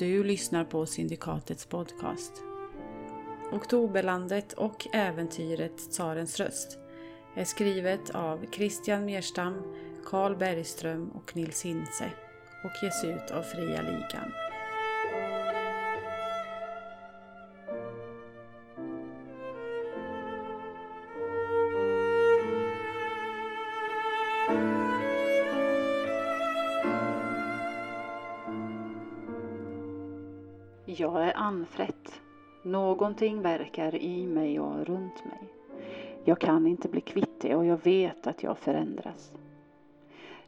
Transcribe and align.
Du 0.00 0.24
lyssnar 0.24 0.64
på 0.64 0.86
Syndikatets 0.86 1.66
podcast. 1.66 2.32
Oktoberlandet 3.52 4.52
och 4.52 4.86
äventyret 4.92 5.76
Tsarens 5.90 6.40
röst 6.40 6.78
är 7.36 7.44
skrivet 7.44 8.10
av 8.10 8.46
Christian 8.52 9.04
Merstam, 9.04 9.54
Carl 10.04 10.36
Bergström 10.36 11.08
och 11.10 11.36
Nils 11.36 11.64
Hintze 11.64 12.10
och 12.64 12.84
ges 12.84 13.04
ut 13.04 13.30
av 13.30 13.42
Fria 13.42 13.82
Ligan. 13.82 14.32
Någonting 33.00 33.42
verkar 33.42 33.94
i 33.94 34.26
mig 34.26 34.60
och 34.60 34.86
runt 34.86 35.24
mig. 35.24 35.38
Jag 36.24 36.40
kan 36.40 36.66
inte 36.66 36.88
bli 36.88 37.00
kvitt 37.00 37.40
det 37.40 37.54
och 37.54 37.66
jag 37.66 37.84
vet 37.84 38.26
att 38.26 38.42
jag 38.42 38.58
förändras. 38.58 39.32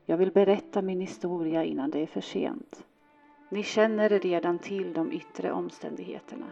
Jag 0.06 0.16
vill 0.16 0.32
berätta 0.32 0.82
min 0.82 1.00
historia 1.00 1.64
innan 1.64 1.90
det 1.90 1.98
är 1.98 2.06
för 2.06 2.20
sent. 2.20 2.84
Ni 3.48 3.62
känner 3.62 4.08
redan 4.08 4.58
till 4.58 4.92
de 4.92 5.12
yttre 5.12 5.52
omständigheterna. 5.52 6.46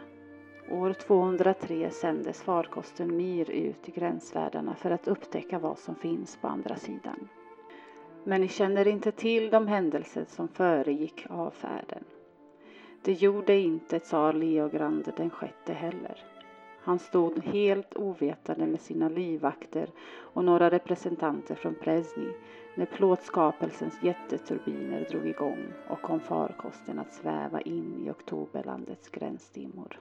År 0.70 0.92
203 0.92 1.90
sändes 1.90 2.42
farkosten 2.42 3.16
Mir 3.16 3.50
ut 3.50 3.88
i 3.88 3.92
gränsvärldarna 3.92 4.74
för 4.74 4.90
att 4.90 5.08
upptäcka 5.08 5.58
vad 5.58 5.78
som 5.78 5.94
finns 5.94 6.36
på 6.36 6.48
andra 6.48 6.76
sidan. 6.76 7.28
Men 8.24 8.40
ni 8.40 8.48
känner 8.48 8.88
inte 8.88 9.12
till 9.12 9.50
de 9.50 9.68
händelser 9.68 10.24
som 10.28 10.48
föregick 10.48 11.26
avfärden. 11.30 12.04
Det 13.04 13.12
gjorde 13.12 13.58
inte 13.58 13.98
tsar 13.98 14.32
Leogrand 14.32 15.12
den 15.16 15.30
sjätte 15.30 15.72
heller. 15.72 16.24
Han 16.82 16.98
stod 16.98 17.38
helt 17.44 17.96
ovetande 17.96 18.66
med 18.66 18.80
sina 18.80 19.08
livvakter 19.08 19.88
och 20.34 20.44
några 20.44 20.70
representanter 20.70 21.54
från 21.54 21.74
Presny 21.74 22.32
när 22.74 22.86
plåtskapelsens 22.86 24.02
jätteturbiner 24.02 25.06
drog 25.10 25.26
igång 25.28 25.64
och 25.88 26.02
kom 26.02 26.20
farkosten 26.20 26.98
att 26.98 27.12
sväva 27.14 27.60
in 27.60 28.06
i 28.06 28.10
oktoberlandets 28.10 29.08
gränsdimmor. 29.08 29.98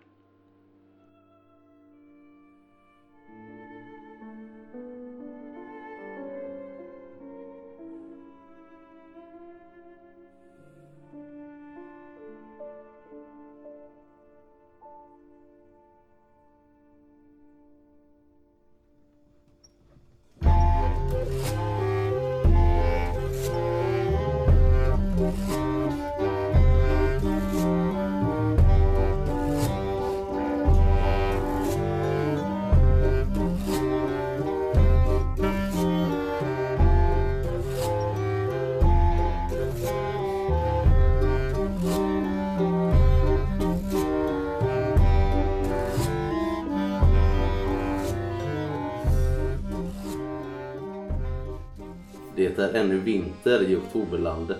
Är 52.70 52.82
ännu 52.82 53.00
vinter 53.00 53.62
i 53.62 53.76
oktoberlandet. 53.76 54.58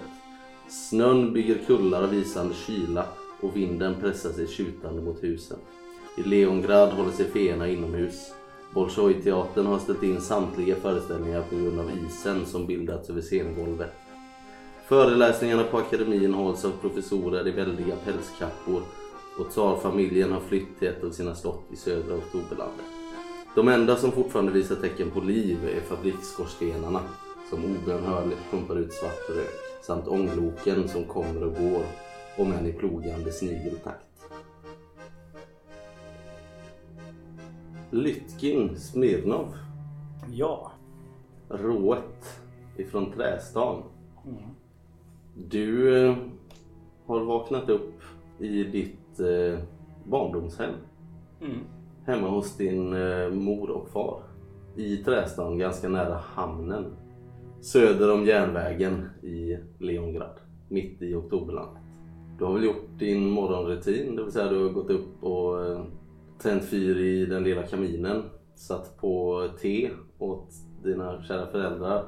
Snön 0.68 1.34
bygger 1.34 1.58
kullar 1.68 2.04
av 2.04 2.14
isande 2.14 2.54
kyla 2.54 3.06
och 3.42 3.58
vinden 3.58 3.96
pressar 4.02 4.30
sig 4.30 4.48
tjutande 4.48 5.02
mot 5.02 5.24
husen. 5.24 5.58
I 6.18 6.24
Leongrad 6.24 6.90
håller 6.90 7.12
sig 7.12 7.26
feerna 7.26 7.68
inomhus. 7.68 8.34
Bolshoi-teatern 8.74 9.66
har 9.66 9.80
ställt 9.80 10.04
in 10.04 10.22
samtliga 10.22 10.76
föreställningar 10.76 11.42
på 11.50 11.56
grund 11.56 11.80
av 11.80 11.92
isen 12.06 12.46
som 12.46 12.66
bildats 12.66 13.10
över 13.10 13.22
scengolvet. 13.22 13.94
Föreläsningarna 14.88 15.64
på 15.64 15.78
akademin 15.78 16.34
hålls 16.34 16.66
av 16.66 16.72
professorer 16.82 17.48
i 17.48 17.52
väldiga 17.52 17.96
pälskappor 17.96 18.82
och 19.40 19.50
tsarfamiljen 19.50 20.32
har 20.32 20.40
flytt 20.40 20.80
till 20.80 20.88
ett 20.88 21.04
av 21.04 21.10
sina 21.10 21.36
slott 21.36 21.64
i 21.72 21.76
södra 21.76 22.16
oktoberlandet. 22.16 22.86
De 23.56 23.68
enda 23.68 23.96
som 23.96 24.12
fortfarande 24.12 24.52
visar 24.52 24.76
tecken 24.76 25.12
på 25.12 25.20
liv 25.20 25.58
är 25.78 25.82
fabriksskorstenarna 25.82 27.02
som 27.50 27.60
obönhörligt 27.66 28.52
pumpar 28.52 28.76
ut 28.76 28.94
svart 28.94 29.30
rök 29.30 29.84
samt 29.84 30.08
ångloken 30.08 30.88
som 30.88 31.04
kommer 31.06 31.44
och 31.44 31.54
går 31.54 31.84
om 32.38 32.52
än 32.54 32.66
i 32.66 32.74
plogande 32.74 33.32
snigeltakt. 33.32 34.06
Lytkin 37.92 38.80
Smirnov, 38.80 39.56
Ja. 40.32 40.72
rået 41.50 42.40
ifrån 42.78 43.12
Trästan. 43.12 43.84
Mm. 44.26 44.38
Du 45.50 45.98
eh, 46.08 46.16
har 47.06 47.20
vaknat 47.20 47.70
upp 47.70 47.94
i 48.40 48.64
ditt 48.64 49.20
eh, 49.20 49.60
barndomshem 50.06 50.74
Mm. 51.42 51.60
hemma 52.06 52.28
hos 52.30 52.58
din 52.58 52.94
eh, 52.94 53.30
mor 53.30 53.70
och 53.70 53.90
far 53.90 54.22
i 54.76 54.98
Trästan 54.98 55.58
ganska 55.58 55.90
nära 55.90 56.18
hamnen 56.18 56.86
söder 57.62 58.14
om 58.14 58.26
järnvägen 58.26 59.10
i 59.24 59.58
Leongrad 59.80 60.40
mitt 60.68 61.02
i 61.02 61.16
oktoberlandet. 61.16 61.84
Du 62.38 62.46
har 62.46 62.54
väl 62.54 62.64
gjort 62.64 63.00
din 63.00 63.30
morgonrutin, 63.30 64.16
det 64.16 64.24
vill 64.24 64.32
säga 64.32 64.52
du 64.52 64.64
har 64.64 64.70
gått 64.70 64.90
upp 64.90 65.24
och 65.24 65.66
eh, 65.66 65.84
tänt 66.42 66.66
fyr 66.66 66.98
i 66.98 67.26
den 67.26 67.44
lilla 67.44 67.64
kaminen, 67.64 68.24
satt 68.56 68.98
på 68.98 69.44
te 69.62 69.92
åt 70.20 70.48
dina 70.84 71.24
kära 71.24 71.52
föräldrar. 71.52 72.06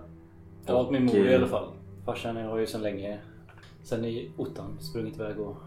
Ja, 0.66 0.82
åt 0.82 0.92
min 0.92 1.06
mor 1.06 1.16
i 1.16 1.34
eh, 1.34 1.36
alla 1.36 1.48
fall. 1.48 1.70
Farsan 2.06 2.36
har 2.36 2.58
ju 2.58 2.68
sedan 2.68 2.82
länge, 2.82 3.20
sen 3.84 4.06
i 4.06 4.32
ottan, 4.38 4.78
sprungit 4.80 5.16
iväg 5.16 5.40
och 5.40 5.58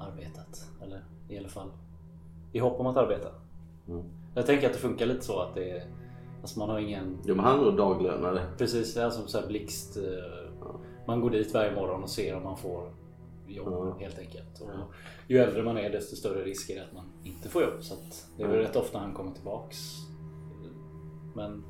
arbetat. 0.00 0.70
Eller 0.82 1.04
i 1.28 1.38
alla 1.38 1.48
fall 1.48 1.68
i 2.52 2.58
hopp 2.58 2.80
om 2.80 2.86
att 2.86 2.96
arbeta. 2.96 3.28
Mm. 3.88 4.02
Jag 4.34 4.46
tänker 4.46 4.66
att 4.66 4.72
det 4.72 4.78
funkar 4.78 5.06
lite 5.06 5.24
så 5.24 5.40
att 5.40 5.54
det 5.54 5.70
är, 5.70 5.84
alltså 6.42 6.58
man 6.58 6.70
har 6.70 6.78
ingen, 6.78 7.18
Jo 7.24 7.34
men 7.34 7.44
han 7.44 7.60
är 7.60 7.64
nog 7.64 7.76
daglönare. 7.76 8.40
precis, 8.58 8.94
det 8.94 9.02
är 9.02 9.10
som 9.10 9.28
så 9.28 9.40
här 9.40 9.46
blixt. 9.46 9.96
eh, 9.96 10.02
Man 11.06 11.20
går 11.20 11.30
dit 11.30 11.54
varje 11.54 11.74
morgon 11.74 12.02
och 12.02 12.10
ser 12.10 12.36
om 12.36 12.42
man 12.42 12.56
får 12.56 12.92
jobb 13.46 13.68
Ja. 13.72 13.96
helt 14.00 14.18
enkelt. 14.18 14.60
Och 14.60 14.94
ju 15.28 15.38
äldre 15.38 15.62
man 15.62 15.78
är 15.78 15.90
desto 15.90 16.16
större 16.16 16.44
risk 16.44 16.70
är 16.70 16.74
det 16.74 16.82
att 16.84 16.92
man 16.94 17.04
inte 17.24 17.48
får 17.48 17.62
jobb. 17.62 17.72
Så 17.80 17.94
det 18.36 18.42
är 18.42 18.48
väl 18.48 18.56
rätt 18.58 18.76
ofta 18.76 18.98
han 18.98 19.14
kommer 19.14 19.32
tillbaks. 19.32 19.78
Men 21.34 21.64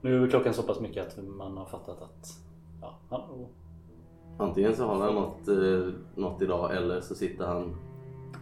nu 0.00 0.24
är 0.24 0.28
klockan 0.30 0.54
så 0.54 0.62
pass 0.62 0.80
mycket 0.80 1.06
att 1.06 1.24
man 1.26 1.56
har 1.56 1.64
fattat 1.66 2.02
att 2.02 2.26
ja, 2.80 2.98
han 3.10 3.46
Antingen 4.38 4.76
så 4.76 4.84
har 4.84 4.94
han 5.04 5.14
något, 5.14 5.48
eh, 5.48 5.92
något 6.14 6.42
idag 6.42 6.76
eller 6.76 7.00
så 7.00 7.14
sitter 7.14 7.46
han 7.46 7.76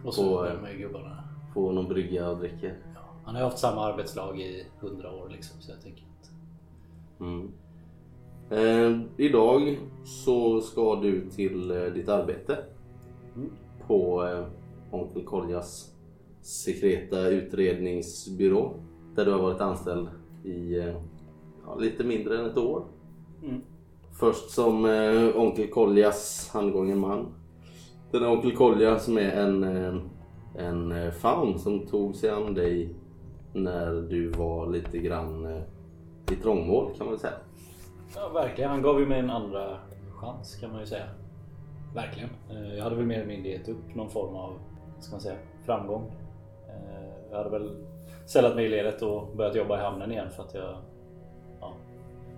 Och 0.05 0.13
så 0.13 0.45
eh, 0.45 0.61
med 0.61 0.77
gubbarna. 0.77 1.23
på 1.53 1.71
någon 1.71 1.87
brygga 1.87 2.29
och 2.29 2.37
dricker. 2.37 2.77
Han 3.27 3.35
har 3.35 3.41
ju 3.41 3.45
haft 3.45 3.59
samma 3.59 3.81
arbetslag 3.85 4.39
i 4.39 4.65
hundra 4.79 5.11
år 5.11 5.29
liksom 5.29 5.61
så 5.61 5.71
jag 5.71 5.81
tänker 5.81 6.03
att... 6.03 6.31
Mm. 7.19 7.51
Eh, 8.49 9.01
idag 9.17 9.79
så 10.03 10.61
ska 10.61 10.95
du 10.95 11.29
till 11.29 11.71
eh, 11.71 11.83
ditt 11.83 12.09
arbete 12.09 12.57
Mm. 13.35 13.49
på 13.87 14.23
eh, 14.25 14.45
Onkel 14.91 15.25
Koljas 15.25 15.95
sekreta 16.41 17.27
utredningsbyrå 17.27 18.73
där 19.15 19.25
du 19.25 19.31
har 19.31 19.39
varit 19.39 19.61
anställd 19.61 20.07
i 20.43 20.77
eh, 20.79 20.95
ja, 21.65 21.75
lite 21.75 22.03
mindre 22.03 22.39
än 22.39 22.45
ett 22.45 22.57
år. 22.57 22.85
Mm. 23.43 23.61
Först 24.19 24.49
som 24.49 24.85
eh, 24.85 25.37
Onkel 25.41 25.69
Koljas 25.69 26.49
handgången 26.53 26.99
man. 26.99 27.25
Den 28.11 28.25
Onkel 28.25 28.55
Kolja 28.55 28.99
som 28.99 29.17
är 29.17 29.31
en, 29.31 29.63
eh, 29.63 29.95
en 30.55 30.91
eh, 30.91 31.11
faun 31.11 31.59
som 31.59 31.87
tog 31.87 32.15
sig 32.15 32.29
an 32.29 32.53
dig 32.53 32.95
när 33.63 33.93
du 33.93 34.29
var 34.29 34.67
lite 34.67 34.97
grann 34.97 35.45
eh, 35.45 35.61
i 36.31 36.35
trångmål 36.35 36.91
kan 36.97 37.05
man 37.05 37.09
väl 37.13 37.19
säga. 37.19 37.33
Ja, 38.15 38.29
verkligen. 38.29 38.69
Han 38.69 38.81
gav 38.81 38.99
ju 38.99 39.05
mig 39.05 39.19
en 39.19 39.29
andra 39.29 39.77
chans 40.15 40.55
kan 40.55 40.71
man 40.71 40.79
ju 40.79 40.85
säga. 40.85 41.05
Verkligen. 41.95 42.29
Eh, 42.49 42.75
jag 42.75 42.83
hade 42.83 42.95
väl 42.95 43.05
mer 43.05 43.15
eller 43.15 43.27
mindre 43.27 43.51
gett 43.51 43.69
upp 43.69 43.95
någon 43.95 44.09
form 44.09 44.35
av 44.35 44.53
vad 44.95 45.03
ska 45.03 45.11
man 45.11 45.21
säga, 45.21 45.37
framgång. 45.65 46.11
Eh, 46.67 47.29
jag 47.29 47.37
hade 47.37 47.49
väl 47.49 47.85
sällat 48.25 48.55
mig 48.55 48.65
i 48.65 48.69
ledet 48.69 49.01
och 49.01 49.35
börjat 49.35 49.55
jobba 49.55 49.79
i 49.79 49.83
hamnen 49.83 50.11
igen 50.11 50.29
för 50.29 50.43
att 50.43 50.53
jag... 50.53 50.77
Ja, 51.59 51.73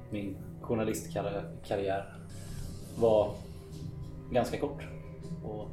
min 0.10 0.38
journalistkarriär 0.62 2.14
var 3.00 3.32
ganska 4.32 4.60
kort. 4.60 4.88
Och, 5.44 5.68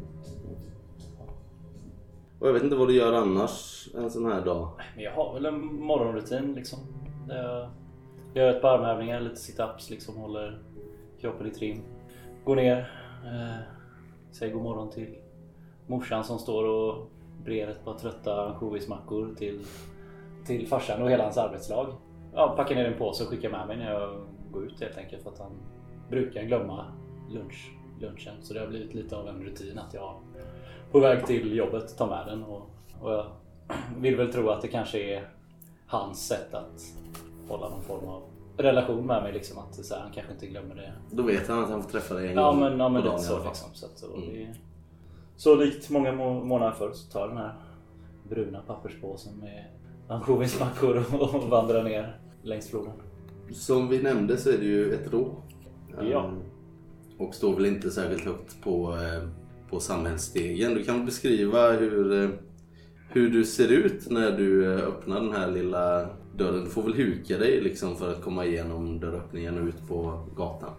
och 2.39 2.49
jag 2.49 2.53
vet 2.53 2.63
inte 2.63 2.77
vad 2.77 2.89
du 2.89 2.95
gör 2.95 3.13
annars 3.13 3.89
en 3.95 4.11
sån 4.11 4.33
här 4.33 4.45
dag. 4.45 4.69
Men 4.95 5.05
jag 5.05 5.13
har 5.13 5.35
väl 5.35 5.47
en 5.47 5.77
morgonrutin 5.77 6.55
liksom. 6.55 6.79
Jag 7.29 7.69
gör 8.35 8.51
ett 8.51 8.63
par 8.63 8.79
armhävningar, 8.79 9.21
lite 9.21 9.37
sit-ups 9.37 9.91
liksom. 9.91 10.17
Håller 10.17 10.63
kroppen 11.21 11.47
i 11.47 11.51
trim. 11.51 11.83
Går 12.45 12.57
ner. 12.57 12.79
Eh, 13.25 13.63
säger 14.33 14.53
god 14.53 14.63
morgon 14.63 14.91
till 14.91 15.19
morsan 15.87 16.25
som 16.25 16.39
står 16.39 16.65
och 16.65 17.11
brer 17.45 17.69
ett 17.69 17.85
par 17.85 17.95
trötta 17.95 18.47
ansjovismackor 18.47 19.35
till, 19.35 19.61
till 20.47 20.67
farsan 20.67 21.03
och 21.03 21.11
hela 21.11 21.25
hans 21.25 21.39
arbetslag. 21.39 21.95
Ja, 22.35 22.55
packar 22.57 22.75
ner 22.75 22.85
en 22.85 22.99
påse 22.99 23.25
och 23.25 23.31
skickar 23.31 23.51
med 23.51 23.67
mig 23.67 23.77
när 23.77 23.93
jag 23.93 24.21
går 24.53 24.67
ut 24.67 24.81
helt 24.81 24.99
enkelt 24.99 25.23
för 25.23 25.31
att 25.31 25.39
han 25.39 25.53
brukar 26.09 26.43
glömma 26.43 26.85
lunch, 27.31 27.73
lunchen. 28.01 28.35
Så 28.43 28.55
det 28.55 28.61
har 28.61 28.67
blivit 28.67 28.95
lite 28.95 29.17
av 29.17 29.29
en 29.29 29.43
rutin 29.43 29.79
att 29.79 29.95
jag 29.95 30.15
på 30.97 31.01
väg 31.01 31.27
till 31.27 31.57
jobbet 31.57 31.99
tar 31.99 32.07
med 32.07 32.27
den 32.27 32.43
och, 32.45 32.71
och 33.01 33.13
jag 33.13 33.27
vill 33.99 34.17
väl 34.17 34.33
tro 34.33 34.49
att 34.49 34.63
det 34.63 34.69
kanske 34.69 34.99
är 34.99 35.29
hans 35.87 36.27
sätt 36.27 36.55
att 36.55 36.83
hålla 37.49 37.69
någon 37.69 37.83
form 37.83 38.09
av 38.09 38.23
relation 38.57 39.07
med 39.07 39.23
mig. 39.23 39.33
Liksom, 39.33 39.59
att 39.59 39.75
så 39.75 39.95
här, 39.95 40.03
han 40.03 40.13
kanske 40.13 40.33
inte 40.33 40.47
glömmer 40.47 40.75
det. 40.75 40.93
Då 41.11 41.23
vet 41.23 41.49
han 41.49 41.65
att 41.65 41.71
han 41.71 41.83
får 41.83 41.91
träffa 41.91 42.15
dig 42.15 42.29
en 42.29 42.35
Ja 42.35 42.51
gång 42.51 42.61
men, 42.61 42.79
ja, 42.79 42.89
men 42.89 43.03
på 43.03 43.09
dagen 43.09 43.21
så 43.21 43.45
liksom. 43.45 43.69
Så, 43.75 43.87
att, 43.87 44.03
Mm. 44.15 44.21
det, 44.35 44.55
så 45.37 45.55
likt 45.55 45.91
många 45.91 46.13
må- 46.13 46.45
månader 46.45 46.73
förr 46.73 46.91
så 46.93 47.13
tar 47.13 47.21
jag 47.21 47.29
den 47.29 47.39
här 47.39 47.55
bruna 48.29 48.61
papperspåsen 48.67 49.37
med 49.37 49.65
ansjovismackor 50.09 51.05
och, 51.15 51.35
och 51.35 51.43
vandrar 51.43 51.83
ner 51.83 52.19
längs 52.43 52.71
floden. 52.71 52.93
Som 53.53 53.89
vi 53.89 54.03
nämnde 54.03 54.37
så 54.37 54.51
är 54.51 54.59
det 54.59 54.65
ju 54.65 54.93
ett 54.95 55.13
rå. 55.13 55.29
Ja. 56.11 56.25
Ehm, 56.25 56.39
Och 57.19 57.35
står 57.35 57.55
väl 57.55 57.67
inte 57.67 57.91
särskilt 57.91 58.25
högt 58.25 58.63
på, 58.63 58.93
eh, 58.93 59.29
på 59.71 59.81
samhällsstegen. 59.81 60.75
Du 60.75 60.85
kan 60.85 61.07
beskriva 61.07 61.73
hur, 61.73 62.23
eh, 62.23 62.31
hur 63.09 63.31
du 63.31 63.45
ser 63.45 63.73
ut 63.73 64.11
när 64.11 64.31
du 64.31 64.75
eh, 64.75 64.89
öppnar 64.89 65.21
den 65.21 65.33
här 65.33 65.51
lilla 65.51 66.09
dörren. 66.37 66.65
Du 66.65 66.71
får 66.71 66.83
väl 66.83 66.95
huka 66.95 67.39
dig 67.39 67.61
liksom 67.61 67.97
för 67.97 68.13
att 68.13 68.23
komma 68.23 68.45
igenom 68.45 69.01
dörröppningen 69.01 69.59
och 69.59 69.67
ut 69.67 69.89
på 69.89 70.27
gatan. 70.37 70.71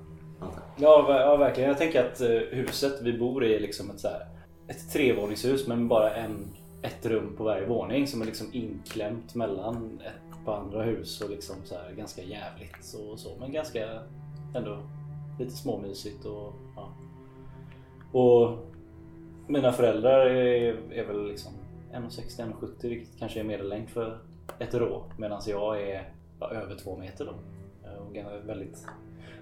Ja, 0.78 1.06
ja 1.10 1.38
verkligen. 1.38 1.70
Jag 1.70 1.78
tänker 1.78 2.06
att 2.06 2.22
eh, 2.22 2.30
huset 2.30 3.02
vi 3.02 3.18
bor 3.18 3.46
i 3.46 3.56
är 3.56 3.60
liksom 3.60 3.90
ett, 3.90 4.00
så 4.00 4.08
här, 4.08 4.22
ett 4.68 4.94
trevåningshus 4.94 5.68
men 5.68 5.88
bara 5.88 6.16
en, 6.16 6.48
ett 6.82 7.06
rum 7.06 7.36
på 7.38 7.44
varje 7.44 7.68
våning 7.68 8.08
som 8.08 8.22
är 8.22 8.26
liksom 8.26 8.48
inklämt 8.52 9.36
mellan 9.36 10.00
ett 10.06 10.46
par 10.46 10.58
andra 10.58 10.84
hus 10.84 11.22
och 11.22 11.30
liksom 11.30 11.56
så 11.64 11.76
här, 11.76 11.94
ganska 11.98 12.22
jävligt 12.22 12.78
så, 12.82 13.12
och 13.12 13.20
så. 13.20 13.30
Men 13.40 13.52
ganska 13.52 14.00
ändå 14.56 14.78
lite 15.40 15.52
småmysigt 15.52 16.26
och 16.26 16.54
ja. 16.76 16.94
Och 18.12 18.67
mina 19.48 19.72
föräldrar 19.72 20.26
är, 20.26 20.92
är 20.92 21.06
väl 21.06 21.28
liksom 21.28 21.54
1,60 21.94 22.54
1,70 22.62 22.90
vilket 22.90 23.20
kanske 23.20 23.40
är 23.40 23.44
medellängd 23.44 23.90
för 23.90 24.20
ett 24.60 24.74
rå 24.74 25.04
medan 25.18 25.42
jag 25.48 25.82
är 25.82 26.14
ja, 26.40 26.50
över 26.52 26.76
två 26.76 26.98
meter 26.98 27.26
då. 27.26 27.34
Eh, 27.88 27.98
och 27.98 28.16
väldigt 28.50 28.86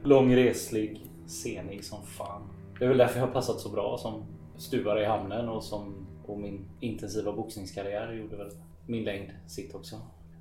lång, 0.04 0.36
reslig, 0.36 1.12
senig 1.26 1.84
som 1.84 2.04
fan. 2.04 2.42
Det 2.80 2.86
är 2.86 2.90
väl 2.90 2.98
därför 2.98 3.20
jag 3.20 3.28
har 3.28 3.34
passat 3.34 3.60
så 3.60 3.70
bra 3.70 3.98
som 3.98 4.24
stuvare 4.58 5.02
i 5.02 5.06
hamnen 5.06 5.50
och, 5.50 5.64
som, 5.64 6.08
och 6.26 6.40
min 6.40 6.66
intensiva 6.80 7.34
boxningskarriär 7.34 8.14
gjorde 8.14 8.36
väl 8.36 8.52
min 8.88 9.04
längd 9.04 9.32
sitt 9.48 9.76
också. 9.76 9.96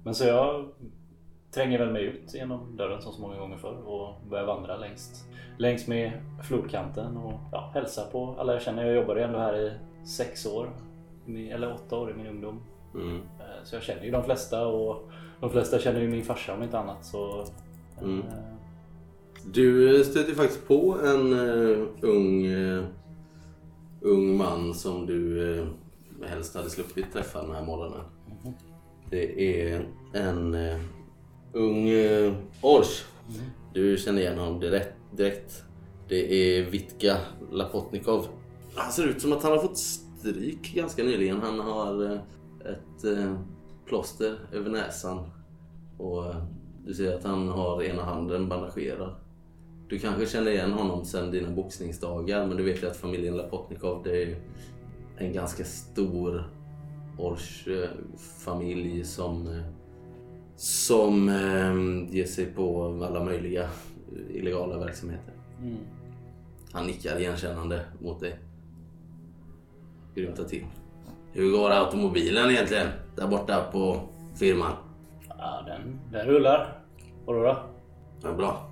Men 0.04 0.14
så 0.14 0.24
jag 0.24 0.68
tränger 1.54 1.78
väl 1.78 1.92
mig 1.92 2.04
ut 2.04 2.34
genom 2.34 2.76
dörren 2.76 3.02
som 3.02 3.12
så 3.12 3.20
många 3.20 3.38
gånger 3.38 3.56
förr 3.56 3.78
och 3.86 4.14
börjar 4.30 4.46
vandra 4.46 4.76
längs, 4.76 5.24
längs 5.58 5.86
med 5.86 6.12
flodkanten 6.48 7.16
och 7.16 7.40
ja, 7.52 7.70
hälsa 7.74 8.04
på 8.12 8.34
alla 8.38 8.52
jag 8.52 8.62
känner. 8.62 8.84
Jag 8.84 8.94
jobbade 8.94 9.20
ju 9.20 9.26
ändå 9.26 9.38
här 9.38 9.56
i 9.56 9.72
sex 10.06 10.46
år, 10.46 10.70
eller 11.50 11.72
åtta 11.74 11.96
år 11.98 12.10
i 12.10 12.14
min 12.14 12.26
ungdom. 12.26 12.60
Mm. 12.94 13.16
Eh, 13.16 13.64
Så 13.64 13.76
jag 13.76 13.82
känner 13.82 14.04
ju 14.04 14.10
de 14.10 14.24
flesta 14.24 14.66
och 14.66 15.10
de 15.40 15.50
flesta 15.50 15.78
känner 15.78 16.00
ju 16.00 16.08
min 16.08 16.24
farsa 16.24 16.54
om 16.54 16.62
inte 16.62 16.78
annat. 16.78 17.04
Så, 17.04 17.44
Mm. 18.02 18.18
eh, 18.20 18.24
Du 19.52 20.04
stöter 20.04 20.34
faktiskt 20.34 20.68
på 20.68 20.96
en 21.04 21.32
eh, 21.32 21.86
ung, 22.00 22.46
eh, 22.46 22.84
ung 24.00 24.36
man 24.36 24.74
som 24.74 25.06
du 25.06 25.38
uh, 25.38 25.66
helst 26.28 26.54
hade 26.56 26.70
sluppit 26.70 27.12
träffa 27.12 27.42
den 27.42 27.54
här 27.54 27.64
morgonen. 27.64 28.00
Det 29.10 29.42
är 29.72 29.86
en 30.14 30.54
eh, 30.54 30.80
ung 31.54 31.88
eh, 31.88 32.34
Ors. 32.60 33.04
Du 33.72 33.96
känner 33.98 34.20
igen 34.20 34.38
honom 34.38 34.60
direkt, 34.60 34.94
direkt. 35.10 35.64
Det 36.08 36.32
är 36.34 36.70
Vitka 36.70 37.16
Lapotnikov. 37.50 38.26
Han 38.74 38.92
ser 38.92 39.06
ut 39.06 39.22
som 39.22 39.32
att 39.32 39.42
han 39.42 39.52
har 39.52 39.58
fått 39.58 39.78
stryk 39.78 40.74
ganska 40.74 41.02
nyligen. 41.02 41.40
Han 41.40 41.60
har 41.60 42.04
eh, 42.04 42.18
ett 42.60 43.04
eh, 43.04 43.34
plåster 43.86 44.38
över 44.52 44.70
näsan. 44.70 45.30
Och 45.98 46.26
eh, 46.26 46.44
du 46.86 46.94
ser 46.94 47.16
att 47.16 47.24
han 47.24 47.48
har 47.48 47.82
ena 47.82 48.02
handen 48.02 48.48
bandagerad. 48.48 49.14
Du 49.88 49.98
kanske 49.98 50.26
känner 50.26 50.50
igen 50.50 50.72
honom 50.72 51.04
sedan 51.04 51.30
dina 51.30 51.50
boxningsdagar 51.50 52.46
men 52.46 52.56
du 52.56 52.62
vet 52.62 52.82
ju 52.82 52.86
att 52.86 52.96
familjen 52.96 53.36
Lapotnikov 53.36 54.02
det 54.02 54.22
är 54.22 54.36
en 55.16 55.32
ganska 55.32 55.64
stor 55.64 56.50
Ors-familj 57.18 59.00
eh, 59.00 59.04
som, 59.04 59.46
eh, 59.46 59.64
som 60.56 61.28
eh, 61.28 62.14
ger 62.14 62.24
sig 62.26 62.46
på 62.46 62.86
alla 63.08 63.24
möjliga 63.24 63.68
illegala 64.30 64.78
verksamheter. 64.78 65.34
mm. 65.62 65.76
Han 66.72 66.86
nickar 66.86 67.20
igenkännande 67.20 67.84
mot 68.00 68.20
dig. 68.20 68.38
Grymtar 70.14 70.44
till. 70.44 70.64
Hur 71.32 71.50
går 71.52 71.70
automobilen 71.70 72.50
egentligen? 72.50 72.86
Där 73.16 73.28
borta 73.28 73.64
på 73.72 74.00
firman? 74.34 74.72
Ja, 75.28 75.64
den, 75.66 76.00
den 76.12 76.26
rullar. 76.26 76.78
Vadå 77.26 77.42
då? 77.42 77.56
Ja, 78.22 78.32
bra. 78.32 78.70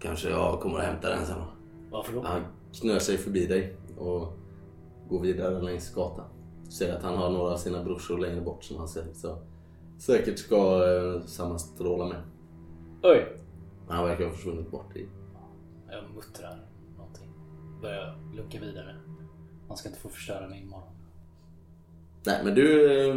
Kanske 0.00 0.30
jag 0.30 0.60
kommer 0.60 0.78
att 0.78 0.84
hämta 0.84 1.08
den 1.08 1.26
sen. 1.26 1.36
Varför 1.90 2.12
då? 2.12 2.22
Han 2.22 2.42
knör 2.80 2.98
sig 2.98 3.16
förbi 3.18 3.46
dig 3.46 3.76
och 3.98 4.32
går 5.08 5.20
vidare 5.20 5.62
längs 5.62 5.94
gatan. 5.94 6.24
Du 6.64 6.70
ser 6.70 6.96
att 6.96 7.02
han 7.02 7.16
har 7.16 7.30
några 7.30 7.52
av 7.52 7.56
sina 7.56 7.84
brorsor 7.84 8.18
längre 8.18 8.40
bort 8.40 8.64
som 8.64 8.76
han 8.76 8.88
ser, 8.88 9.04
så 9.14 9.38
säkert 9.98 10.38
ska 10.38 10.56
eh, 10.56 11.26
sammanstråla 11.26 12.04
med. 12.04 12.22
Oj! 13.02 13.38
Han 13.88 14.04
verkar 14.04 14.24
ha 14.24 14.32
försvunnit 14.32 14.70
bort 14.70 14.96
i... 14.96 15.08
Jag 15.90 16.14
muttrar 16.14 16.66
någonting. 16.96 17.30
Börjar 17.82 18.18
lucka 18.36 18.60
vidare. 18.60 18.96
Man 19.68 19.76
ska 19.76 19.88
inte 19.88 20.00
få 20.00 20.08
förstöra 20.08 20.48
min 20.48 20.68
morgon. 20.68 20.92
Nej 22.26 22.40
men 22.44 22.54
du 22.54 22.96
eh, 23.00 23.16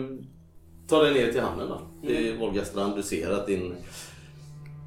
tar 0.87 1.03
dig 1.03 1.13
ner 1.13 1.31
till 1.31 1.41
hamnen 1.41 1.67
då. 1.69 2.07
Till 2.07 2.37
Volgastrand. 2.37 2.95
Du 2.95 3.03
ser 3.03 3.31
att 3.31 3.47
din, 3.47 3.75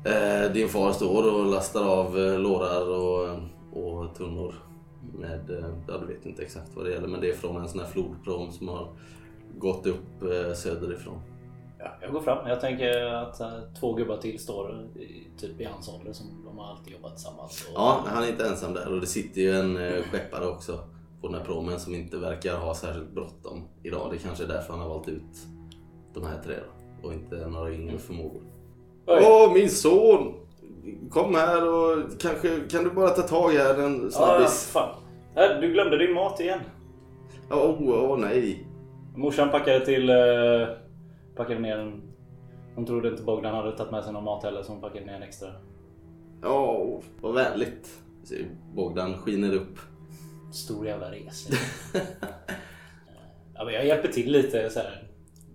eh, 0.05 0.53
din 0.53 0.69
far 0.69 0.93
står 0.93 1.35
och 1.35 1.47
lastar 1.47 1.85
av 1.85 2.19
eh, 2.19 2.39
lårar 2.39 2.89
och, 2.89 3.39
och 3.73 4.15
tunnor. 4.15 4.55
Med, 5.19 5.51
eh, 5.51 5.75
ja 5.89 5.99
du 5.99 6.07
vet 6.07 6.27
inte 6.27 6.43
exakt 6.43 6.71
vad 6.75 6.85
det 6.85 6.91
gäller 6.91 7.09
men 7.09 7.21
det 7.21 7.31
är 7.31 7.35
från 7.35 7.63
en 7.63 7.69
sån 7.69 7.81
här 7.81 7.87
flodprom 7.87 8.53
som 8.53 8.69
har 8.69 8.89
gått 9.59 9.87
upp 9.87 10.23
eh, 10.23 10.55
söderifrån. 10.55 11.21
Ja, 11.85 11.91
jag 12.03 12.12
går 12.12 12.21
fram. 12.21 12.49
Jag 12.49 12.61
tänker 12.61 13.05
att 13.05 13.41
eh, 13.41 13.49
två 13.81 13.93
gubbar 13.95 14.17
till 14.17 14.38
står 14.38 14.71
i, 14.97 15.26
typ 15.41 15.61
i 15.61 15.64
hans 15.64 15.88
ålder 15.88 16.12
som 16.12 16.26
de 16.45 16.59
har 16.59 16.71
alltid 16.71 16.93
jobbat 16.93 17.17
tillsammans. 17.17 17.67
Och, 17.69 17.73
Ja, 17.75 18.00
han 18.07 18.25
är 18.25 18.29
inte 18.29 18.47
ensam 18.47 18.75
där 18.75 18.93
och 18.93 19.00
det 19.00 19.07
sitter 19.07 19.41
ju 19.41 19.53
en 19.61 19.76
eh, 19.76 20.03
skeppare 20.03 20.47
också 20.47 20.79
på 21.21 21.26
den 21.29 21.35
här 21.38 21.45
promen 21.45 21.81
som 21.81 21.95
inte 21.95 22.17
verkar 22.17 22.57
ha 22.57 22.75
särskilt 22.75 23.11
bråttom 23.11 23.64
idag. 23.83 24.09
Det 24.12 24.19
kanske 24.19 24.45
är 24.45 24.49
därför 24.49 24.73
han 24.73 24.83
har 24.83 24.88
valt 24.88 25.09
ut 25.09 25.23
de 26.14 26.26
här 26.26 26.38
tre 26.45 26.55
då, 27.03 27.09
och 27.09 27.14
inte 27.14 27.49
några 27.49 27.73
yngre 27.73 27.99
förmågor. 27.99 28.43
Oj. 29.07 29.23
Åh, 29.26 29.53
min 29.53 29.71
son! 29.71 30.35
Kom 31.11 31.35
här 31.35 31.69
och 31.69 32.21
kanske 32.21 32.61
kan 32.71 32.85
du 32.85 32.91
bara 32.91 33.09
ta 33.11 33.23
tag 33.23 33.50
här 33.50 33.79
en 33.83 34.03
Ja, 34.03 34.11
snabbis? 34.11 34.71
fan. 34.73 34.95
Äh, 35.37 35.61
Du 35.61 35.73
glömde 35.73 35.99
din 35.99 36.14
mat 36.14 36.41
igen. 36.41 36.61
Åh, 37.50 37.76
åh 37.83 38.19
nej. 38.19 38.67
Morsan 39.17 39.50
packade 39.50 39.85
till... 39.85 40.11
Eh, 40.11 40.17
packade 41.37 41.61
ner 41.61 41.79
en... 41.79 42.03
Hon 42.75 42.87
trodde 42.87 43.09
inte 43.09 43.23
Bogdan 43.23 43.55
hade 43.55 43.76
tagit 43.76 43.93
med 43.93 44.05
sig 44.05 44.12
någon 44.12 44.25
mat 44.25 44.45
heller 44.45 44.62
så 44.62 44.73
hon 44.73 44.81
packade 44.81 45.07
ner 45.07 45.14
en 45.14 45.23
extra. 45.23 45.49
Åh, 46.45 47.00
vad 47.21 47.35
vänligt. 47.35 48.03
Bogdan 48.75 49.19
skiner 49.19 49.55
upp. 49.55 49.79
Stor 50.53 50.87
jävla 50.87 51.11
resa. 51.11 51.55
ja, 53.55 53.64
men 53.64 53.75
jag 53.75 53.87
hjälper 53.87 54.09
till 54.09 54.33
lite 54.33 54.71
så 54.71 54.79
här, 54.79 55.09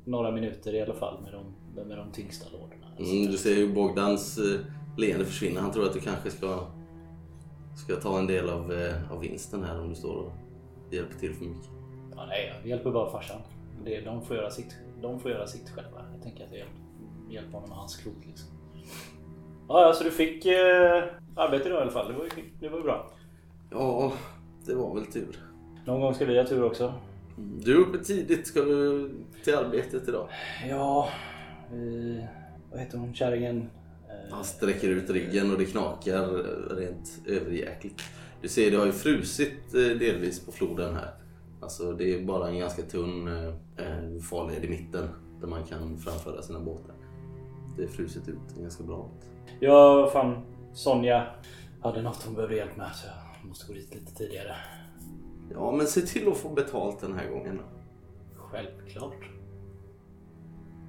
Några 0.05 0.31
minuter 0.31 0.75
i 0.75 0.81
alla 0.81 0.93
fall 0.93 1.21
med 1.21 1.33
de, 1.33 1.87
med 1.87 1.97
de 1.97 2.11
tyngsta 2.11 2.49
lådorna. 2.51 2.87
Mm, 2.99 3.31
du 3.31 3.37
ser 3.37 3.55
ju 3.55 3.73
Bogdans 3.73 4.37
eh, 4.37 4.59
leende 4.97 5.25
försvinna. 5.25 5.61
Han 5.61 5.71
tror 5.71 5.85
att 5.85 5.93
du 5.93 5.99
kanske 5.99 6.31
ska, 6.31 6.67
ska 7.75 7.95
ta 7.95 8.19
en 8.19 8.27
del 8.27 8.49
av, 8.49 8.73
eh, 8.73 9.11
av 9.11 9.19
vinsten 9.19 9.63
här 9.63 9.81
om 9.81 9.89
du 9.89 9.95
står 9.95 10.15
och 10.15 10.31
hjälper 10.91 11.19
till 11.19 11.33
för 11.33 11.45
mycket. 11.45 11.69
Ja, 12.15 12.25
nej, 12.25 12.53
jag 12.61 12.69
hjälper 12.69 12.91
bara 12.91 13.11
farsan. 13.11 13.41
Det, 13.85 14.01
de, 14.01 14.25
får 14.25 14.35
göra 14.35 14.51
sitt, 14.51 14.77
de 15.01 15.19
får 15.19 15.31
göra 15.31 15.47
sitt 15.47 15.69
själva. 15.69 16.05
Jag 16.13 16.21
tänker 16.23 16.43
att 16.43 16.49
jag 16.51 16.57
hjälper, 16.59 16.79
hjälper 17.29 17.51
honom 17.53 17.69
med 17.69 17.77
hans 17.77 17.95
klot 17.97 18.25
liksom. 18.27 18.49
Ja, 19.67 19.93
så 19.93 20.03
du 20.03 20.11
fick 20.11 20.45
eh, 20.45 21.03
arbete 21.35 21.65
idag 21.69 21.79
i 21.79 21.81
alla 21.81 21.91
fall. 21.91 22.07
Det 22.07 22.13
var 22.17 22.23
ju 22.23 22.29
det 22.59 22.69
var 22.69 22.77
ju 22.77 22.83
bra. 22.83 23.11
Ja, 23.71 24.13
det 24.65 24.75
var 24.75 24.95
väl 24.95 25.05
tur. 25.05 25.39
Någon 25.85 26.01
gång 26.01 26.13
ska 26.13 26.25
vi 26.25 26.37
ha 26.37 26.45
tur 26.45 26.63
också. 26.63 26.93
Du 27.37 27.71
är 27.73 27.77
uppe 27.77 27.97
tidigt. 27.97 28.47
Ska 28.47 28.61
du 28.61 29.11
till 29.43 29.55
arbetet 29.55 30.07
idag? 30.07 30.29
Ja, 30.69 31.09
vi... 31.71 32.25
Vad 32.71 32.79
heter 32.79 32.97
hon? 32.97 33.13
Kärringen? 33.13 33.69
Eh, 34.09 34.33
Han 34.35 34.43
sträcker 34.43 34.89
ut 34.89 35.09
ryggen 35.09 35.51
och 35.51 35.57
det 35.59 35.65
knakar 35.65 36.27
rent 36.75 37.21
överjäkligt. 37.27 38.01
Du 38.41 38.47
ser, 38.47 38.71
det 38.71 38.77
har 38.77 38.85
ju 38.85 38.91
frusit 38.91 39.73
eh, 39.73 39.81
delvis 39.81 40.45
på 40.45 40.51
floden 40.51 40.95
här. 40.95 41.09
Alltså 41.61 41.93
det 41.93 42.13
är 42.13 42.25
bara 42.25 42.49
en 42.49 42.57
ganska 42.59 42.81
tunn 42.81 43.27
eh, 43.27 44.21
farled 44.29 44.65
i 44.65 44.69
mitten 44.69 45.09
där 45.41 45.47
man 45.47 45.63
kan 45.63 45.97
framföra 45.97 46.41
sina 46.41 46.59
båtar. 46.59 46.95
Det 47.77 47.83
är 47.83 47.87
frusit 47.87 48.27
ut 48.27 48.55
ganska 48.57 48.83
bra. 48.83 49.09
Ja, 49.59 50.09
fan. 50.13 50.41
Sonja 50.73 51.27
hade 51.81 52.01
något 52.01 52.23
hon 52.25 52.35
behövde 52.35 52.55
hjälp 52.55 52.77
med 52.77 52.91
så 52.95 53.07
jag 53.07 53.47
måste 53.47 53.67
gå 53.67 53.73
dit 53.73 53.95
lite 53.95 54.15
tidigare. 54.15 54.55
Ja, 55.53 55.71
men 55.71 55.87
se 55.87 56.01
till 56.01 56.27
att 56.27 56.37
få 56.37 56.49
betalt 56.49 56.99
den 57.01 57.13
här 57.13 57.29
gången 57.29 57.57
då. 57.57 57.63
Självklart. 58.35 59.29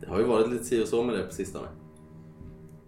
Det 0.00 0.06
har 0.06 0.18
ju 0.18 0.24
varit 0.24 0.50
lite 0.50 0.64
si 0.64 0.84
och 0.84 0.88
så 0.88 1.02
med 1.02 1.14
det 1.14 1.22
på 1.22 1.32
sistone. 1.34 1.68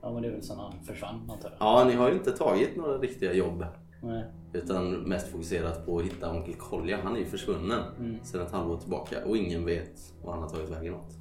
Ja, 0.02 0.12
men 0.12 0.22
det 0.22 0.28
är 0.28 0.32
väl 0.32 0.42
sen 0.42 0.58
han 0.58 0.84
försvann 0.84 1.30
antar 1.30 1.50
jag. 1.50 1.56
Ja, 1.60 1.84
ni 1.84 1.94
har 1.94 2.08
ju 2.08 2.14
inte 2.14 2.32
tagit 2.32 2.76
några 2.76 2.98
riktiga 2.98 3.32
jobb. 3.32 3.64
Nej. 4.02 4.24
Utan 4.52 4.90
mest 4.90 5.28
fokuserat 5.28 5.86
på 5.86 5.98
att 5.98 6.04
hitta 6.04 6.30
onkel 6.30 6.54
Kolja. 6.54 6.98
Han 7.02 7.14
är 7.16 7.20
ju 7.20 7.26
försvunnen 7.26 7.80
sedan 8.22 8.40
ett 8.42 8.52
halvår 8.52 8.76
tillbaka 8.76 9.16
och 9.26 9.36
ingen 9.36 9.64
vet 9.64 10.14
var 10.24 10.32
han 10.32 10.42
har 10.42 10.48
tagit 10.48 10.70
vägen 10.70 10.94
åt. 10.94 11.16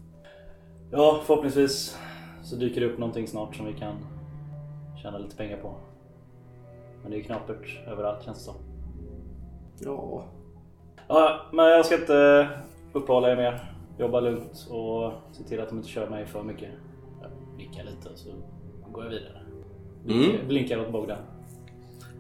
Ja, 0.91 1.21
förhoppningsvis 1.25 1.97
så 2.43 2.55
dyker 2.55 2.81
det 2.81 2.87
upp 2.87 2.99
någonting 2.99 3.27
snart 3.27 3.55
som 3.55 3.65
vi 3.65 3.73
kan 3.73 3.95
tjäna 5.01 5.17
lite 5.17 5.35
pengar 5.35 5.57
på. 5.57 5.75
Men 7.01 7.11
det 7.11 7.17
är 7.17 7.23
knapert 7.23 7.87
överallt 7.87 8.23
känns 8.23 8.37
det 8.37 8.43
som. 8.43 8.55
Ja, 9.79 10.23
Ja, 11.07 11.41
men 11.51 11.65
jag 11.65 11.85
ska 11.85 11.95
inte 11.95 12.49
uppehålla 12.93 13.31
er 13.31 13.35
mer. 13.35 13.73
Jobba 13.99 14.19
lugnt 14.19 14.67
och 14.69 15.11
se 15.31 15.43
till 15.43 15.61
att 15.61 15.69
de 15.69 15.77
inte 15.77 15.89
kör 15.89 16.09
mig 16.09 16.25
för 16.25 16.43
mycket. 16.43 16.69
Jag 17.21 17.57
nickar 17.57 17.83
lite 17.83 18.09
så 18.15 18.29
går 18.91 19.03
jag 19.03 19.11
vidare. 19.11 19.41
Blinkar, 20.05 20.45
blinkar 20.47 20.79
åt 20.79 20.91
Bogdan. 20.91 21.17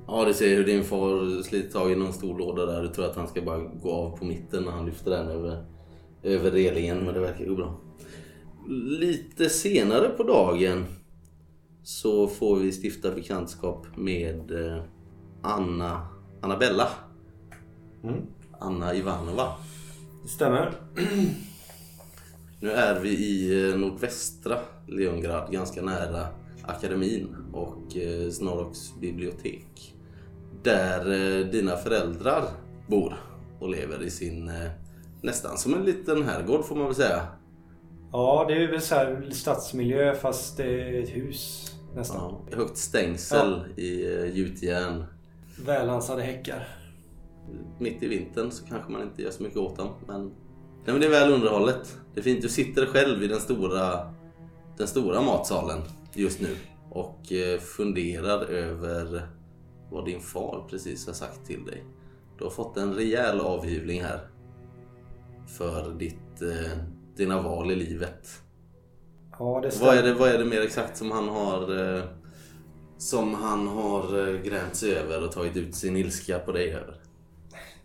Ja, 0.07 0.25
du 0.25 0.33
ser 0.33 0.55
hur 0.55 0.65
din 0.65 0.83
far 0.83 1.43
sliter 1.43 1.71
tag 1.71 1.91
i 1.91 1.95
någon 1.95 2.13
stor 2.13 2.39
låda 2.39 2.65
där. 2.65 2.81
Du 2.81 2.87
tror 2.87 3.05
att 3.05 3.15
han 3.15 3.27
ska 3.27 3.41
bara 3.41 3.59
gå 3.59 3.91
av 3.91 4.17
på 4.17 4.25
mitten 4.25 4.63
när 4.63 4.71
han 4.71 4.85
lyfter 4.85 5.11
den 5.11 5.27
över, 5.27 5.65
över 6.23 6.51
relingen, 6.51 6.97
men 6.97 7.13
det 7.13 7.19
verkar 7.19 7.45
gå 7.45 7.55
bra. 7.55 7.79
Lite 8.99 9.49
senare 9.49 10.09
på 10.09 10.23
dagen 10.23 10.85
så 11.83 12.27
får 12.27 12.55
vi 12.55 12.71
stifta 12.71 13.11
bekantskap 13.11 13.87
med 13.97 14.51
eh, 14.51 14.83
Anna 15.41 16.07
Annabella. 16.41 16.87
Mm. 18.03 18.21
Anna 18.59 18.95
Ivanova. 18.95 19.55
Det 20.23 20.27
stämmer. 20.27 20.71
Nu 22.59 22.71
är 22.71 22.99
vi 22.99 23.09
i 23.09 23.69
eh, 23.69 23.77
nordvästra 23.77 24.57
Leongrad, 24.87 25.51
ganska 25.51 25.81
nära 25.81 26.27
akademin 26.63 27.35
och 27.53 27.97
eh, 27.97 29.01
bibliotek. 29.01 29.95
Där 30.63 30.99
eh, 31.11 31.45
dina 31.45 31.77
föräldrar 31.77 32.43
bor 32.87 33.17
och 33.59 33.69
lever 33.69 34.03
i 34.03 34.09
sin 34.09 34.49
eh, 34.49 34.71
nästan 35.21 35.57
som 35.57 35.73
en 35.73 35.85
liten 35.85 36.23
herrgård 36.23 36.65
får 36.65 36.75
man 36.75 36.85
väl 36.85 36.95
säga. 36.95 37.27
Ja, 38.11 38.45
det 38.47 38.63
är 38.63 38.71
väl 38.71 38.81
så 38.81 38.95
här 38.95 39.27
stadsmiljö 39.31 40.15
fast 40.15 40.59
ett 40.59 41.09
hus 41.09 41.71
nästan. 41.95 42.35
Ja, 42.49 42.57
högt 42.57 42.77
stängsel 42.77 43.63
i 43.77 44.15
eh, 44.15 44.25
gjutjärn. 44.25 45.03
Välansade 45.65 46.21
häckar. 46.21 46.67
Mitt 47.79 48.03
i 48.03 48.07
vintern 48.07 48.51
så 48.51 48.65
kanske 48.65 48.91
man 48.91 49.01
inte 49.01 49.21
gör 49.21 49.31
så 49.31 49.43
mycket 49.43 49.57
åt 49.57 49.77
dem. 49.77 49.89
Men, 50.07 50.25
nej, 50.25 50.31
men 50.85 50.99
det 50.99 51.05
är 51.05 51.11
väl 51.11 51.31
underhållet. 51.31 51.97
Det 52.13 52.19
är 52.19 52.23
fint. 52.23 52.41
Du 52.41 52.49
sitter 52.49 52.85
själv 52.85 53.23
i 53.23 53.27
den 53.27 53.39
stora, 53.39 54.13
den 54.77 54.87
stora 54.87 55.21
matsalen 55.21 55.81
just 56.13 56.41
nu 56.41 56.55
och 56.91 57.31
eh, 57.31 57.59
funderar 57.59 58.45
över 58.45 59.27
vad 59.89 60.05
din 60.05 60.19
far 60.21 60.65
precis 60.69 61.07
har 61.07 61.13
sagt 61.13 61.45
till 61.45 61.65
dig. 61.65 61.83
Du 62.37 62.43
har 62.43 62.51
fått 62.51 62.77
en 62.77 62.93
rejäl 62.93 63.39
avhyvling 63.39 64.01
här 64.01 64.19
för 65.57 65.91
ditt, 65.99 66.41
eh, 66.41 66.77
dina 67.15 67.41
val 67.41 67.71
i 67.71 67.75
livet. 67.75 68.27
Ja, 69.39 69.61
det 69.63 69.81
Vad 69.81 69.97
är, 69.97 70.03
det, 70.03 70.13
vad 70.13 70.29
är 70.29 70.37
det 70.37 70.45
mer 70.45 70.61
exakt 70.61 70.97
som 70.97 71.11
han 71.11 71.29
har 71.29 71.95
eh, 71.97 72.03
som 72.97 73.33
han 73.33 73.67
har 73.67 74.37
grämt 74.43 74.75
sig 74.75 74.95
över 74.95 75.25
och 75.25 75.31
tagit 75.31 75.57
ut 75.57 75.75
sin 75.75 75.97
ilska 75.97 76.39
på 76.39 76.51
dig 76.51 76.73
över? 76.73 76.95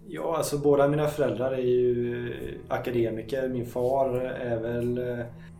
Ja, 0.07 0.37
alltså 0.37 0.59
båda 0.59 0.89
mina 0.89 1.09
föräldrar 1.09 1.53
är 1.53 1.63
ju 1.63 2.35
akademiker. 2.69 3.49
Min 3.49 3.67
far 3.67 4.15
är 4.21 4.61
väl 4.61 4.99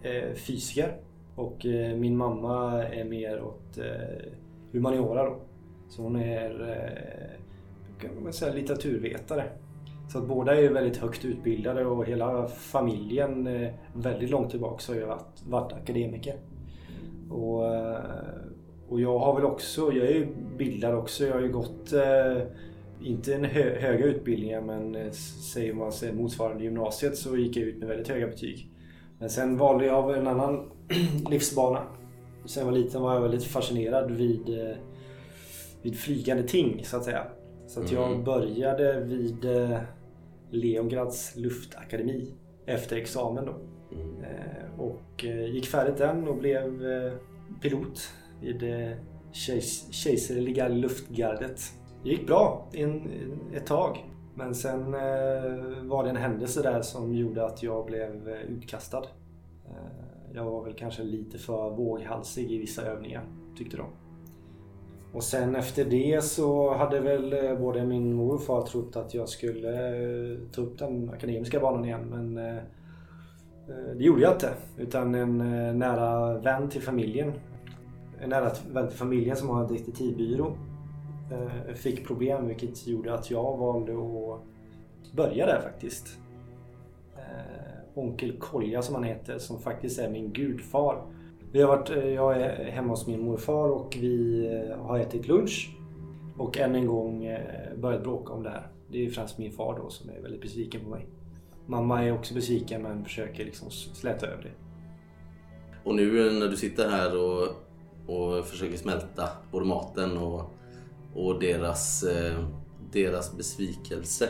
eh, 0.03 0.35
fysiker. 0.35 0.97
Och 1.37 1.67
eh, 1.67 1.97
min 1.97 2.17
mamma 2.17 2.85
är 2.85 3.05
mer 3.05 3.43
åt 3.43 3.79
eh, 3.79 4.33
humaniora 4.73 5.25
då. 5.25 5.37
Så 5.89 6.03
hon 6.03 6.17
är 6.17 6.71
eh, 6.71 7.41
kan 8.01 8.23
man 8.23 8.33
säga, 8.33 8.55
litteraturvetare. 8.55 9.45
Så 10.09 10.19
att 10.19 10.29
båda 10.29 10.55
är 10.61 10.69
väldigt 10.69 10.97
högt 10.97 11.25
utbildade 11.25 11.87
och 11.87 12.07
hela 12.07 12.49
familjen 12.49 13.47
eh, 13.47 13.73
väldigt 13.95 14.31
långt 14.31 14.51
tillbaka 14.51 14.93
har 14.93 15.01
ju 15.01 15.07
varit, 15.07 15.43
varit 15.49 15.73
akademiker. 15.73 16.35
Och, 17.31 17.75
eh, 17.75 18.01
och 18.89 19.01
jag 19.01 19.19
har 19.19 19.35
väl 19.35 19.45
också, 19.45 19.93
jag 19.93 20.07
är 20.07 20.15
ju 20.15 20.27
bildad 20.59 20.95
också. 20.95 21.25
Jag 21.25 21.35
har 21.35 21.41
ju 21.41 21.53
gått 21.53 21.93
eh, 21.93 22.43
inte 23.03 23.35
en 23.35 23.45
hö, 23.45 23.79
höga 23.81 24.05
utbildningar 24.05 24.61
men 24.61 24.95
eh, 24.95 25.11
säger 25.55 25.75
man 25.75 25.93
sig 25.93 26.13
motsvarande 26.13 26.65
gymnasiet 26.65 27.17
så 27.17 27.37
gick 27.37 27.57
jag 27.57 27.65
ut 27.65 27.79
med 27.79 27.89
väldigt 27.89 28.09
höga 28.09 28.27
betyg. 28.27 28.71
Men 29.19 29.31
sen 29.31 29.57
valde 29.57 29.87
jag 29.87 30.19
en 30.19 30.27
annan 30.27 30.71
livsbana. 31.31 31.83
Sen 32.45 32.61
jag 32.67 32.71
var 32.73 32.79
liten 32.79 33.03
var 33.03 33.15
jag 33.15 33.21
väldigt 33.21 33.45
fascinerad 33.45 34.11
vid, 34.11 34.49
eh, 34.69 34.77
vid 35.83 35.99
flygande 35.99 36.43
ting 36.43 36.85
så 36.85 36.97
att 36.97 37.05
säga. 37.05 37.27
Så 37.67 37.81
att 37.81 37.93
jag 37.93 38.11
Mm. 38.13 38.25
började 38.25 39.01
vid 39.01 39.45
eh, 39.45 39.79
Leongrads 40.51 41.37
luftakademi 41.37 42.35
efter 42.67 42.97
examen 42.97 43.45
då. 43.47 43.55
Mm. 43.97 44.21
Eh, 44.25 44.81
Och 44.81 45.25
gick 45.25 45.67
färdigt 45.67 45.97
den 45.97 46.29
och 46.29 46.37
blev 46.37 46.83
pilot 47.63 48.01
vid 48.41 48.63
kejs- 49.33 49.93
kejserliga 49.93 50.69
luftgardet. 50.69 51.61
Det 52.03 52.09
gick 52.11 52.27
bra 52.27 52.69
en, 52.73 53.11
ett 53.55 53.67
tag. 53.67 54.11
Men 54.35 54.55
sen 54.55 54.91
var 55.89 56.05
det 56.05 56.11
en 56.11 56.17
händelse 56.17 56.63
där 56.63 56.83
som 56.83 57.15
gjorde 57.15 57.47
att 57.47 57.63
jag 57.63 57.87
blev 57.87 58.29
utkastad. 58.29 59.03
Jag 60.37 60.45
var 60.45 60.65
väl 60.65 60.75
kanske 60.75 61.03
lite 61.03 61.39
för 61.39 61.71
våghalsig 61.71 62.53
i 62.53 62.59
vissa 62.59 62.83
övningar, 62.83 63.25
tyckte 63.57 63.77
de. 63.77 63.87
Och 65.13 65.25
sen 65.25 65.57
efter 65.57 65.85
det 65.85 66.25
så 66.25 66.75
hade 66.75 67.01
väl 67.01 67.33
eh, 67.33 67.59
både 67.59 67.85
min 67.85 68.13
mor 68.13 68.35
och 68.35 68.43
far 68.43 68.63
trott 68.63 68.97
att 68.97 69.15
jag 69.15 69.29
skulle 69.29 69.71
eh, 69.73 70.39
ta 70.53 70.63
upp 70.63 70.79
den 70.79 71.11
akademiska 71.11 71.61
banan 71.61 71.85
igen. 71.85 72.01
Men 72.11 72.39
eh, 72.39 72.63
Det 73.97 74.05
gjorde 74.05 74.23
jag 74.23 74.33
inte. 74.33 74.55
Utan 74.79 75.15
en 75.15 75.39
nära 75.79 76.39
vän 76.39 76.69
till 76.69 76.83
familjen. 76.83 77.33
En 78.21 78.31
nära 78.31 78.51
vän 78.73 78.89
till 78.89 78.99
familjen 78.99 79.37
som 79.37 79.49
har 79.49 79.61
en 79.61 79.73
detektivbyrå. 79.73 80.57
Fick 81.75 82.07
problem 82.07 82.47
vilket 82.47 82.87
gjorde 82.87 83.15
att 83.15 83.31
jag 83.31 83.57
valde 83.57 83.93
att 83.93 85.13
börja 85.13 85.47
där 85.47 85.61
faktiskt. 85.61 86.19
Onkel 87.97 88.39
Kolja 88.39 88.83
som 88.83 88.95
han 88.95 89.05
heter 89.05 89.39
som 89.39 89.61
faktiskt 89.61 89.99
är 89.99 90.11
min 90.11 90.33
gudfar. 90.33 91.07
Vi 91.53 91.63
har 91.63 91.69
varit, 91.69 91.91
eh, 91.91 92.09
jag 92.09 92.41
är 92.41 92.65
hemma 92.65 92.89
hos 92.89 93.07
min 93.07 93.21
morfar 93.21 93.69
och 93.69 93.97
vi 94.01 94.47
eh, 94.47 94.79
har 94.79 94.99
ätit 94.99 95.29
lunch. 95.29 95.77
Och 96.39 96.59
än 96.59 96.75
en 96.75 96.87
gång 96.87 97.25
eh, 97.25 97.77
börjat 97.77 98.03
bråka 98.03 98.33
om 98.33 98.43
det 98.43 98.51
här. 98.51 98.69
Det 98.91 99.07
är 99.07 99.11
främst 99.11 99.39
min 99.39 99.53
far 99.53 99.79
då 99.79 99.91
som 99.91 100.11
är 100.11 100.21
väldigt 100.21 100.41
besviken 100.41 100.81
på 100.85 100.91
mig. 100.91 101.07
Mamma 101.67 102.05
är 102.05 102.13
också 102.13 102.35
besviken 102.35 102.83
men 102.83 103.05
försöker 103.05 103.45
liksom 103.45 103.71
släta 103.71 104.27
över 104.27 104.43
det. 104.43 104.53
Och 105.85 105.95
nu 105.95 106.31
när 106.31 106.49
du 106.49 106.57
sitter 106.57 106.89
här 106.89 107.17
och, 107.17 107.49
och 108.07 108.45
försöker 108.45 108.77
smälta 108.77 109.29
både 109.53 109.67
maten 109.67 110.19
och, 110.19 110.51
och 111.15 111.41
deras, 111.41 112.05
deras 112.93 113.37
besvikelse 113.37 114.29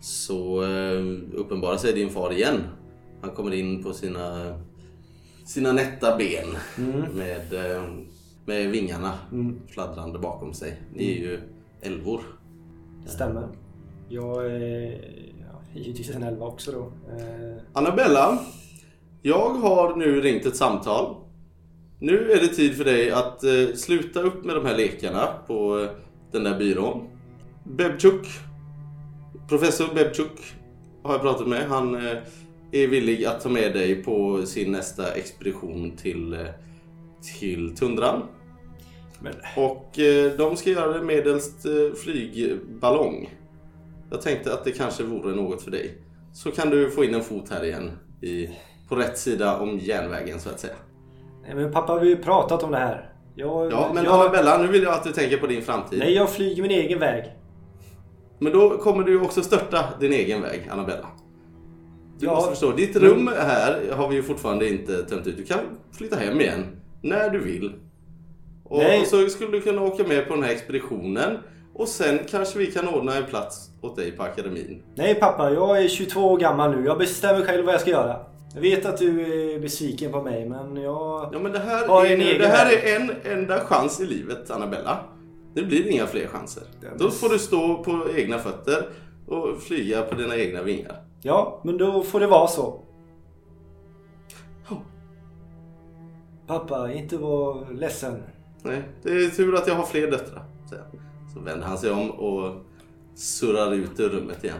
så 0.00 0.64
uppenbarar 1.32 1.76
sig 1.76 1.92
din 1.92 2.10
far 2.10 2.32
igen. 2.32 2.60
Han 3.24 3.34
kommer 3.34 3.54
in 3.54 3.82
på 3.82 3.92
sina, 3.92 4.54
sina 5.44 5.72
nätta 5.72 6.16
ben 6.16 6.46
med, 7.14 7.52
eh, 7.52 7.82
med 8.46 8.70
vingarna 8.70 9.12
Mm. 9.32 9.60
fladdrande 9.68 10.18
bakom 10.18 10.54
sig. 10.54 10.80
Ni 10.94 11.10
är 11.12 11.16
ju 11.16 11.40
älvor. 11.80 12.20
Stämmer. 13.06 13.48
Jag 14.08 14.46
är 14.46 15.00
ja, 15.40 15.80
givetvis 15.80 16.10
en 16.10 16.22
elva 16.22 16.46
också 16.46 16.72
då. 16.72 16.92
Eh, 17.18 17.62
Annabella, 17.72 18.38
jag 19.22 19.50
har 19.50 19.96
nu 19.96 20.20
ringt 20.20 20.46
ett 20.46 20.56
samtal. 20.56 21.16
Nu 21.98 22.30
är 22.30 22.40
det 22.40 22.48
tid 22.48 22.76
för 22.76 22.84
dig 22.84 23.10
att 23.10 23.44
eh, 23.44 23.74
sluta 23.74 24.20
upp 24.20 24.44
med 24.44 24.56
de 24.56 24.66
här 24.66 24.76
lekarna 24.76 25.28
på 25.46 25.78
eh, 25.80 25.88
den 26.32 26.44
där 26.44 26.58
byrån. 26.58 27.08
Bebchuk, 27.64 28.26
professor 29.48 29.94
Bebchuk, 29.94 30.40
har 31.02 31.12
jag 31.12 31.22
pratat 31.22 31.48
med. 31.48 31.68
Han 31.68 31.94
eh, 32.06 32.16
är 32.74 32.88
villig 32.88 33.24
att 33.24 33.40
ta 33.40 33.48
med 33.48 33.72
dig 33.72 34.02
på 34.02 34.46
sin 34.46 34.72
nästa 34.72 35.12
expedition 35.12 35.96
till, 35.96 36.32
eh, 36.32 36.46
till 37.40 37.76
tundran. 37.76 38.22
Men 39.20 39.34
Och 39.56 39.98
eh, 39.98 40.32
de 40.32 40.56
ska 40.56 40.70
göra 40.70 40.98
det 40.98 41.04
medelst 41.04 41.66
eh, 41.66 41.96
flygballong. 42.04 43.34
Jag 44.10 44.22
tänkte 44.22 44.54
att 44.54 44.64
det 44.64 44.72
kanske 44.72 45.02
vore 45.02 45.34
något 45.34 45.62
för 45.62 45.70
dig. 45.70 45.98
Så 46.32 46.50
kan 46.50 46.70
du 46.70 46.90
få 46.90 47.04
in 47.04 47.14
en 47.14 47.22
fot 47.22 47.50
här 47.50 47.64
igen 47.64 47.90
i, 48.22 48.48
på 48.88 48.96
rätt 48.96 49.18
sida 49.18 49.58
om 49.58 49.78
järnvägen 49.78 50.40
så 50.40 50.48
att 50.48 50.60
säga. 50.60 50.74
Nej, 51.46 51.54
men 51.54 51.72
pappa, 51.72 51.94
vi 51.94 52.00
har 52.00 52.16
ju 52.16 52.22
pratat 52.22 52.62
om 52.62 52.70
det 52.70 52.78
här. 52.78 53.12
Jag, 53.34 53.72
Ja, 53.72 53.90
men 53.94 54.04
jag, 54.04 54.14
Annabella, 54.14 54.58
nu 54.58 54.66
vill 54.66 54.82
jag 54.82 54.92
att 54.92 55.04
du 55.04 55.12
tänker 55.12 55.36
på 55.36 55.46
din 55.46 55.62
framtid. 55.62 55.98
Nej, 55.98 56.14
jag 56.14 56.30
flyger 56.30 56.62
min 56.62 56.70
egen 56.70 56.98
väg. 56.98 57.32
Men 58.38 58.52
då 58.52 58.78
kommer 58.78 59.04
du 59.04 59.20
också 59.20 59.42
störta 59.42 59.84
din 60.00 60.12
egen 60.12 60.42
väg, 60.42 60.68
Annabella. 60.70 61.06
Du 62.18 62.26
Ja, 62.26 62.34
måste 62.34 62.50
förstå, 62.50 62.72
ditt 62.72 62.96
rum 62.96 63.30
här 63.38 63.92
har 63.92 64.08
vi 64.08 64.14
ju 64.14 64.22
fortfarande 64.22 64.68
inte 64.68 65.02
tömt 65.02 65.26
ut. 65.26 65.36
Du 65.36 65.44
kan 65.44 65.58
flytta 65.92 66.16
hem 66.16 66.40
igen 66.40 66.66
när 67.02 67.30
du 67.30 67.38
vill. 67.38 67.72
Och, 68.64 68.78
och 69.00 69.06
så 69.06 69.28
skulle 69.28 69.50
du 69.50 69.60
kunna 69.60 69.82
åka 69.82 70.04
med 70.04 70.28
på 70.28 70.34
den 70.34 70.42
här 70.44 70.50
expeditionen. 70.50 71.38
Och 71.74 71.88
sen 71.88 72.18
kanske 72.30 72.58
vi 72.58 72.66
kan 72.66 72.88
ordna 72.88 73.16
en 73.16 73.24
plats 73.24 73.70
åt 73.80 73.96
dig 73.96 74.12
på 74.12 74.22
akademin. 74.22 74.82
Nej 74.94 75.14
pappa, 75.14 75.50
jag 75.50 75.82
är 75.84 75.88
22 75.88 76.20
år 76.20 76.38
gammal 76.38 76.76
nu. 76.76 76.86
Jag 76.86 76.98
bestämmer 76.98 77.44
själv 77.46 77.64
vad 77.64 77.74
jag 77.74 77.80
ska 77.80 77.90
göra. 77.90 78.16
Jag 78.54 78.60
vet 78.60 78.86
att 78.86 78.98
du 78.98 79.20
är 79.54 79.60
besviken 79.60 80.12
på 80.12 80.22
mig, 80.22 80.48
men 80.48 80.76
jag... 80.76 81.28
Ja 81.32 81.38
men 81.38 81.52
det 81.52 81.58
här, 81.58 81.88
Har 81.88 82.06
är, 82.06 82.10
en 82.10 82.38
det 82.38 82.46
här 82.46 82.72
är 82.72 82.96
en 82.96 83.10
enda 83.38 83.60
chans 83.60 84.00
i 84.00 84.06
livet, 84.06 84.50
Annabella. 84.50 84.98
Det 85.54 85.62
blir 85.62 85.86
inga 85.88 86.06
fler 86.06 86.26
chanser. 86.26 86.62
Då 86.98 87.10
får 87.10 87.28
du 87.28 87.38
stå 87.38 87.82
på 87.84 88.06
egna 88.16 88.38
fötter 88.38 88.88
och 89.26 89.62
flyga 89.62 90.02
på 90.02 90.14
dina 90.14 90.36
egna 90.36 90.62
vingar. 90.62 90.96
Ja, 91.26 91.60
men 91.64 91.78
då 91.78 92.02
får 92.02 92.20
det 92.20 92.26
vara 92.26 92.46
så. 92.46 92.80
Ja. 94.68 94.82
Pappa, 96.46 96.92
inte 96.92 97.16
vara 97.16 97.70
ledsen. 97.70 98.22
Nej, 98.62 98.82
det 99.02 99.10
är 99.10 99.28
tur 99.28 99.54
att 99.54 99.66
jag 99.66 99.74
har 99.74 99.86
fler 99.86 100.10
döttrar. 100.10 100.44
han. 100.70 101.00
Så 101.34 101.40
vänder 101.40 101.66
han 101.66 101.78
sig 101.78 101.90
om 101.90 102.10
och 102.10 102.64
surrar 103.14 103.72
ut 103.74 104.00
ur 104.00 104.08
rummet 104.08 104.44
igen. 104.44 104.58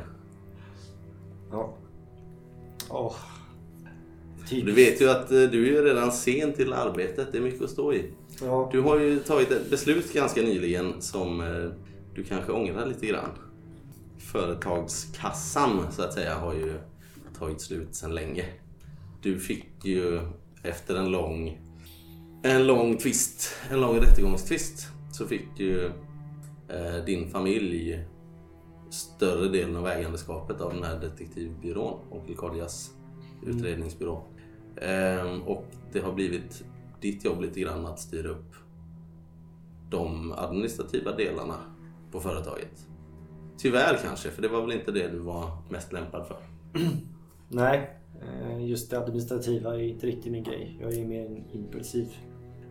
Ja. 2.89 3.15
Typ. 4.49 4.67
Du 4.67 4.73
vet 4.73 5.01
ju 5.01 5.11
att 5.11 5.33
eh, 5.33 5.43
du 5.43 5.79
är 5.79 5.83
redan 5.83 6.13
sen 6.13 6.53
till 6.53 6.73
arbetet. 6.73 7.33
Det 7.33 7.39
är 7.39 7.43
mycket 7.43 7.63
att 7.63 7.71
stå 7.71 7.93
i. 7.93 8.11
Ja. 8.41 8.69
Du 8.73 8.81
har 8.81 8.99
ju 8.99 9.19
tagit 9.19 9.51
ett 9.51 9.71
beslut 9.71 10.13
ganska 10.13 10.43
nyligen 10.43 11.03
som 11.03 11.41
eh, 11.41 11.71
du 12.15 12.25
kanske 12.25 12.53
ångrar 12.53 12.87
lite 12.87 13.07
grann. 13.07 13.31
Företagskassan 14.35 15.93
så 15.93 16.03
att 16.03 16.13
säga 16.13 16.39
har 16.39 16.55
ju 16.55 16.79
tagit 17.39 17.61
slut 17.61 17.95
sedan 17.95 18.15
länge. 18.15 18.45
Du 19.23 19.41
fick 19.41 19.85
ju 19.85 20.21
efter 20.63 20.97
en 20.97 21.11
lång 21.11 21.59
en 22.43 22.67
lång 22.67 22.99
tvist, 22.99 23.57
en 23.71 23.81
lång 23.81 23.97
rättegångstvist 23.97 24.89
så 25.13 25.27
fick 25.27 25.49
ju 25.57 25.87
eh, 26.69 27.05
din 27.07 27.31
familj 27.31 28.05
större 28.91 29.49
delen 29.49 29.77
av 29.77 29.87
ägandeskapet 29.87 30.61
av 30.61 30.75
den 30.75 30.83
här 30.83 31.01
detektivbyrån, 31.01 32.01
Onkel 32.11 32.37
Cardias 32.37 32.91
utredningsbyrå. 33.47 34.23
Ehm, 34.81 35.43
och 35.43 35.67
det 35.93 36.01
har 36.01 36.13
blivit 36.13 36.65
ditt 37.01 37.25
jobb 37.25 37.41
lite 37.41 37.61
grann 37.61 37.87
att 37.87 38.01
styra 38.01 38.29
upp 38.29 38.55
de 39.91 40.33
administrativa 40.33 41.13
delarna 41.13 41.57
på 42.13 42.21
företaget. 42.21 42.89
Tyvärr 43.59 43.99
kanske, 44.03 44.31
för 44.31 44.43
det 44.43 44.49
var 44.49 44.61
väl 44.61 44.73
inte 44.73 44.93
det 44.93 45.09
du 45.09 45.19
var 45.19 45.51
mest 45.69 45.93
lämpad 45.93 46.27
för. 46.27 46.37
Nej, 47.49 47.91
eh, 48.23 48.67
just 48.67 48.91
det 48.91 48.99
administrativa 48.99 49.75
är 49.75 49.83
inte 49.83 50.07
riktigt 50.07 50.33
min 50.33 50.45
grej. 50.45 50.79
Jag 50.81 50.95
är 50.95 51.05
mer 51.05 51.45
impulsiv. 51.53 52.07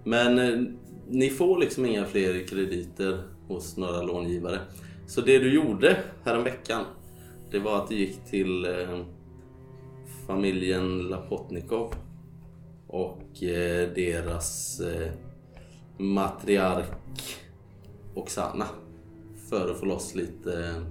Men 0.03 0.39
eh, 0.39 0.61
ni 1.07 1.29
får 1.29 1.59
liksom 1.59 1.85
inga 1.85 2.05
fler 2.05 2.47
krediter 2.47 3.23
hos 3.47 3.77
några 3.77 4.01
långivare. 4.01 4.59
Så 5.07 5.21
det 5.21 5.39
du 5.39 5.53
gjorde 5.53 5.97
häromveckan, 6.23 6.85
det 7.51 7.59
var 7.59 7.77
att 7.77 7.89
du 7.89 7.95
gick 7.95 8.25
till 8.25 8.65
eh, 8.65 8.99
familjen 10.27 10.99
Lapotnikov 10.99 11.93
och 12.87 13.43
eh, 13.43 13.89
deras 13.95 14.81
matriark 15.97 16.87
Oksana 18.15 18.65
för 19.53 19.71
att 19.71 19.79
få 19.79 19.85
loss 19.85 20.15
lite, 20.15 20.83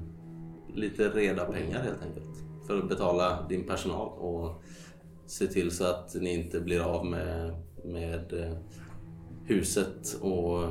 lite 0.74 1.08
reda 1.08 1.44
pengar 1.44 1.82
helt 1.82 2.02
enkelt. 2.02 2.44
För 2.66 2.78
att 2.78 2.88
betala 2.88 3.46
din 3.48 3.66
personal 3.66 4.08
och 4.18 4.62
se 5.26 5.46
till 5.46 5.70
så 5.70 5.84
att 5.84 6.14
ni 6.14 6.34
inte 6.34 6.60
blir 6.60 6.80
av 6.80 7.06
med, 7.06 7.54
med 7.84 8.32
eh, 8.32 8.56
huset 9.44 10.18
och, 10.20 10.64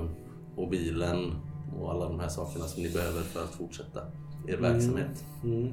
och 0.56 0.69
bilen 0.69 1.36
och 1.80 1.91
alla 1.91 2.06
de 2.06 2.19
här 2.19 2.27
sakerna 2.27 2.65
som 2.65 2.84
ni 2.84 2.89
behöver 2.89 3.21
för 3.21 3.43
att 3.43 3.54
fortsätta 3.54 4.01
er 4.47 4.58
verksamhet. 4.58 5.25
Mm. 5.43 5.71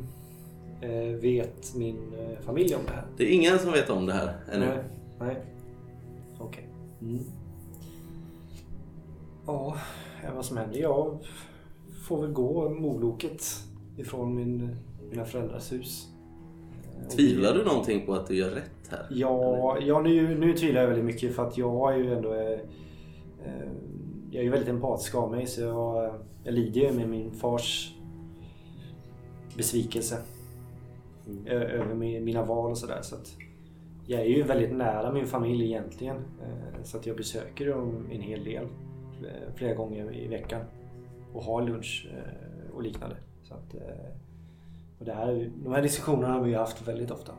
Eh, 0.81 1.21
vet 1.21 1.75
min 1.75 2.15
eh, 2.15 2.41
familj 2.41 2.75
om 2.75 2.85
det 2.87 2.93
här? 2.93 3.07
Det 3.17 3.25
är 3.25 3.35
ingen 3.35 3.59
som 3.59 3.73
vet 3.73 3.91
om 3.91 4.07
det 4.07 4.13
här 4.13 4.37
ännu. 4.53 4.67
Nej. 4.67 4.85
Nej. 5.21 5.43
Okej. 6.39 6.69
Mm. 7.01 7.25
Ja, 9.47 9.77
vad 10.35 10.45
som 10.45 10.57
händer? 10.57 10.79
Jag 10.79 11.19
får 12.09 12.21
väl 12.23 12.33
gå 12.33 12.69
moloket 12.71 13.43
ifrån 13.97 14.35
min, 14.35 14.77
mina 15.11 15.25
föräldrars 15.25 15.73
hus. 15.73 16.09
Eh, 17.03 17.09
Tvivlar 17.09 17.55
du 17.55 17.65
någonting 17.65 18.07
på 18.07 18.15
att 18.15 18.27
du 18.27 18.37
gör 18.37 18.51
rätt 18.51 18.71
här? 18.91 19.07
Ja, 19.11 19.79
ja 19.81 20.01
nu, 20.01 20.39
nu 20.39 20.53
tvivlar 20.53 20.81
jag 20.81 20.89
väldigt 20.89 21.05
mycket 21.07 21.35
för 21.35 21.47
att 21.47 21.59
jag 21.59 21.95
är 21.95 21.99
ju 21.99 22.15
ändå... 22.15 22.35
Eh, 22.35 22.61
eh, 23.45 23.69
jag 24.31 24.41
är 24.41 24.45
ju 24.45 24.51
väldigt 24.51 24.69
empatisk 24.69 25.15
av 25.15 25.31
mig 25.31 25.47
så 25.47 25.61
jag, 25.61 26.15
jag 26.45 26.55
lider 26.55 26.81
ju 26.81 26.93
med 26.93 27.09
min 27.09 27.31
fars 27.31 27.95
besvikelse. 29.57 30.17
Ö- 31.47 31.65
Över 31.65 31.95
mi- 31.95 32.21
mina 32.21 32.45
val 32.45 32.71
och 32.71 32.79
sådär. 32.79 32.99
Så 33.03 33.17
jag 34.07 34.21
är 34.21 34.25
ju 34.25 34.43
väldigt 34.43 34.73
nära 34.73 35.13
min 35.13 35.27
familj 35.27 35.65
egentligen. 35.65 36.17
Eh, 36.17 36.83
så 36.85 36.97
att 36.97 37.07
jag 37.07 37.17
besöker 37.17 37.67
dem 37.71 38.07
en 38.13 38.21
hel 38.21 38.45
del. 38.45 38.67
Flera 39.57 39.75
gånger 39.75 40.17
i 40.17 40.29
veckan. 40.29 40.61
Och 41.33 41.45
har 41.45 41.63
lunch 41.63 42.09
eh, 42.13 42.75
och 42.75 42.83
liknande. 42.83 43.17
Så 43.43 43.55
att, 43.55 43.75
eh, 43.75 43.81
och 44.99 45.05
det 45.05 45.13
här, 45.13 45.51
de 45.65 45.73
här 45.73 45.83
diskussionerna 45.83 46.33
har 46.35 46.43
vi 46.43 46.55
haft 46.55 46.89
väldigt 46.89 47.11
ofta. 47.11 47.33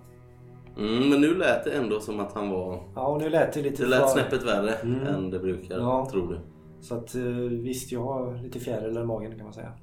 Mm, 0.78 1.10
men 1.10 1.22
nu 1.22 1.36
lät 1.36 1.64
det 1.64 1.72
ändå 1.72 2.00
som 2.00 2.20
att 2.20 2.34
han 2.34 2.50
var... 2.50 2.84
Ja, 2.96 3.08
och 3.08 3.22
nu 3.22 3.30
lät 3.30 3.54
det 3.54 3.62
lite 3.62 3.84
Det 3.84 3.90
lät 3.90 4.00
för- 4.02 4.08
snäppet 4.08 4.44
värre 4.44 4.74
Mm. 4.76 5.08
än 5.08 5.30
det 5.30 5.40
brukar, 5.40 5.78
Ja. 5.80 6.08
tror 6.12 6.28
du. 6.28 6.40
Så 6.82 6.96
att 6.96 7.16
eh, 7.16 7.22
visst, 7.50 7.92
jag 7.92 8.04
har 8.04 8.38
lite 8.44 8.60
fjärilar 8.60 9.02
i 9.02 9.06
magen 9.06 9.36
kan 9.36 9.44
man 9.44 9.54
säga. 9.54 9.74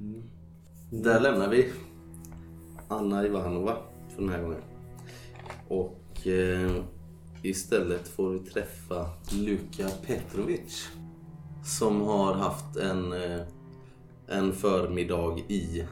Mm. 0.00 0.22
Där 0.90 1.20
lämnar 1.20 1.48
vi 1.48 1.72
Anna 2.88 3.26
Ivanova 3.26 3.76
för 4.14 4.22
den 4.22 4.30
här 4.30 4.42
gången. 4.42 4.60
Och 5.68 6.26
eh, 6.26 6.70
istället 7.42 8.08
får 8.08 8.30
vi 8.30 8.38
träffa 8.38 9.06
Luka 9.32 9.88
Petrovic. 10.06 10.88
Som 11.66 12.00
har 12.02 12.34
haft 12.34 12.76
en, 12.76 13.12
eh, 13.12 13.40
en 14.26 14.52
förmiddag 14.52 15.38
i 15.48 15.84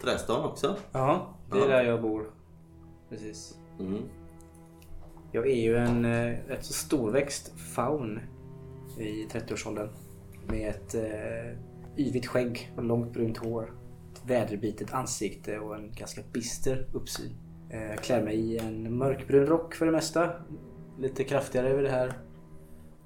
Trästan 0.00 0.44
också. 0.44 0.76
Ja, 0.92 1.34
det 1.50 1.56
är 1.56 1.60
Ja. 1.60 1.66
där 1.66 1.84
jag 1.84 2.02
bor. 2.02 2.30
Precis. 3.08 3.58
Mm. 3.80 4.02
Jag 5.32 5.46
är 5.46 5.56
ju 5.56 5.76
en 5.76 6.04
eh, 6.04 6.36
rätt 6.48 6.64
så 6.64 6.72
storväxt 6.72 7.52
faun 7.74 8.20
i 8.98 9.26
30-årsåldern. 9.32 9.88
Med 10.46 10.68
ett 10.70 10.94
eh, 10.94 11.58
yvigt 11.96 12.26
skägg 12.26 12.72
och 12.76 12.84
långt 12.84 13.12
brunt 13.12 13.36
hår. 13.36 13.74
Ett 14.12 14.22
väderbitet 14.26 14.92
ansikte 14.94 15.58
och 15.58 15.76
en 15.76 15.92
ganska 15.92 16.20
bister 16.32 16.86
uppsyn. 16.92 17.32
Eh, 17.70 17.82
jag 17.82 17.98
klär 17.98 18.22
mig 18.22 18.36
i 18.36 18.58
en 18.58 18.96
mörkbrun 18.98 19.46
rock 19.46 19.74
för 19.74 19.86
det 19.86 19.92
mesta. 19.92 20.30
Lite 20.98 21.24
kraftigare 21.24 21.68
över 21.68 21.82
det 21.82 21.90
här 21.90 22.18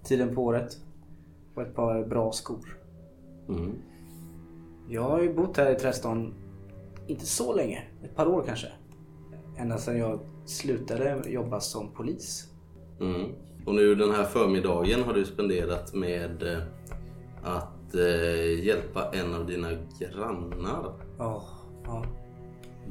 tiden 0.05 0.35
på 0.35 0.45
året. 0.45 0.77
Och 1.55 1.63
ett 1.63 1.75
par 1.75 2.05
bra 2.05 2.33
skor. 2.33 2.79
Mm. 3.49 3.73
Jag 4.89 5.03
har 5.03 5.21
ju 5.21 5.35
bott 5.35 5.57
här 5.57 5.73
i 5.73 5.75
Trästan 5.75 6.35
inte 7.07 7.27
så 7.27 7.55
länge. 7.55 7.83
Ett 8.05 8.17
par 8.17 8.27
år 8.29 8.45
kanske. 8.47 8.69
Ända 9.57 9.79
sedan 9.79 9.99
jag 9.99 10.21
slutade 10.45 11.23
jobba 11.27 11.61
som 11.61 11.93
polis. 11.95 12.49
Mm. 13.01 13.31
Och 13.67 13.75
nu 13.75 13.95
den 13.95 14.11
här 14.11 14.25
förmiddagen 14.25 15.03
har 15.03 15.13
du 15.13 15.25
spenderat 15.25 15.95
med 15.95 16.43
eh, 16.43 16.63
att 17.43 17.95
eh, 17.95 18.65
hjälpa 18.65 19.11
en 19.13 19.35
av 19.35 19.47
dina 19.47 19.69
grannar. 19.99 20.93
Ja, 21.19 21.45
ja. 21.85 22.05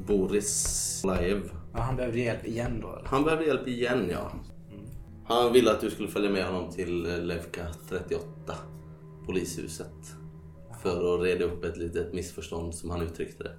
Boris 0.06 1.02
Laev. 1.04 1.50
ja 1.72 1.80
han 1.80 1.96
behövde 1.96 2.20
hjälp 2.20 2.46
igen 2.46 2.80
då. 2.82 2.88
eller? 2.88 3.08
Han 3.08 3.24
behövde 3.24 3.46
hjälp 3.46 3.68
igen 3.68 4.08
ja. 4.10 4.32
Han 5.30 5.52
ville 5.52 5.70
att 5.70 5.80
du 5.80 5.90
skulle 5.90 6.08
följa 6.08 6.30
med 6.30 6.44
honom 6.44 6.70
till 6.70 7.06
eh, 7.06 7.18
Levka 7.22 7.66
38, 7.88 8.26
polishuset. 9.26 10.16
För 10.82 11.14
att 11.14 11.22
reda 11.22 11.44
upp 11.44 11.64
ett 11.64 11.76
litet 11.76 12.12
missförstånd 12.12 12.74
som 12.74 12.90
han 12.90 13.02
uttryckte 13.02 13.44
det. 13.44 13.52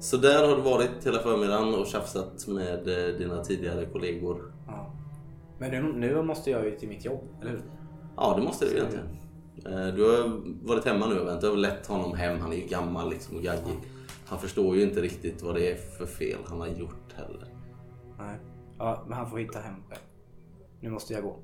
Så 0.00 0.16
där 0.16 0.48
har 0.48 0.56
du 0.56 0.62
varit 0.62 1.06
hela 1.06 1.18
förmiddagen 1.18 1.74
och 1.74 1.86
tjafsat 1.86 2.46
med 2.46 2.88
eh, 2.88 3.18
dina 3.18 3.44
tidigare 3.44 3.86
kollegor. 3.86 4.52
Ja. 4.66 4.92
Men 5.58 5.70
nu, 5.70 5.92
nu 5.92 6.22
måste 6.22 6.50
jag 6.50 6.64
ju 6.64 6.76
till 6.78 6.88
mitt 6.88 7.04
jobb, 7.04 7.24
eller 7.40 7.50
hur? 7.50 7.62
Ja, 8.16 8.34
det 8.36 8.42
måste 8.42 8.64
du 8.64 8.70
egentligen. 8.70 9.06
Eh, 9.66 9.94
Du 9.94 10.02
har 10.02 10.40
varit 10.66 10.84
hemma 10.84 11.06
nu 11.06 11.20
och 11.20 11.26
väntat 11.26 11.50
och 11.50 11.58
lett 11.58 11.86
honom 11.86 12.14
hem. 12.16 12.40
Han 12.40 12.52
är 12.52 12.56
ju 12.56 12.66
gammal 12.66 13.10
liksom 13.10 13.36
och 13.36 13.42
gaggig. 13.42 13.78
Han 14.26 14.38
förstår 14.38 14.76
ju 14.76 14.82
inte 14.82 15.00
riktigt 15.00 15.42
vad 15.42 15.54
det 15.54 15.70
är 15.70 15.76
för 15.76 16.06
fel 16.06 16.38
han 16.46 16.60
har 16.60 16.68
gjort 16.68 17.12
heller. 17.14 17.48
Nej. 18.18 18.36
Ja, 18.78 19.04
men 19.06 19.18
han 19.18 19.30
får 19.30 19.38
hitta 19.38 19.58
hem 19.58 19.74
själv. 19.88 20.00
Nu 20.80 20.90
måste 20.90 21.14
jag 21.14 21.22
gå. 21.22 21.36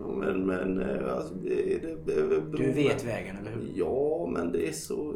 Ja, 0.00 0.06
Men, 0.06 0.46
men 0.46 0.80
eh, 0.80 1.14
alltså, 1.14 1.34
det, 1.34 1.78
det, 1.78 1.96
det, 2.06 2.40
Du 2.56 2.72
vet 2.72 3.04
vägen, 3.04 3.36
eller 3.36 3.50
hur? 3.50 3.72
Ja, 3.74 4.26
men 4.32 4.52
det 4.52 4.68
är 4.68 4.72
så... 4.72 5.14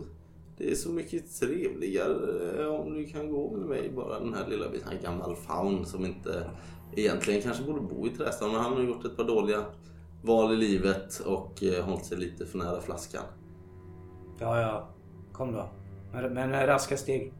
Det 0.59 0.70
är 0.70 0.74
så 0.74 0.92
mycket 0.92 1.40
trevligare 1.40 2.62
eh, 2.62 2.66
om 2.66 2.94
du 2.94 3.04
kan 3.04 3.32
gå 3.32 3.56
med 3.56 3.68
mig 3.68 3.92
bara 3.96 4.20
den 4.20 4.35
här 4.35 4.48
lilla 4.48 4.68
biten. 4.68 4.88
Han 4.88 5.02
gammal 5.02 5.37
faun 5.37 5.87
som 5.87 6.04
inte 6.04 6.50
egentligen 6.94 7.42
kanske 7.42 7.64
borde 7.64 7.80
bo 7.80 8.06
i 8.06 8.11
Trästan 8.11 8.52
men 8.52 8.61
han 8.61 8.72
har 8.72 8.82
gjort 8.82 9.04
ett 9.04 9.16
par 9.16 9.24
dåliga 9.24 9.64
val 10.22 10.52
i 10.52 10.56
livet 10.56 11.18
och 11.26 11.62
eh, 11.62 11.85
hållit 11.85 12.04
sig 12.04 12.18
lite 12.18 12.46
för 12.46 12.59
nära 12.59 12.80
flaskan. 12.80 13.22
Ja, 14.40 14.61
ja. 14.61 14.88
Kom 15.32 15.52
då. 15.52 15.68
Men, 16.12 16.35
men 16.35 16.66
raska 16.66 16.96
steg. 16.96 17.32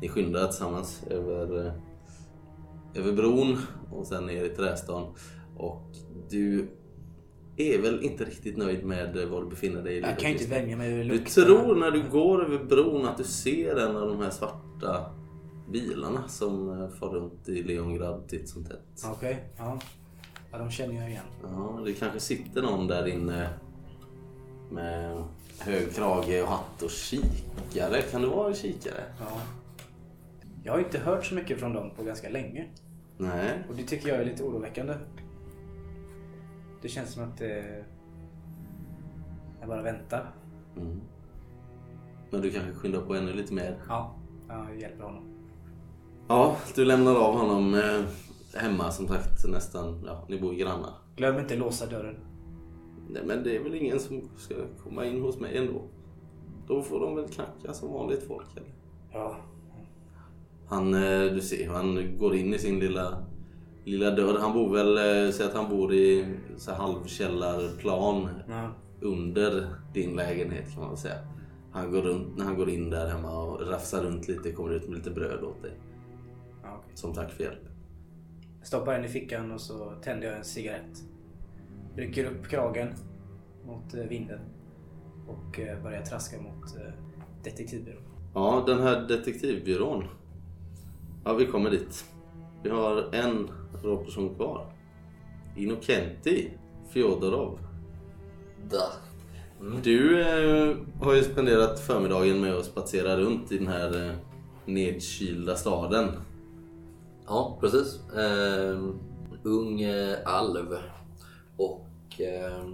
Ni 0.00 0.08
skyndar 0.08 0.46
tillsammans 0.46 1.04
över, 1.10 1.72
över 2.94 3.12
bron 3.12 3.58
och 3.90 4.06
sen 4.06 4.26
ner 4.26 4.44
i 4.44 4.48
Trästan. 4.48 5.06
Och 5.56 5.82
du 6.30 6.68
är 7.56 7.78
väl 7.82 8.02
inte 8.02 8.24
riktigt 8.24 8.56
nöjd 8.56 8.84
med 8.84 9.28
var 9.30 9.42
du 9.42 9.48
befinner 9.48 9.82
dig 9.82 9.96
i 9.96 10.00
Jag 10.00 10.18
kan 10.18 10.30
ju 10.30 10.36
inte 10.38 10.50
vänja 10.50 10.76
mig 10.76 10.90
Du 10.90 11.04
lukten. 11.04 11.44
tror 11.44 11.76
när 11.76 11.90
du 11.90 12.02
går 12.10 12.44
över 12.44 12.64
bron 12.64 13.04
att 13.06 13.18
du 13.18 13.24
ser 13.24 13.76
en 13.76 13.96
av 13.96 14.08
de 14.08 14.18
här 14.20 14.30
svarta 14.30 15.10
bilarna 15.72 16.28
som 16.28 16.80
eh, 16.82 16.88
far 16.88 17.08
runt 17.08 17.48
i 17.48 17.62
Leongrad 17.62 18.28
titt 18.28 18.48
som 18.48 18.64
tätt. 18.64 19.04
Okej, 19.12 19.44
ja. 19.58 19.78
Ja, 20.52 20.58
de 20.58 20.70
känner 20.70 20.94
jag 20.94 21.10
igen. 21.10 21.24
Ja, 21.42 21.80
det 21.84 21.92
kanske 21.92 22.20
sitter 22.20 22.62
någon 22.62 22.86
där 22.86 23.06
inne 23.06 23.48
med 24.70 25.24
hög 25.58 25.94
krage 25.94 26.42
och 26.42 26.48
hatt 26.48 26.82
och 26.82 26.90
kikare. 26.90 28.02
Kan 28.02 28.22
du 28.22 28.28
vara 28.28 28.48
en 28.48 28.54
kikare? 28.54 29.04
Ja. 29.20 29.40
Jag 30.64 30.72
har 30.72 30.78
inte 30.78 30.98
hört 30.98 31.26
så 31.26 31.34
mycket 31.34 31.58
från 31.60 31.72
dem 31.72 31.90
på 31.96 32.02
ganska 32.02 32.28
länge. 32.28 32.66
Nej. 33.18 33.64
Och 33.68 33.74
det 33.76 33.82
tycker 33.82 34.08
jag 34.08 34.20
är 34.20 34.24
lite 34.24 34.42
oroväckande. 34.42 34.94
Det 36.82 36.88
känns 36.88 37.12
som 37.12 37.22
att 37.24 37.40
eh, 37.40 37.48
jag 39.60 39.68
bara 39.68 39.82
väntar. 39.82 40.34
Mm. 40.76 41.00
Men 42.30 42.40
du 42.40 42.50
kanske 42.50 42.72
skyndar 42.72 43.00
på 43.00 43.14
ännu 43.14 43.32
lite 43.32 43.54
mer? 43.54 43.78
Ja, 43.88 44.14
jag 44.48 44.80
hjälper 44.80 45.04
honom. 45.04 45.24
Ja, 46.28 46.56
du 46.74 46.84
lämnar 46.84 47.14
av 47.14 47.38
honom 47.38 47.74
eh, 47.74 48.04
hemma 48.60 48.90
som 48.90 49.08
sagt 49.08 49.48
nästan. 49.48 50.02
Ja, 50.06 50.24
ni 50.28 50.40
bor 50.40 50.54
ju 50.54 50.58
grannar. 50.60 50.90
Glöm 51.16 51.38
inte 51.38 51.56
låsa 51.56 51.86
dörren. 51.86 52.16
Nej, 53.08 53.22
men 53.26 53.42
det 53.44 53.56
är 53.56 53.62
väl 53.62 53.74
ingen 53.74 54.00
som 54.00 54.28
ska 54.36 54.54
komma 54.82 55.06
in 55.06 55.22
hos 55.22 55.40
mig 55.40 55.56
ändå. 55.56 55.82
Då 56.66 56.82
får 56.82 57.00
de 57.00 57.16
väl 57.16 57.28
knacka 57.28 57.72
som 57.72 57.92
vanligt 57.92 58.22
folk. 58.22 58.46
Eller? 58.56 58.68
Ja. 59.12 59.36
Han, 60.66 60.94
eh, 60.94 61.32
du 61.34 61.40
ser 61.40 61.68
han 61.68 62.18
går 62.18 62.36
in 62.36 62.54
i 62.54 62.58
sin 62.58 62.80
lilla, 62.80 63.24
lilla 63.84 64.10
dörr. 64.10 64.38
Han 64.38 64.52
bor 64.52 64.72
väl, 64.72 64.96
eh, 64.96 65.32
säg 65.32 65.46
att 65.46 65.54
han 65.54 65.70
bor 65.70 65.94
i 65.94 66.26
så 66.56 66.72
halvkällarplan 66.72 68.28
ja. 68.48 68.70
under 69.00 69.66
din 69.92 70.16
lägenhet 70.16 70.72
kan 70.72 70.80
man 70.80 70.88
väl 70.88 70.98
säga. 70.98 71.18
Han 71.72 71.90
går 71.90 72.02
runt, 72.02 72.38
när 72.38 72.44
han 72.44 72.56
går 72.56 72.70
in 72.70 72.90
där 72.90 73.08
hemma 73.08 73.42
och 73.42 73.68
rafsar 73.68 74.02
runt 74.02 74.28
lite, 74.28 74.52
kommer 74.52 74.74
ut 74.74 74.88
med 74.88 74.96
lite 74.98 75.10
bröd 75.10 75.44
åt 75.44 75.62
dig. 75.62 75.72
ja. 76.62 76.82
Som 76.94 77.12
tack 77.14 77.32
för 77.32 77.44
hjälp. 77.44 77.68
Jag 78.58 78.66
stoppar 78.66 78.92
den 78.92 79.04
i 79.04 79.08
fickan 79.08 79.52
och 79.52 79.60
så 79.60 79.92
tänder 80.02 80.26
jag 80.26 80.36
en 80.36 80.44
cigarett. 80.44 81.04
Rycker 81.96 82.24
upp 82.24 82.48
kragen 82.48 82.88
mot 83.66 83.94
eh, 83.94 84.04
vinden. 84.04 84.40
Och 85.28 85.60
börjar 85.82 86.02
traska 86.02 86.36
mot 86.40 86.76
detektivbyrån. 87.44 88.02
Ja, 88.34 88.64
den 88.66 88.78
här 88.78 89.08
detektivbyrån. 89.08 90.04
Ja, 91.26 91.32
vi 91.32 91.46
kommer 91.46 91.70
dit. 91.70 92.04
Vi 92.62 92.70
har 92.70 93.14
en 93.14 93.50
rollperson 93.82 94.34
kvar. 94.34 94.72
Inokenti 95.56 96.50
Fjodorov. 96.92 97.58
Da. 98.70 98.92
Du 99.82 100.20
eh, 100.20 100.76
har 101.02 101.14
ju 101.14 101.22
spenderat 101.22 101.80
förmiddagen 101.80 102.40
med 102.40 102.54
att 102.54 102.64
spatsera 102.64 103.16
runt 103.16 103.52
i 103.52 103.58
den 103.58 103.66
här 103.66 104.08
eh, 104.08 104.14
nedkylda 104.66 105.56
staden. 105.56 106.08
Ja, 107.26 107.58
precis. 107.60 108.00
Eh, 108.16 108.78
ung 109.42 109.80
eh, 109.80 110.16
alv. 110.24 110.76
Och 111.56 112.20
eh, 112.20 112.64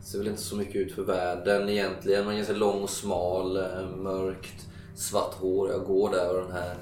ser 0.00 0.18
väl 0.18 0.28
inte 0.28 0.42
så 0.42 0.56
mycket 0.56 0.76
ut 0.76 0.92
för 0.92 1.02
världen 1.02 1.68
egentligen. 1.68 2.26
Men 2.26 2.36
ganska 2.36 2.54
lång 2.54 2.82
och 2.82 2.90
smal, 2.90 3.56
eh, 3.56 3.96
mörkt, 3.96 4.68
svart 4.94 5.34
hår. 5.34 5.70
Jag 5.70 5.84
går 5.84 6.10
där 6.10 6.36
och 6.36 6.42
den 6.42 6.52
här 6.52 6.76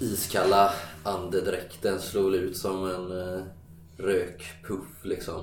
iskalla 0.00 0.70
andedräkten 1.02 1.98
slog 1.98 2.34
ut 2.34 2.56
som 2.56 2.84
en 2.84 3.20
eh, 3.20 3.42
rökpuff 3.96 5.04
liksom. 5.04 5.40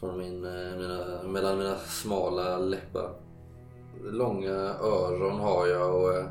Från 0.00 0.18
min, 0.18 0.44
eh, 0.44 0.76
mina, 0.78 1.22
mellan 1.22 1.58
mina 1.58 1.76
smala 1.76 2.58
läppar. 2.58 3.10
Långa 4.04 4.54
öron 4.80 5.40
har 5.40 5.66
jag 5.66 5.94
och 5.94 6.14
eh, 6.14 6.26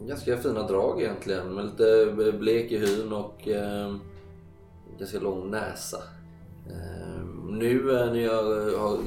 ganska 0.00 0.36
fina 0.36 0.62
drag 0.62 1.02
egentligen. 1.02 1.54
Med 1.54 1.64
lite 1.64 2.32
blek 2.38 2.72
i 2.72 2.78
hyn 2.78 3.12
och 3.12 3.48
eh, 3.48 3.96
ganska 4.98 5.20
lång 5.20 5.50
näsa. 5.50 6.02
Eh, 6.66 7.24
nu 7.48 7.96
eh, 7.96 8.06
när 8.06 8.20
jag 8.20 8.42
har 8.78 8.98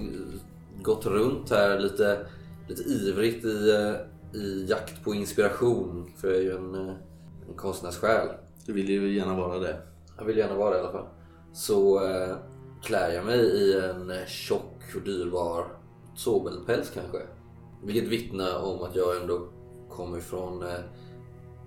gått 0.82 1.06
runt 1.06 1.50
här 1.50 1.80
lite, 1.80 2.28
lite 2.68 2.84
ivrigt 2.84 3.46
i, 3.46 3.72
eh, 3.72 4.42
i 4.42 4.66
jakt 4.70 5.04
på 5.04 5.14
inspiration. 5.16 6.12
För 6.18 6.28
jag 6.28 6.38
är 6.38 6.42
ju 6.42 6.56
en, 6.56 6.76
eh, 6.76 6.96
en 7.50 7.54
konstnärssjäl. 7.56 8.28
Du 8.66 8.74
vill 8.74 8.90
ju 8.90 9.14
gärna 9.14 9.36
vara 9.36 9.60
det. 9.60 9.78
Jag 10.18 10.26
vill 10.26 10.38
gärna 10.38 10.56
vara 10.56 10.70
det 10.70 10.78
i 10.78 10.80
alla 10.80 10.92
fall. 10.92 11.08
Så 11.54 12.06
eh, 12.06 12.36
klär 12.84 13.12
jag 13.12 13.26
mig 13.26 13.40
i 13.40 13.80
en 13.80 14.12
tjock 14.28 14.96
och 14.96 15.02
dyrbar 15.02 15.66
sobelpäls 16.16 16.92
kanske. 16.94 17.18
Vilket 17.84 18.10
vittnar 18.10 18.64
om 18.64 18.84
att 18.84 18.96
jag 18.96 19.22
ändå 19.22 19.48
kommer 19.90 20.20
från 20.20 20.64
eh, 20.64 20.80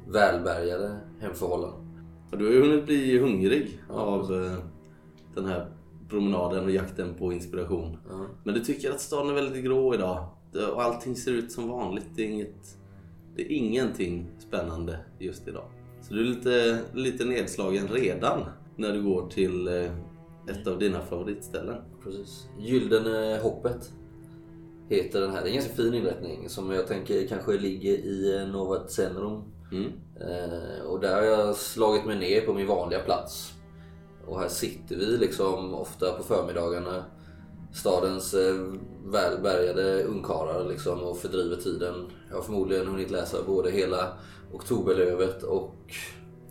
välbärgade 0.09 0.97
hemförhållanden. 1.21 1.81
Du 2.31 2.45
har 2.45 2.53
ju 2.53 2.61
hunnit 2.61 2.87
bli 2.87 3.19
hungrig 3.19 3.81
Ja, 3.89 3.95
av 3.95 4.35
eh, 4.35 4.59
den 5.35 5.47
här 5.47 5.71
promenaden 6.09 6.65
och 6.65 6.71
jakten 6.71 7.15
på 7.15 7.33
inspiration. 7.33 7.97
Ja. 8.09 8.27
Men 8.45 8.55
du 8.55 8.61
tycker 8.61 8.91
att 8.91 9.01
staden 9.01 9.31
är 9.31 9.35
väldigt 9.35 9.65
grå 9.65 9.95
idag. 9.95 10.25
Och 10.75 10.83
allting 10.83 11.17
ser 11.17 11.33
ut 11.33 11.53
som 11.53 11.69
vanligt. 11.69 12.07
Det 12.17 12.23
är, 12.23 12.27
inget, 12.31 12.79
det 13.37 13.43
är 13.43 13.57
ingenting 13.57 14.27
spännande 14.51 14.99
just 15.19 15.49
idag. 15.49 15.65
Så 16.03 16.15
du 16.15 16.21
är 16.21 16.25
lite, 16.25 16.79
lite 16.95 17.25
nedslagen 17.25 17.89
redan 17.89 18.41
när 18.77 18.93
du 18.93 19.03
går 19.03 19.29
till 19.29 19.69
eh, 19.69 19.93
ett 20.49 20.67
av 20.67 20.79
dina 20.79 21.01
favoritställen. 21.01 21.77
Precis. 22.05 22.49
Gyldene 22.59 23.41
hoppet 23.43 23.93
heter 24.89 25.21
den 25.21 25.31
här. 25.31 25.43
Det 25.43 25.47
är 25.47 25.51
en 25.51 25.57
ganska 25.57 25.75
fin 25.75 25.95
inrättning 25.95 26.49
som 26.49 26.71
jag 26.71 26.87
tänker 26.87 27.27
kanske 27.27 27.53
ligger 27.53 27.93
i 27.93 28.37
eh, 28.37 28.49
Nova 28.49 28.89
Centrum. 28.89 29.43
Mm. 29.73 29.93
Eh, 30.21 30.85
och 30.87 31.01
där 31.01 31.15
har 31.15 31.23
jag 31.23 31.57
slagit 31.57 32.05
mig 32.05 32.19
ner 32.19 32.41
på 32.41 32.55
min 32.55 32.67
vanliga 32.67 33.01
plats. 33.01 33.53
Och 34.27 34.41
här 34.41 34.49
sitter 34.49 34.97
vi 34.97 35.17
liksom 35.17 35.75
ofta 35.75 36.13
på 36.13 36.23
förmiddagarna. 36.23 37.05
Stadens 37.73 38.35
välbärgade 39.05 40.03
ungkarlar 40.03 40.69
liksom 40.69 41.03
och 41.03 41.19
fördriver 41.19 41.57
tiden. 41.57 41.95
Jag 42.29 42.37
har 42.37 42.43
förmodligen 42.43 42.87
hunnit 42.87 43.11
läsa 43.11 43.37
både 43.47 43.71
hela 43.71 44.13
Oktoberlövet 44.53 45.43
och 45.43 45.75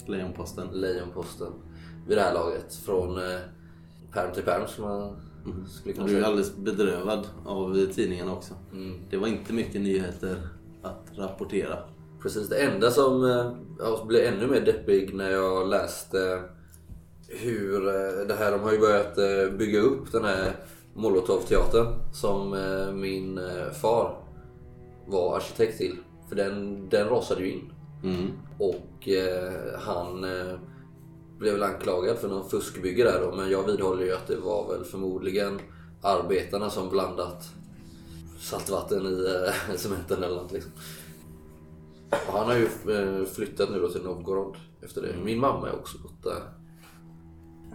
Lejonposten. 0.06 0.68
Lejonposten 0.74 1.54
vid 2.08 2.18
det 2.18 2.22
här 2.22 2.34
laget. 2.34 2.76
Från 2.76 3.18
eh, 3.18 3.40
perm 4.14 4.34
till 4.34 4.44
perm 4.44 4.68
som 4.68 4.84
man 4.84 5.16
skulle 5.68 5.94
kunna 5.94 6.08
Du 6.08 6.12
är 6.12 6.16
säga. 6.16 6.28
alldeles 6.28 6.56
bedrövad 6.58 7.28
av 7.46 7.86
tidningarna 7.94 8.34
också. 8.34 8.54
Mm. 8.74 9.00
Det 9.10 9.18
var 9.18 9.28
inte 9.28 9.54
mycket 9.54 9.82
nyheter 9.82 10.48
att 10.82 11.06
rapportera. 11.16 11.78
Precis, 12.22 12.50
det 12.50 12.58
enda 12.58 12.92
som 12.92 13.24
eh, 13.26 13.52
jag 13.80 14.08
blev 14.08 14.34
ännu 14.34 14.48
mer 14.48 14.62
deppig 14.62 15.16
när 15.16 15.30
jag 15.30 15.70
läste 15.70 16.44
hur 17.28 17.88
eh, 17.88 18.28
det 18.28 18.34
här, 18.34 18.52
de 18.52 18.62
har 18.62 18.72
ju 18.72 18.80
börjat 18.80 19.18
eh, 19.18 19.58
bygga 19.58 19.80
upp 19.80 20.12
den 20.12 20.24
här 20.26 20.56
Molotov-teatern 20.94 22.14
som 22.14 22.50
min 22.94 23.40
far 23.82 24.18
var 25.08 25.36
arkitekt 25.36 25.78
till. 25.78 25.96
För 26.30 26.36
den, 26.36 26.90
den 26.90 27.10
rasade 27.10 27.42
ju 27.42 27.52
in. 27.52 27.72
Mm. 28.04 28.32
Och 28.58 29.08
eh, 29.10 29.80
han 29.80 30.24
eh, 30.24 30.56
blev 31.38 31.54
väl 31.54 31.64
anklagad 31.64 32.18
för 32.18 32.28
någon 32.30 32.50
fuskbygge 32.50 33.04
där 33.04 33.22
då. 33.22 33.36
Men 33.36 33.50
jag 33.52 33.64
vidhåller 33.68 34.06
ju 34.06 34.14
att 34.14 34.28
det 34.28 34.36
var 34.38 34.68
väl 34.74 34.84
förmodligen 34.86 35.60
arbetarna 36.02 36.70
som 36.70 36.90
blandat 36.90 37.50
saltvatten 38.40 39.06
i 39.06 39.26
eh, 39.70 39.76
cementen 39.76 40.24
eller 40.24 40.36
något 40.36 40.52
liksom. 40.52 40.72
Och 42.12 42.34
Han 42.34 42.46
har 42.48 42.56
ju 42.56 42.66
eh, 42.96 43.26
flyttat 43.26 43.70
nu 43.72 43.80
då 43.80 43.90
till 43.90 44.02
Novgorod 44.04 44.56
efter 44.82 45.02
det. 45.02 45.16
Min 45.24 45.40
mamma 45.40 45.70
är 45.70 45.76
också 45.76 45.98
borta. 45.98 46.30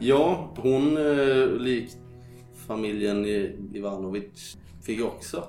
Ja, 0.00 0.54
hon 0.56 0.96
eh, 0.96 1.46
likt 1.46 1.96
familjen 2.66 3.26
I- 3.26 3.56
Ivanovic 3.74 4.56
fick 4.82 5.04
också 5.04 5.44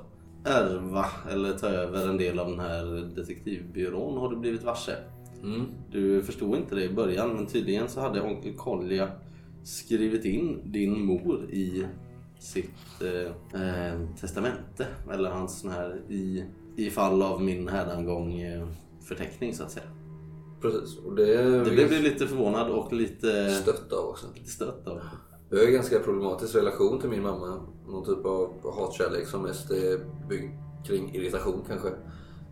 ärva 0.46 1.06
eller 1.32 1.54
ta 1.54 1.68
över 1.68 2.08
en 2.10 2.18
del 2.18 2.40
av 2.40 2.50
den 2.50 2.60
här 2.60 3.16
detektivbyrån 3.16 4.18
har 4.18 4.30
du 4.30 4.36
blivit 4.36 4.64
varse. 4.64 4.96
Mm. 5.44 5.66
Du 5.92 6.24
förstod 6.24 6.58
inte 6.58 6.76
det 6.76 6.84
i 6.84 6.94
början 6.94 7.34
men 7.36 7.46
tydligen 7.46 7.90
så 7.90 8.00
hade 8.00 8.22
onkel 8.22 8.54
Kolja 8.54 9.10
skrivit 9.64 10.26
in 10.26 10.72
din 10.72 11.06
mor 11.06 11.50
i 11.50 11.86
sitt 12.40 13.02
eh, 13.02 13.62
eh, 13.62 14.00
testamente. 14.20 14.88
Eller 15.14 15.30
hans 15.30 15.60
sån 15.60 15.72
här 15.72 16.02
i, 16.10 16.44
i 16.76 16.90
fall 16.90 17.22
av 17.22 17.42
min 17.42 17.68
hädangång 17.68 18.42
eh, 18.42 18.68
förteckning 19.08 19.54
så 19.54 19.64
att 19.64 19.72
säga. 19.72 19.86
Precis. 20.62 20.98
Och 20.98 21.16
det, 21.16 21.60
Det 21.64 21.72
blev 21.72 21.92
lite 22.04 22.28
förvånad 22.28 22.70
och 22.72 22.94
lite 22.94 23.50
stött 23.50 23.92
av 23.94 24.10
också. 24.10 24.28
lite 24.36 24.50
stött 24.50 24.88
av. 24.88 25.02
Jag 25.50 25.58
har 25.58 25.66
en 25.66 25.74
ganska 25.74 26.00
problematisk 26.00 26.56
relation 26.56 27.00
till 27.00 27.10
min 27.10 27.24
mamma. 27.24 27.62
Någon 27.88 28.06
typ 28.06 28.26
av 28.26 28.74
hatkärlek 28.76 29.28
som 29.28 29.42
mest 29.42 29.72
är 29.72 30.00
byggd 30.30 30.52
kring 30.88 31.16
irritation 31.16 31.64
kanske. 31.68 31.90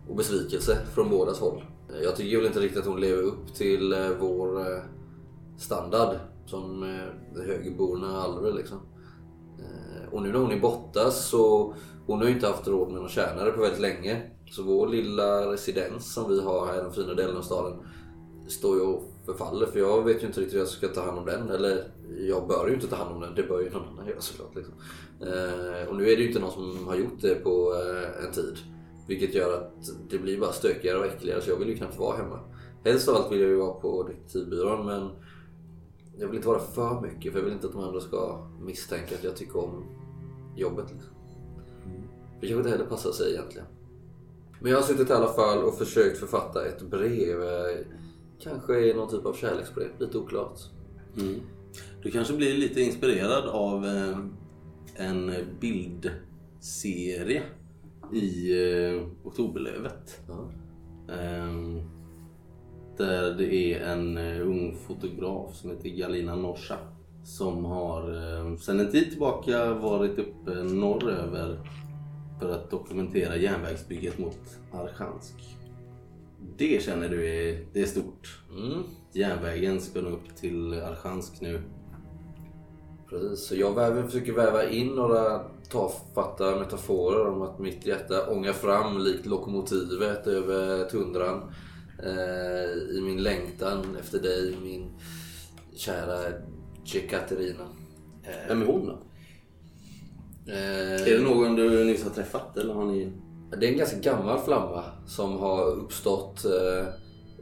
Och 0.08 0.16
besvikelse 0.16 0.86
från 0.94 1.10
bådas 1.10 1.40
håll. 1.40 1.64
Jag 2.02 2.16
tycker 2.16 2.36
väl 2.36 2.46
inte 2.46 2.60
riktigt 2.60 2.80
att 2.80 2.86
hon 2.86 3.00
lever 3.00 3.22
upp 3.22 3.54
till 3.54 3.92
eh, 3.92 4.10
vår 4.20 4.60
eh, 4.60 4.82
standard 5.58 6.16
som 6.46 6.82
eh, 6.82 7.42
högerborna 7.42 8.18
aldrig 8.18 8.54
liksom. 8.54 8.78
Och 10.12 10.22
nu 10.22 10.32
när 10.32 10.38
hon 10.38 10.52
är 10.52 10.60
borta 10.60 11.10
så 11.10 11.74
hon 12.06 12.18
har 12.18 12.26
ju 12.26 12.34
inte 12.34 12.46
haft 12.46 12.68
råd 12.68 12.92
med 12.92 13.00
någon 13.00 13.08
tjänare 13.08 13.50
på 13.50 13.60
väldigt 13.60 13.80
länge. 13.80 14.22
Så 14.50 14.62
vår 14.62 14.88
lilla 14.88 15.52
residens 15.52 16.14
som 16.14 16.30
vi 16.30 16.40
har 16.40 16.66
här 16.66 16.78
i 16.78 16.82
den 16.82 16.92
fina 16.92 17.14
delen 17.14 17.36
av 17.36 17.42
staden 17.42 17.78
står 18.48 18.76
ju 18.76 18.82
och 18.82 19.13
förfaller 19.26 19.66
för 19.66 19.78
jag 19.78 20.04
vet 20.04 20.22
ju 20.22 20.26
inte 20.26 20.40
riktigt 20.40 20.54
hur 20.54 20.58
jag 20.58 20.68
ska 20.68 20.88
ta 20.88 21.04
hand 21.04 21.18
om 21.18 21.26
den. 21.26 21.50
Eller 21.50 21.90
jag 22.18 22.48
bör 22.48 22.68
ju 22.68 22.74
inte 22.74 22.86
ta 22.86 22.96
hand 22.96 23.14
om 23.14 23.20
den, 23.20 23.34
det 23.34 23.42
bör 23.42 23.60
ju 23.60 23.70
någon 23.70 23.88
annan 23.88 24.06
göra 24.06 24.20
såklart. 24.20 24.54
Liksom. 24.54 24.74
Eh, 25.20 25.88
och 25.88 25.96
nu 25.96 26.02
är 26.02 26.16
det 26.16 26.22
ju 26.22 26.28
inte 26.28 26.40
någon 26.40 26.52
som 26.52 26.86
har 26.86 26.96
gjort 26.96 27.20
det 27.20 27.34
på 27.34 27.74
eh, 27.74 28.24
en 28.24 28.32
tid. 28.32 28.58
Vilket 29.08 29.34
gör 29.34 29.54
att 29.54 29.90
det 30.10 30.18
blir 30.18 30.40
bara 30.40 30.52
stökigare 30.52 30.98
och 30.98 31.06
äckligare 31.06 31.40
så 31.40 31.50
jag 31.50 31.56
vill 31.56 31.68
ju 31.68 31.76
knappt 31.76 31.98
vara 31.98 32.16
hemma. 32.16 32.40
Helst 32.84 33.08
av 33.08 33.14
allt 33.14 33.32
vill 33.32 33.40
jag 33.40 33.50
ju 33.50 33.56
vara 33.56 33.74
på 33.74 34.02
detektivbyrån 34.02 34.86
men 34.86 35.10
jag 36.18 36.26
vill 36.26 36.36
inte 36.36 36.48
vara 36.48 36.58
för 36.58 37.00
mycket 37.00 37.32
för 37.32 37.38
jag 37.38 37.44
vill 37.44 37.54
inte 37.54 37.66
att 37.66 37.72
de 37.72 37.82
andra 37.82 38.00
ska 38.00 38.46
misstänka 38.60 39.14
att 39.14 39.24
jag 39.24 39.36
tycker 39.36 39.58
om 39.64 39.84
jobbet. 40.56 40.84
Liksom. 40.92 41.12
Det 42.40 42.46
kanske 42.46 42.56
inte 42.56 42.70
heller 42.70 42.90
passar 42.90 43.12
sig 43.12 43.32
egentligen. 43.32 43.66
Men 44.60 44.70
jag 44.70 44.78
har 44.78 44.84
suttit 44.84 45.10
i 45.10 45.12
alla 45.12 45.32
fall 45.32 45.64
och 45.64 45.78
försökt 45.78 46.18
författa 46.18 46.66
ett 46.66 46.82
brev. 46.82 47.42
Kanske 48.40 48.90
är 48.90 48.94
någon 48.94 49.10
typ 49.10 49.26
av 49.26 49.34
kärleksbrev, 49.34 49.88
lite 49.98 50.18
oklart. 50.18 50.58
Mm. 51.16 51.40
Du 52.02 52.10
kanske 52.10 52.34
blir 52.34 52.54
lite 52.58 52.80
inspirerad 52.80 53.48
av 53.48 53.86
eh, 53.86 54.18
en 54.96 55.32
bildserie 55.60 57.42
i 58.12 58.52
eh, 58.52 59.02
Oktoberlövet. 59.24 60.20
Ehm, 61.12 61.80
där 62.96 63.34
det 63.34 63.54
är 63.54 63.80
en 63.80 64.18
ung 64.40 64.76
fotograf 64.86 65.56
som 65.56 65.70
heter 65.70 65.88
Galina 65.88 66.36
Norsa 66.36 66.78
som 67.24 67.64
har 67.64 68.56
sedan 68.56 68.80
en 68.80 68.90
tid 68.90 69.10
tillbaka 69.10 69.74
varit 69.74 70.18
uppe 70.18 70.54
norröver 70.54 71.58
för 72.40 72.52
att 72.52 72.70
dokumentera 72.70 73.36
järnvägsbygget 73.36 74.18
mot 74.18 74.58
Archansk. 74.72 75.34
Det 76.56 76.82
känner 76.82 77.08
du 77.08 77.26
är, 77.28 77.66
det 77.72 77.82
är 77.82 77.86
stort. 77.86 78.38
Mm, 78.58 78.82
Järnvägen 79.12 79.80
ska 79.80 80.00
nå 80.00 80.08
upp 80.08 80.36
till 80.36 80.74
Archansk 80.82 81.40
nu. 81.40 81.62
precis. 83.10 83.46
Så 83.46 83.56
jag 83.56 83.74
väver, 83.74 84.02
försöker 84.02 84.32
väva 84.32 84.68
in 84.68 84.86
några 84.88 85.38
tafatta 85.70 86.56
metaforer 86.58 87.26
om 87.26 87.42
att 87.42 87.58
mitt 87.58 87.86
hjärta 87.86 88.30
ångar 88.30 88.52
fram 88.52 88.98
likt 88.98 89.26
lokomotivet 89.26 90.26
över 90.26 90.84
tundran. 90.90 91.42
Eh, 92.04 92.96
I 92.96 93.00
min 93.04 93.22
längtan 93.22 93.96
efter 94.00 94.18
dig, 94.18 94.56
min 94.62 94.90
kära 95.76 96.18
Jekaterina. 96.84 97.64
Eh, 98.22 98.48
Vem 98.48 98.62
är 98.62 98.66
hon 98.66 98.86
då? 98.86 98.98
eh, 100.52 101.02
Är 101.12 101.18
det 101.18 101.24
någon 101.24 101.56
du 101.56 101.84
nyss 101.84 102.04
har 102.04 102.10
träffat 102.10 102.56
eller 102.56 102.74
har 102.74 102.84
ni... 102.84 103.12
Det 103.50 103.66
är 103.66 103.72
en 103.72 103.78
ganska 103.78 103.98
gammal 103.98 104.38
flamma 104.38 104.84
som 105.06 105.36
har 105.38 105.66
uppstått 105.66 106.44
eh, 106.44 106.86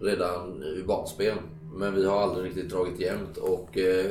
redan 0.01 0.62
i 0.62 0.83
barnsben. 0.87 1.38
Men 1.75 1.95
vi 1.95 2.07
har 2.07 2.21
aldrig 2.21 2.47
riktigt 2.47 2.71
dragit 2.71 3.01
jämnt 3.01 3.37
och 3.37 3.79
eh, 3.79 4.11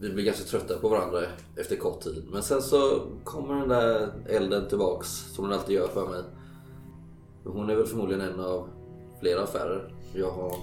vi 0.00 0.10
blir 0.10 0.24
ganska 0.24 0.44
trötta 0.44 0.78
på 0.78 0.88
varandra 0.88 1.20
efter 1.56 1.76
kort 1.76 2.00
tid. 2.00 2.24
Men 2.32 2.42
sen 2.42 2.62
så 2.62 3.00
kommer 3.24 3.54
den 3.54 3.68
där 3.68 4.08
elden 4.28 4.68
tillbaks 4.68 5.08
som 5.08 5.44
den 5.44 5.58
alltid 5.58 5.76
gör 5.76 5.88
för 5.88 6.08
mig. 6.08 6.22
Hon 7.44 7.70
är 7.70 7.74
väl 7.74 7.86
förmodligen 7.86 8.20
en 8.20 8.40
av 8.40 8.68
flera 9.20 9.42
affärer 9.42 9.94
jag 10.14 10.30
har 10.30 10.54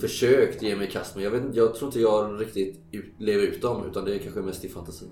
försökt 0.00 0.62
ge 0.62 0.76
mig 0.76 0.88
i 0.88 0.90
kast 0.90 1.16
med. 1.16 1.24
Jag, 1.24 1.30
vet, 1.30 1.42
inte- 1.44 1.58
jag 1.58 1.74
tror 1.74 1.88
inte 1.88 2.00
jag 2.00 2.40
riktigt 2.40 2.80
ut, 2.92 3.04
lever 3.18 3.42
ut 3.42 3.62
dem 3.62 3.84
utan 3.90 4.04
det 4.04 4.14
är 4.14 4.18
kanske 4.18 4.40
mest 4.40 4.64
i 4.64 4.68
fantasin. 4.68 5.10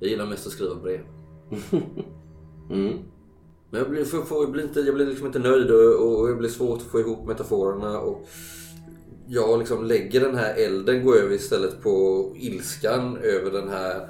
Jag 0.00 0.10
gillar 0.10 0.26
mest 0.26 0.46
att 0.46 0.52
skriva 0.52 0.74
brev. 0.74 1.00
Mm. 2.70 2.98
Men 3.74 3.82
jag 3.82 3.90
blir, 3.90 4.04
får, 4.04 4.22
får, 4.22 4.42
jag 4.42 4.50
blir, 4.50 4.62
inte, 4.62 4.80
jag 4.80 4.94
blir 4.94 5.06
liksom 5.06 5.26
inte 5.26 5.38
nöjd 5.38 5.70
och, 5.70 6.20
och 6.20 6.28
det 6.28 6.34
blir 6.34 6.48
svårt 6.48 6.80
att 6.80 6.86
få 6.86 7.00
ihop 7.00 7.26
metaforerna. 7.26 8.00
Och 8.00 8.28
jag 9.26 9.58
liksom 9.58 9.84
lägger 9.84 10.20
den 10.20 10.34
här 10.34 10.54
elden, 10.54 11.04
går 11.04 11.16
över 11.16 11.34
istället 11.34 11.82
på 11.82 12.32
ilskan 12.36 13.16
över 13.16 13.50
den 13.50 13.68
här 13.68 14.08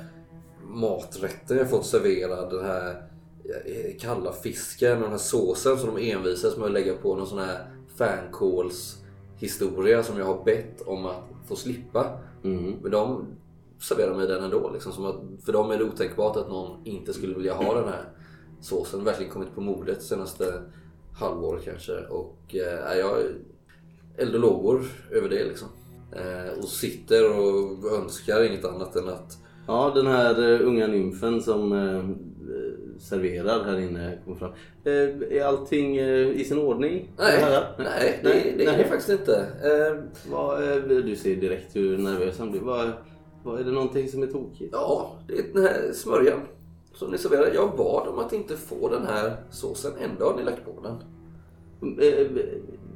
maträtten 0.63 1.59
jag 1.59 1.71
fått 1.71 1.87
serverad. 1.87 2.51
Den 2.51 2.65
här 2.65 3.03
eh, 3.45 3.99
kalla 4.01 4.33
fisken 4.33 4.97
och 4.97 5.03
den 5.03 5.11
här 5.11 5.19
såsen 5.19 5.79
som 5.79 5.95
de 5.95 6.11
envisas 6.11 6.57
med 6.57 6.67
att 6.67 6.73
lägga 6.73 6.95
på 6.95 7.17
någon 7.17 7.27
sån 7.27 7.39
här 7.39 7.67
fankåls 7.97 8.99
historia 9.37 10.03
som 10.03 10.19
jag 10.19 10.27
har 10.27 10.45
bett 10.45 10.83
om 10.87 11.07
att 11.07 11.23
få 11.49 11.57
slippa. 11.57 12.19
Mm. 12.45 12.75
Men 12.83 12.91
de 12.91 13.27
serverar 13.81 14.15
mig 14.15 14.27
den 14.27 14.45
ändå. 14.45 14.71
Liksom, 14.71 14.93
som 14.93 15.05
att, 15.05 15.21
för 15.45 15.53
dem 15.53 15.71
är 15.71 15.79
det 15.79 15.85
otänkbart 15.85 16.37
att 16.37 16.49
någon 16.49 16.87
inte 16.87 17.13
skulle 17.13 17.35
vilja 17.35 17.55
ha 17.55 17.75
den 17.75 17.89
här 17.89 18.05
såsen. 18.65 19.05
Verkligen 19.05 19.33
kommit 19.33 19.55
på 19.55 19.61
modet 19.61 20.03
senaste 20.03 20.63
halvåret 21.19 21.65
kanske. 21.65 21.93
Och 21.93 22.55
eh, 22.55 22.99
jag 22.99 23.19
eld 24.17 24.35
och 24.35 24.41
lågor 24.41 24.83
över 25.11 25.29
det 25.29 25.45
liksom. 25.45 25.69
Eh, 26.13 26.59
och 26.59 26.69
sitter 26.69 27.39
och 27.39 27.93
önskar 27.93 28.45
inget 28.45 28.65
annat 28.65 28.97
än 28.97 29.09
att 29.09 29.39
Ja, 29.67 29.93
den 29.95 30.07
här 30.07 30.53
eh, 30.53 30.67
unga 30.67 30.87
nymfen 30.87 31.43
som 31.43 31.73
eh, 31.73 32.05
serverar 32.99 33.65
här 33.65 33.79
inne 33.79 34.19
kommer 34.25 34.39
fram. 34.39 34.53
Eh, 34.85 35.39
är 35.39 35.45
allting 35.45 35.97
eh, 35.97 36.29
i 36.29 36.45
sin 36.45 36.59
ordning? 36.59 37.11
Nej, 37.19 37.41
Ja, 37.41 37.63
nej, 37.79 38.21
det, 38.23 38.55
det 38.59 38.65
är 38.65 38.79
det 38.79 38.85
faktiskt 38.85 39.21
inte. 39.21 39.47
Eh, 39.63 40.03
Vad, 40.31 40.63
du 40.89 41.17
ser 41.17 41.37
direkt 41.37 41.77
hur 41.77 41.99
nervös 41.99 42.39
han 42.39 42.51
blir. 42.51 42.61
Vad, 42.61 42.91
vad, 43.45 43.61
är 43.61 43.65
det 43.65 43.71
någonting 43.71 44.09
som 44.09 44.23
är 44.23 44.27
tokigt? 44.27 44.71
ja, 44.73 45.19
det 45.29 45.39
är 45.39 45.43
den 45.55 45.63
här 45.63 45.93
smörjan 45.93 46.41
som 46.95 47.11
ni 47.11 47.19
serverar. 47.19 47.55
Jag 47.55 47.77
bad 47.77 48.09
om 48.09 48.19
att 48.19 48.33
inte 48.33 48.57
få 48.57 48.89
den 48.89 49.07
här 49.07 49.37
såsen. 49.51 49.93
Ändå 50.01 50.25
har 50.25 50.37
ni 50.37 50.43
lagt 50.43 50.65
på 50.65 50.81
den. 50.83 50.97
Eh, 52.03 52.27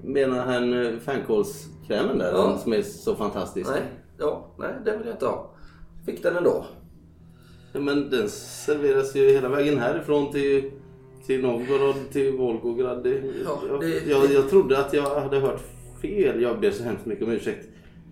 Menar 0.04 0.38
han 0.46 0.72
eh, 0.72 0.98
fänkålskrämen 0.98 2.18
där? 2.18 2.32
Ja. 2.32 2.46
Den 2.48 2.58
som 2.58 2.72
är 2.72 2.82
så 2.82 3.14
fantastisk? 3.14 3.70
Nej, 3.70 3.82
ja, 4.18 4.46
nej, 4.58 4.74
den 4.84 4.98
vill 4.98 5.06
jag 5.06 5.14
inte 5.14 5.26
ha. 5.26 5.50
Fick 6.06 6.22
den 6.22 6.36
ändå. 6.36 6.64
Ja, 7.72 7.80
Men 7.80 8.10
den 8.10 8.28
serveras 8.28 9.16
ju 9.16 9.28
hela 9.30 9.48
vägen 9.48 9.78
härifrån 9.78 10.32
till, 10.32 10.70
till 11.26 11.42
Novgorod, 11.42 11.94
till 12.12 12.36
Volgograd. 12.36 13.02
Det, 13.04 13.22
Ja, 13.44 13.60
jag, 13.68 13.80
det- 13.80 14.06
jag, 14.10 14.30
jag 14.32 14.50
trodde 14.50 14.78
att 14.78 14.92
jag 14.92 15.20
hade 15.20 15.38
hört 15.40 15.60
fel. 16.02 16.42
Jag 16.42 16.60
ber 16.60 16.70
så 16.70 16.82
hemskt 16.82 17.06
mycket 17.06 17.24
om 17.24 17.30
ursäkt. 17.32 17.68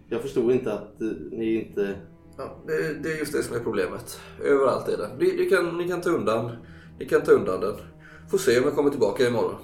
Jag 0.08 0.20
förstod 0.20 0.50
inte 0.52 0.72
att 0.72 1.00
eh, 1.02 1.08
ni 1.30 1.54
inte... 1.54 1.94
Ja, 2.38 2.56
det, 2.66 2.94
det 3.02 3.12
är 3.12 3.18
just 3.18 3.32
det 3.32 3.42
som 3.42 3.56
är 3.56 3.60
problemet. 3.60 4.20
Överallt 4.44 4.88
är 4.88 4.96
det. 4.96 5.10
Ni, 5.18 5.36
ni, 5.36 5.50
kan, 5.50 5.78
ni 5.78 5.88
kan 5.88 6.00
ta 6.00 6.10
undan 6.10 6.50
Ni 6.98 7.04
kan 7.08 7.20
ta 7.22 7.32
undan 7.32 7.60
den. 7.60 7.74
Får 8.30 8.38
se 8.38 8.58
om 8.58 8.64
jag 8.64 8.74
kommer 8.74 8.90
tillbaka 8.90 9.26
imorgon. 9.28 9.54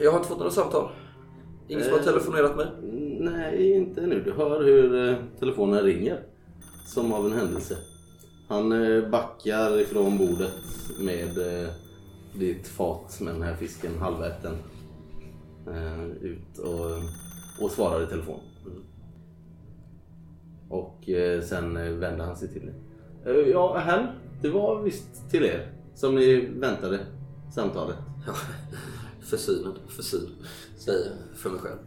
Jag 0.00 0.10
har 0.10 0.18
inte 0.18 0.28
fått 0.28 0.38
några 0.38 0.52
samtal. 0.52 0.90
Ingen 1.68 1.84
som 1.84 1.92
har 1.92 1.98
Eh. 1.98 2.04
telefonerat 2.04 2.56
mig. 2.56 2.66
Nej, 3.20 3.72
inte 3.72 4.00
nu. 4.06 4.22
Du 4.22 4.32
hör 4.32 4.62
hur 4.64 5.08
eh, 5.08 5.16
telefonen 5.38 5.82
ringer. 5.82 6.22
Som 6.86 7.12
av 7.12 7.26
en 7.26 7.32
händelse. 7.32 7.76
Han 8.48 8.72
eh, 8.72 9.08
backar 9.10 9.80
ifrån 9.80 10.18
bordet 10.18 10.52
med 11.00 11.28
ditt 12.34 12.68
fat 12.68 13.20
med 13.20 13.34
den 13.34 13.42
här 13.42 13.54
fisken, 13.56 13.98
halväten. 13.98 14.54
Ut 16.20 16.58
och, 16.58 17.64
och 17.64 17.70
svarar 17.70 18.02
i 18.02 18.06
telefon. 18.06 18.40
Mm. 20.70 20.80
Och 20.80 21.08
eh, 21.08 21.40
sen 21.42 21.76
eh, 21.76 21.92
vänder 21.92 22.24
han 22.24 22.36
sig 22.36 22.48
till 22.48 22.66
dig. 22.66 22.74
Eh, 23.26 23.50
ja, 23.50 23.76
här. 23.76 24.14
Det 24.42 24.48
var 24.48 24.82
visst 24.82 25.30
till 25.30 25.44
er 25.44 25.72
som 25.94 26.14
ni 26.14 26.46
väntade 26.46 26.98
samtalet. 27.54 27.96
försynen, 29.20 29.72
försyn, 29.88 30.30
säger 30.76 31.06
jag 31.06 31.38
för 31.38 31.50
mig 31.50 31.60
själv. 31.60 31.78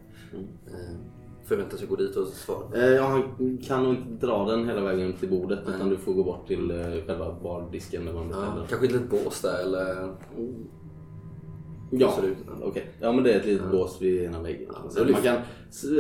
Eh, 0.68 0.96
Förväntas 1.44 1.80
jag 1.82 1.90
gå 1.90 1.96
dit 1.96 2.16
och 2.16 2.28
svara. 2.28 2.88
Ja, 2.88 3.08
han 3.08 3.58
kan 3.58 3.84
nog 3.84 3.96
inte 3.96 4.26
dra 4.26 4.46
den 4.46 4.68
hela 4.68 4.82
vägen 4.82 5.14
till 5.14 5.30
bordet 5.30 5.60
Nej. 5.66 5.76
utan 5.76 5.90
du 5.90 5.98
får 5.98 6.14
gå 6.14 6.24
bort 6.24 6.48
till 6.48 6.72
själva 7.08 7.40
bardisken 7.44 8.06
där 8.06 8.14
man 8.14 8.30
Ja, 8.30 8.66
kanske 8.70 8.86
ett 8.88 8.92
litet 8.92 9.10
bås 9.10 9.42
där 9.42 9.62
eller... 9.64 10.16
Ja, 12.00 12.12
ser 12.12 12.24
ut? 12.28 12.38
okej. 12.64 12.86
Ja, 13.00 13.12
men 13.12 13.24
det 13.24 13.34
är 13.34 13.40
ett 13.40 13.46
litet 13.46 13.72
bås 13.72 14.02
vid 14.02 14.24
ena 14.24 14.42
väggen. 14.42 14.70
är 14.98 15.12
man 15.12 15.22
kan, 15.22 15.38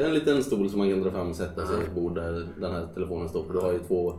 en 0.05 0.13
liten 0.13 0.43
stol 0.43 0.69
som 0.69 0.79
man 0.79 0.89
kan 0.89 1.01
dra 1.01 1.11
fram 1.11 1.29
och 1.29 1.35
sätta 1.35 1.65
sig 1.65 1.75
Ja. 1.75 1.79
vid 1.79 1.87
ett 1.87 1.95
bord 1.95 2.15
där 2.15 2.47
den 2.59 2.71
här 2.71 2.87
telefonen 2.93 3.29
står 3.29 3.43
på. 3.43 3.53
Du 3.53 3.59
har 3.59 3.71
ju 3.71 3.79
två 3.79 4.13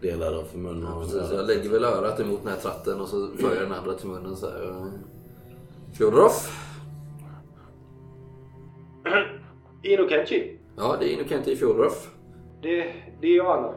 delar 0.00 0.32
då, 0.34 0.42
för 0.42 0.58
mun 0.58 0.86
och 0.86 1.02
Precis, 1.02 1.16
öra. 1.16 1.34
jag 1.36 1.46
lägger 1.46 1.70
väl 1.70 1.84
örat 1.84 2.20
emot 2.20 2.40
den 2.42 2.52
här 2.52 2.58
tratten 2.60 3.00
och 3.00 3.08
så 3.08 3.28
för 3.36 3.54
jag 3.54 3.62
den 3.62 3.72
andra 3.72 3.94
till 3.94 4.08
munnen 4.08 4.36
så 4.36 4.46
här. 4.46 4.90
Fjodorov? 5.98 6.30
Ino 9.82 10.08
Kenchi. 10.08 10.58
Ja, 10.76 10.96
det 11.00 11.06
är 11.12 11.14
Inokenti 11.14 11.56
Fjodorov. 11.56 11.92
Det, 12.62 12.92
det 13.20 13.26
är 13.26 13.36
jag 13.36 13.58
Anna. 13.58 13.72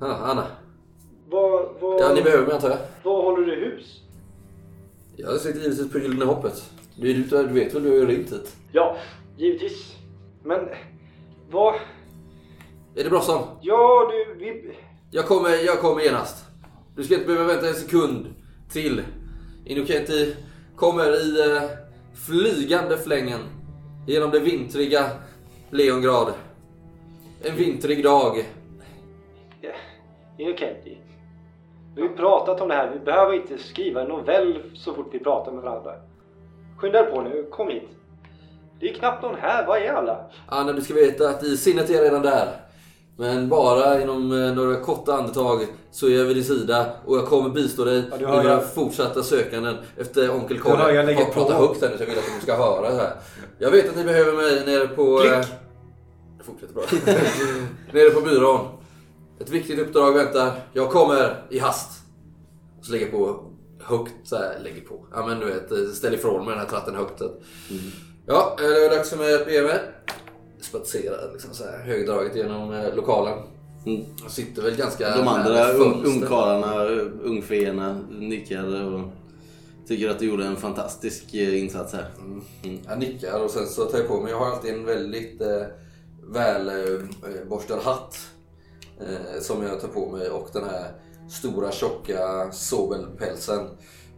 Ja, 0.00 0.16
Anna. 0.16 0.44
Vad, 1.28 1.68
vad, 1.80 2.00
Ja, 2.00 2.12
ni 2.14 2.22
behöver 2.22 2.46
mig 2.46 2.54
antar 2.54 2.68
jag? 2.68 2.78
Jag 5.18 5.40
sitter 5.40 5.60
givetvis 5.60 5.92
på 5.92 5.98
Gyllene 5.98 6.24
Hoppet. 6.24 6.70
Du, 6.96 7.12
du, 7.12 7.22
du 7.22 7.46
vet 7.46 7.74
väl, 7.74 7.82
du 7.82 7.88
har 7.88 7.96
ju 7.96 8.06
ringt 8.06 8.32
hit. 8.32 8.56
Ja, 8.72 8.96
givetvis. 9.36 9.96
Men 10.42 10.68
vad... 11.50 11.74
Är 12.94 13.04
det 13.04 13.10
bråttom? 13.10 13.42
Ja, 13.60 14.10
du... 14.10 14.44
Vi... 14.44 14.76
Jag 15.10 15.26
kommer, 15.26 15.50
jag 15.66 15.80
kommer 15.80 16.02
genast. 16.02 16.44
Du 16.96 17.04
ska 17.04 17.14
inte 17.14 17.26
behöva 17.26 17.44
vänta 17.44 17.68
en 17.68 17.74
sekund 17.74 18.34
till. 18.70 19.02
Inokenti 19.64 20.36
kommer 20.76 21.10
i 21.10 21.56
eh, 21.56 21.62
flygande 22.26 22.98
flängen 22.98 23.40
genom 24.06 24.30
det 24.30 24.40
vintriga 24.40 25.10
Leongrad. 25.70 26.32
En 27.42 27.56
vintrig 27.56 28.04
dag. 28.04 28.44
Ja, 29.60 29.70
Ino 30.38 30.56
Kenchi. 30.56 30.98
Vi 31.96 32.02
har 32.02 32.08
ju 32.08 32.16
pratat 32.16 32.60
om 32.60 32.68
det 32.68 32.74
här. 32.74 32.90
Vi 32.92 32.98
behöver 33.04 33.32
inte 33.34 33.58
skriva 33.58 34.00
en 34.02 34.08
novell 34.08 34.62
så 34.74 34.94
fort 34.94 35.08
vi 35.12 35.18
pratar 35.18 35.52
med 35.52 35.62
varandra. 35.62 35.92
Skynda 36.78 37.02
på 37.02 37.20
nu. 37.22 37.46
Kom 37.50 37.68
hit. 37.68 37.88
Det 38.80 38.90
är 38.90 38.94
knappt 38.94 39.22
någon 39.22 39.34
här. 39.40 39.66
Var 39.66 39.76
är 39.76 39.92
alla? 39.92 40.18
Anna, 40.46 40.72
du 40.72 40.80
ska 40.82 40.94
veta 40.94 41.28
att 41.28 41.42
i 41.42 41.56
sinnet 41.56 41.90
är 41.90 41.94
jag 41.94 42.02
redan 42.04 42.22
där. 42.22 42.48
Men 43.18 43.48
bara 43.48 44.00
inom 44.02 44.32
eh, 44.32 44.54
några 44.54 44.76
korta 44.80 45.14
andetag 45.14 45.60
så 45.90 46.06
är 46.06 46.10
jag 46.10 46.24
vid 46.24 46.36
din 46.36 46.44
sida 46.44 46.86
och 47.06 47.16
jag 47.16 47.26
kommer 47.26 47.50
bistå 47.50 47.84
dig 47.84 48.02
Ja, 48.10 48.16
i 48.16 48.18
du 48.18 48.26
våra 48.26 48.44
jag- 48.44 48.74
fortsätta 48.74 49.22
sökanden 49.22 49.76
efter 49.96 50.30
onkel 50.34 50.56
Du 50.56 50.62
Kalle. 50.62 50.92
jag 50.92 51.14
har 51.14 51.24
pratat 51.32 51.56
på. 51.58 51.66
högt 51.66 51.82
här 51.82 51.90
nu 51.90 51.96
så 51.96 52.02
jag 52.02 52.06
vill 52.08 52.18
att 52.18 52.24
de 52.40 52.42
ska 52.42 52.56
höra 52.56 52.90
det 52.90 52.96
här. 52.96 53.12
Jag 53.58 53.70
vet 53.70 53.88
att 53.88 53.96
ni 53.96 54.04
behöver 54.04 54.32
mig 54.32 54.62
nere 54.66 54.88
på... 54.88 55.18
Klick. 55.18 55.32
eh, 55.32 55.38
Det 56.38 56.44
fortsätter 56.44 56.74
bra. 56.74 56.82
nere 57.92 58.10
på 58.10 58.20
byrån. 58.20 58.60
Ett 59.40 59.50
viktigt 59.50 59.78
uppdrag 59.78 60.12
väntar. 60.12 60.52
Jag 60.72 60.90
kommer 60.90 61.46
i 61.50 61.58
hast. 61.58 61.90
Så 62.82 62.92
lägger 62.92 63.10
på 63.10 63.44
högt 63.82 64.14
så 64.24 64.36
här, 64.36 64.58
lägger 64.62 64.80
på. 64.80 65.06
Ja 65.14 65.26
men 65.26 65.40
du 65.40 65.46
vet, 65.46 65.72
eh, 65.72 65.78
ställ 65.94 66.14
ifrån 66.14 66.44
mig 66.44 66.54
den 66.54 66.58
här 66.58 66.70
tratten 66.70 66.94
högt. 66.94 67.22
Ja, 68.26 68.56
eh, 68.60 68.66
det 68.66 68.88
var 68.88 68.96
dags 68.96 69.10
för 69.10 69.16
mig 69.16 69.34
att 69.34 69.46
bege 69.46 69.62
mig. 69.62 69.80
Spatsera 70.60 71.32
liksom 71.32 71.54
så 71.54 71.64
här 71.64 71.78
högdraget 71.78 72.36
genom 72.36 72.72
eh, 72.74 72.94
lokalen. 72.94 73.38
Mm. 73.86 74.04
Sitter 74.28 74.62
väl 74.62 74.76
ganska 74.76 75.16
De 75.16 75.28
andra 75.28 75.72
ungkarlarna, 75.72 76.84
ungfeerna 77.24 78.00
nickar 78.10 78.92
och 78.92 79.00
tycker 79.88 80.10
att 80.10 80.18
du 80.18 80.26
gjorde 80.26 80.46
en 80.46 80.56
fantastisk 80.56 81.34
eh, 81.34 81.62
insats 81.62 81.92
här. 81.92 82.06
Mm. 82.18 82.80
Jag 82.88 82.98
nickar 82.98 83.44
och 83.44 83.50
sen 83.50 83.66
så 83.66 83.84
tar 83.84 83.98
jag 83.98 84.08
på 84.08 84.20
mig, 84.20 84.32
jag 84.32 84.38
har 84.38 84.46
alltid 84.46 84.74
en 84.74 84.84
väldigt 84.84 85.40
eh, 85.40 85.62
välborstad 86.28 87.80
hatt. 87.82 88.18
Eh, 89.00 89.40
som 89.40 89.62
jag 89.62 89.80
tar 89.80 89.88
på 89.88 90.10
mig 90.10 90.30
och 90.30 90.48
den 90.52 90.64
här 90.64 90.92
stora 91.28 91.72
tjocka 91.72 92.52
sobelpälsen. 92.52 93.60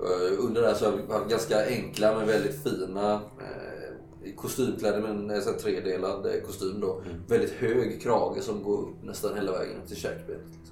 Eh, 0.00 0.44
under 0.44 0.62
det 0.62 0.68
här 0.68 0.74
så 0.74 0.84
har 0.84 0.98
jag 1.08 1.14
haft 1.14 1.30
ganska 1.30 1.66
enkla 1.66 2.14
men 2.14 2.26
väldigt 2.26 2.62
fina 2.62 3.12
eh, 3.14 4.34
kostymkläder 4.36 5.00
med 5.00 5.10
en 5.10 5.30
här 5.30 5.52
tredelad 5.52 6.26
eh, 6.26 6.42
kostym 6.46 6.80
då. 6.80 7.02
Väldigt 7.28 7.52
hög 7.52 8.02
krage 8.02 8.42
som 8.42 8.62
går 8.62 8.78
upp 8.78 9.02
nästan 9.02 9.34
hela 9.34 9.52
vägen 9.52 9.76
upp 9.82 9.88
till 9.88 9.96
käkbenet. 9.96 10.67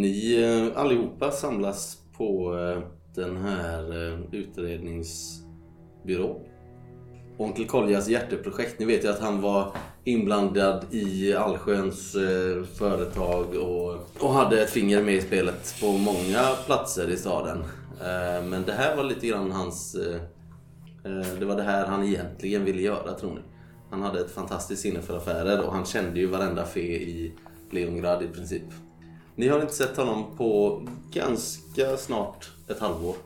Ni 0.00 0.42
eh, 0.42 0.80
allihopa 0.80 1.30
samlas 1.30 1.98
på 2.16 2.58
eh, 2.58 2.78
den 3.14 3.36
här 3.36 4.12
eh, 4.12 4.18
utredningsbyrån. 4.32 6.40
Onkel 7.38 7.66
Koljas 7.66 8.08
hjärteprojekt. 8.08 8.78
Ni 8.78 8.84
vet 8.84 9.04
ju 9.04 9.08
att 9.08 9.20
han 9.20 9.40
var 9.40 9.72
inblandad 10.04 10.84
i 10.90 11.34
allsköns 11.34 12.16
företag 12.78 13.54
och, 13.54 13.94
och 14.20 14.32
hade 14.32 14.62
ett 14.62 14.70
finger 14.70 15.02
med 15.02 15.14
i 15.14 15.20
spelet 15.20 15.74
på 15.80 15.92
många 15.92 16.42
platser 16.66 17.10
i 17.10 17.16
staden. 17.16 17.58
Men 18.50 18.64
det 18.66 18.72
här 18.72 18.96
var 18.96 19.04
lite 19.04 19.26
grann 19.26 19.52
hans... 19.52 19.96
Det 21.38 21.44
var 21.44 21.56
det 21.56 21.62
här 21.62 21.86
han 21.86 22.04
egentligen 22.04 22.64
ville 22.64 22.82
göra 22.82 23.12
tror 23.12 23.30
ni. 23.30 23.40
Han 23.90 24.02
hade 24.02 24.20
ett 24.20 24.30
fantastiskt 24.30 24.82
sinne 24.82 25.02
för 25.02 25.16
affärer 25.16 25.66
och 25.66 25.72
han 25.72 25.84
kände 25.84 26.20
ju 26.20 26.26
varenda 26.26 26.64
fe 26.64 26.80
i 26.80 27.34
Leongrad 27.70 28.22
i 28.22 28.28
princip. 28.28 28.64
Ni 29.40 29.48
har 29.48 29.60
inte 29.60 29.74
sett 29.74 29.96
honom 29.96 30.36
på 30.36 30.82
ganska 31.12 31.96
snart 31.96 32.50
ett 32.68 32.78
halvår. 32.78 33.16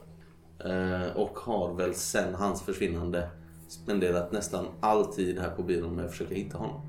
Eh, 0.64 1.16
och 1.16 1.38
har 1.38 1.74
väl 1.74 1.94
sen 1.94 2.34
hans 2.34 2.62
försvinnande 2.62 3.28
spenderat 3.68 4.32
nästan 4.32 4.66
all 4.80 5.04
tid 5.04 5.38
här 5.38 5.50
på 5.50 5.62
byrån 5.62 5.96
med 5.96 6.04
att 6.04 6.10
försöka 6.10 6.34
hitta 6.34 6.58
honom. 6.58 6.80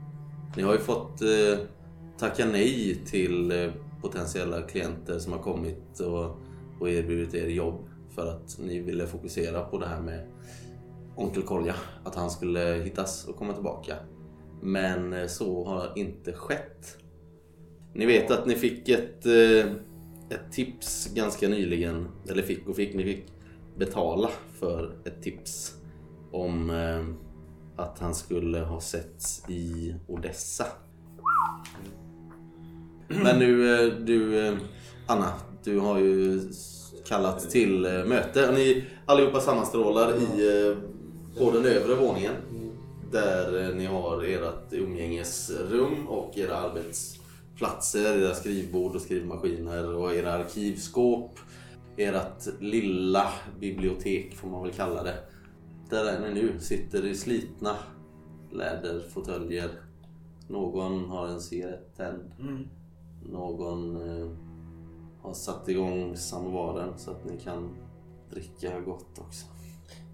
Ni 0.58 0.64
har 0.64 0.74
ju 0.74 0.80
fått 0.80 1.22
eh, 1.22 1.60
tacka 2.18 2.46
nej 2.46 3.02
till 3.06 3.52
eh, 3.52 3.72
potentiella 4.02 4.62
klienter 4.62 5.20
som 5.20 5.34
har 5.34 5.40
kommit 5.40 6.00
och, 6.00 6.38
och 6.80 6.90
erbjudit 6.90 7.34
er 7.34 7.48
jobb 7.48 7.90
för 8.16 8.28
att 8.28 8.58
ni 8.60 8.80
ville 8.80 9.08
fokusera 9.08 9.64
på 9.64 9.78
det 9.78 9.88
här 9.88 10.02
med 10.02 10.28
Onkel 11.16 11.44
Kolja. 11.44 11.76
Att 12.04 12.16
han 12.16 12.30
skulle 12.30 12.60
hittas 12.60 13.28
och 13.28 13.36
komma 13.36 13.54
tillbaka. 13.54 13.96
Men 14.62 15.14
eh, 15.14 15.28
så 15.28 15.66
har 15.66 15.92
inte 15.96 16.34
skett. 16.34 16.98
Ni 17.96 18.06
vet 18.06 18.32
att 18.32 18.46
ni 18.46 18.56
fick 18.56 18.89
ett, 18.89 19.26
eh, 19.26 19.72
ett 20.30 20.52
tips 20.52 21.10
ganska 21.14 21.48
nyligen. 21.48 22.08
Eller 22.30 22.43
fick 22.43 22.68
och 22.68 22.76
fick. 22.76 22.93
Ni 22.93 23.04
fick 23.04 23.26
betala 23.78 24.30
för 24.60 24.96
ett 25.06 25.22
tips 25.22 25.76
om 26.32 26.70
eh, 26.70 27.06
att 27.84 28.00
han 28.00 28.16
skulle 28.16 28.60
ha 28.60 28.82
setts 28.82 29.50
i 29.50 29.96
Odessa. 30.08 30.66
Men 33.08 33.39
nu, 33.39 33.76
eh, 33.76 33.93
du 33.93 34.58
Anna, 35.08 35.34
du 35.64 35.80
har 35.80 36.00
ju 36.00 36.41
kallat 37.08 37.50
till 37.50 37.82
möte. 38.06 38.52
Ni 38.52 38.84
allihopa 39.06 39.39
sammanstrålar 39.39 40.16
i, 40.16 40.76
på 41.38 41.52
den 41.52 41.66
övre 41.66 41.96
våningen. 41.96 42.34
Där 43.12 43.64
eh, 43.64 43.76
ni 43.76 43.86
har 43.86 44.24
ert 44.24 44.74
umgängesrum 44.74 46.08
och 46.08 46.38
era 46.38 46.74
arbetsplatser, 47.56 48.22
era 48.22 48.34
skrivbord 48.34 48.95
och 48.95 49.01
skrivmaskiner 49.01 49.95
och 49.95 50.14
era 50.16 50.34
arkivskåp. 50.34 51.39
Ert 51.97 52.62
lilla 52.62 53.32
bibliotek 53.60 54.36
får 54.36 54.49
man 54.49 54.64
väl 54.64 54.72
kalla 54.72 55.03
det. 55.03 55.18
Där 55.89 56.06
är 56.06 56.20
ni 56.20 56.41
nu, 56.41 56.60
sitter 56.60 57.06
i 57.06 57.16
slitna 57.16 57.76
läderfåtöljer. 58.51 59.70
Någon 60.47 61.10
har 61.10 61.28
en 61.28 61.41
cigarett 61.41 61.97
tänd. 61.97 62.32
Någon 63.32 63.95
eh, 63.95 64.30
har 65.22 65.34
satt 65.34 65.70
igång 65.70 66.18
samovaren 66.18 66.97
så 66.97 67.12
att 67.12 67.26
ni 67.26 67.39
kan 67.39 67.76
dricka 68.30 68.80
gott 68.80 69.20
också. 69.20 69.45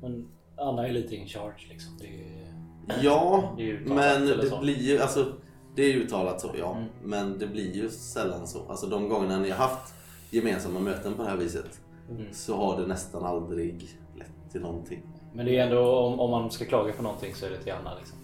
Men 0.01 0.27
Anna 0.57 0.87
är 0.87 0.93
lite 0.93 1.15
in 1.15 1.27
charge 1.27 1.67
liksom. 1.69 1.97
Det 1.99 2.07
är, 2.07 3.01
Ja, 3.01 3.53
Det 3.57 3.71
är 3.71 3.79
men 3.79 4.25
det 4.27 4.59
blir 4.61 4.81
ju 4.81 4.99
alltså 4.99 5.33
Det 5.75 5.81
är 5.83 5.95
uttalat 5.97 6.41
så, 6.41 6.51
ja. 6.59 6.75
Mm. 6.75 6.87
Men 7.03 7.39
det 7.39 7.47
blir 7.47 7.71
ju 7.75 7.89
sällan 7.89 8.47
så. 8.47 8.59
Alltså 8.69 8.85
de 8.87 9.09
gångerna 9.09 9.39
ni 9.39 9.49
har 9.49 9.57
haft 9.57 9.93
gemensamma 10.29 10.79
möten 10.79 11.13
på 11.13 11.23
det 11.23 11.29
här 11.29 11.37
viset 11.37 11.79
Mm. 12.09 12.25
så 12.33 12.55
har 12.55 12.81
det 12.81 12.87
nästan 12.87 13.25
aldrig 13.25 13.99
lett 14.17 14.51
till 14.51 14.61
någonting. 14.61 15.01
Men 15.33 15.45
det 15.45 15.57
är 15.57 15.63
ändå 15.63 15.89
om, 15.95 16.19
om 16.19 16.31
man 16.31 16.51
ska 16.51 16.65
klaga 16.65 16.93
på 16.93 17.03
någonting 17.03 17.33
så 17.35 17.45
är 17.45 17.49
det 17.49 17.57
till 17.57 17.73
Anna 17.73 17.95
liksom. 17.97 18.17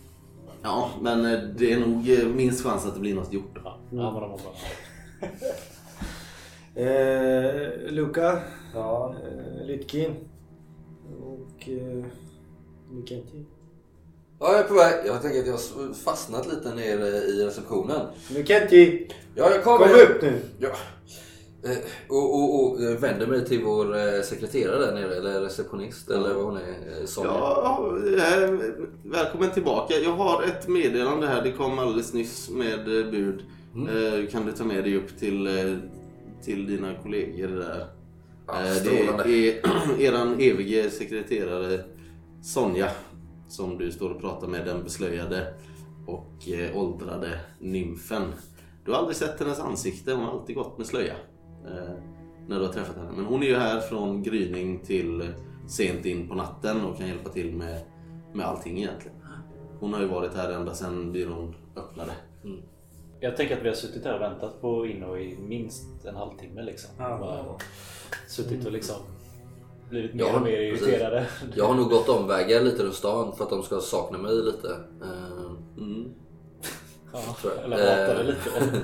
Ja, 0.64 0.90
men 1.02 1.26
eh, 1.26 1.40
det 1.40 1.74
är 1.74 1.80
nog 1.80 2.10
eh, 2.10 2.28
minst 2.28 2.64
chans 2.66 2.86
att 2.86 2.94
det 2.94 3.00
blir 3.00 3.16
något 3.16 3.34
gjort. 3.34 3.58
Ja, 3.64 3.78
ja 3.92 4.12
men 4.12 4.22
de 4.22 4.30
mår 4.30 4.38
bra. 4.38 4.54
Eh, 6.76 7.92
Luca, 7.92 8.40
Ja. 8.74 9.16
eh, 9.24 9.66
Lytkin 9.66 10.16
och 11.22 11.70
eh, 11.70 12.06
Mikenti. 12.92 13.46
Ja, 14.40 14.52
jag 14.52 14.60
är 14.60 14.64
på 14.64 14.74
väg. 14.74 14.94
Jag 15.06 15.22
tänker 15.22 15.40
att 15.40 15.46
jag 15.48 15.54
har 15.54 15.94
fastnat 15.94 16.48
lite 16.48 16.76
nere 16.76 17.08
i 17.08 17.46
receptionen. 17.46 18.02
Mikenti, 18.36 19.08
Ja, 19.36 19.52
jag 19.52 19.64
kommer. 19.64 19.88
kom 19.88 19.96
upp 20.16 20.22
nu! 20.22 20.40
Ja. 20.60 20.70
Eh, 21.64 21.78
Och, 22.08 22.36
och, 22.36 22.72
och 22.74 22.84
jag 22.84 22.92
vänder 22.92 23.28
mig 23.28 23.46
till 23.46 23.64
vår 23.64 23.98
eh, 23.98 24.22
sekreterare 24.22 24.86
där 24.86 24.94
nere, 24.94 25.16
eller 25.16 25.42
receptionist, 25.42 26.10
eller 26.10 26.34
vad 26.34 26.44
hon 26.46 26.58
är. 26.58 27.00
eh, 27.00 27.06
Sonja. 27.06 27.32
Ja, 27.34 27.98
eh, 28.18 28.50
välkommen 29.04 29.52
tillbaka. 29.52 29.94
Jag 29.96 30.12
har 30.12 30.44
ett 30.44 30.68
meddelande 30.68 31.28
här. 31.28 31.42
Det 31.44 31.52
kom 31.52 31.80
alldeles 31.80 32.14
nyss 32.14 32.50
med 32.50 32.80
eh, 32.80 33.12
bud. 33.12 33.42
Eh, 33.76 34.30
Kan 34.32 34.46
du 34.46 34.52
ta 34.52 34.64
med 34.64 34.84
dig 34.84 34.96
upp 34.98 35.20
till, 35.20 35.48
eh, 35.48 35.76
till 36.44 36.68
dina 36.68 36.94
kollegor 37.04 37.48
där? 37.48 37.86
Ja, 38.48 38.54
Eh. 38.64 38.84
Det 39.26 39.50
är 39.50 39.62
eran 40.02 40.34
evige 40.40 40.90
sekreterare 40.90 41.80
Sonja 42.44 42.90
som 43.48 43.78
du 43.78 43.92
står 43.92 44.10
och 44.10 44.22
pratar 44.22 44.48
med, 44.48 44.66
den 44.66 44.84
beslöjade 44.84 45.54
och 46.06 46.50
eh, 46.50 46.78
åldrade 46.78 47.40
nymfen. 47.60 48.34
Du 48.86 48.92
har 48.92 49.00
aldrig 49.00 49.18
sett 49.18 49.40
hennes 49.40 49.60
ansikte, 49.60 50.14
hon 50.14 50.24
har 50.24 50.32
alltid 50.32 50.56
gått 50.56 50.78
med 50.78 50.88
slöja. 50.88 51.16
Eh, 51.66 51.94
när 52.48 52.60
du 52.60 52.66
har 52.66 52.74
träffat 52.74 52.96
henne. 52.96 53.12
Men 53.16 53.26
hon 53.26 53.44
är 53.44 53.48
ju 53.48 53.56
här 53.56 53.80
från 53.80 54.24
gryning 54.24 54.80
till 54.80 55.22
eh, 55.22 55.28
sent 55.68 56.06
in 56.06 56.28
på 56.28 56.36
natten 56.36 56.86
och 56.86 56.98
kan 56.98 57.08
hjälpa 57.08 57.30
till 57.30 57.56
med, 57.56 57.82
med 58.34 58.46
allting 58.46 58.78
egentligen. 58.78 59.18
Hon 59.80 59.94
har 59.94 60.02
ju 60.02 60.08
varit 60.08 60.34
här 60.34 60.52
ända 60.52 60.74
sedan 60.74 61.12
byrån 61.12 61.56
öppnade. 61.76 62.12
Jag 63.20 63.38
tänker 63.38 63.58
att 63.58 63.64
vi 63.64 63.68
har 63.68 63.76
suttit 63.76 64.06
här 64.06 64.16
och 64.16 64.22
väntat 64.22 64.62
på 64.62 64.86
Inno 64.86 65.18
i 65.18 65.38
minst 65.38 66.06
en 66.06 66.16
halvtimme 66.16 66.62
liksom. 66.62 66.90
Ja. 66.98 67.18
Bara 67.18 67.46
suttit 68.28 68.66
och 68.66 68.72
liksom 68.72 68.96
blivit 69.90 70.14
mer 70.14 70.24
Ja, 70.24 70.36
och 70.36 70.42
mer 70.42 70.72
precis. 70.72 70.88
irriterade. 70.88 71.26
Jag 71.56 71.66
har 71.66 71.76
nog 71.76 71.90
gått 71.90 72.10
omvägar 72.10 72.62
lite 72.62 72.84
runt 72.84 72.94
stan 72.96 73.36
för 73.36 73.44
att 73.44 73.50
de 73.50 73.64
ska 73.64 73.80
sakna 73.80 74.18
mig 74.18 74.36
lite. 74.36 74.70
Eh, 75.02 75.52
Mm. 75.78 76.12
Ja, 77.14 77.20
eller 77.66 77.78
hatar 77.78 78.14
det 78.16 78.20
Eh. 78.20 78.26
lite. 78.26 78.82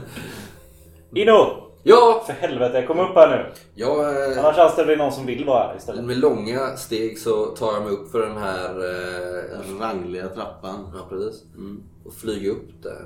Inno! 1.21 1.59
Ja, 1.85 2.23
För 2.25 2.33
helvete, 2.33 2.85
kom 2.87 2.99
upp 2.99 3.15
här 3.15 3.29
nu! 3.37 3.51
jag, 3.75 3.99
eh, 4.31 4.39
Annars 4.39 4.57
anställer 4.57 4.89
vi 4.89 4.95
någon 4.95 5.11
som 5.11 5.25
vill 5.25 5.45
vara 5.45 5.67
här 5.67 5.75
istället. 5.77 6.05
med 6.05 6.17
långa 6.17 6.75
steg 6.77 7.19
så 7.19 7.45
tar 7.45 7.73
jag 7.73 7.83
mig 7.83 7.91
upp 7.91 8.11
för 8.11 8.21
den 8.21 8.37
här... 8.37 8.69
Eh, 8.69 9.59
Den 9.67 9.79
rangliga 9.79 10.27
trappan. 10.27 10.91
ja, 10.93 11.05
precis. 11.09 11.43
Mm. 11.55 11.83
Och 12.05 12.13
flyger 12.13 12.51
upp 12.51 12.83
där. 12.83 13.05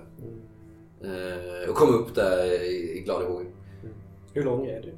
Eh, 1.03 1.69
och 1.69 1.75
kom 1.75 1.95
upp 1.95 2.15
där 2.15 2.45
i, 2.45 2.97
i 2.97 3.01
glad 3.05 3.23
i 3.23 3.25
hågen. 3.25 3.51
Hur 4.33 4.43
lång 4.43 4.65
är 4.65 4.81
du? 4.81 4.93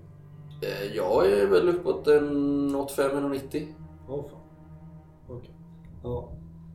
Eh, 0.61 0.95
jag 0.95 1.31
är 1.31 1.45
väl 1.47 1.69
uppåt 1.69 2.07
en 2.07 2.75
85-90. 2.75 3.67
Åh 4.07 4.25
fan. 4.29 4.39
Okej. 5.27 5.51
Ja. 6.03 6.29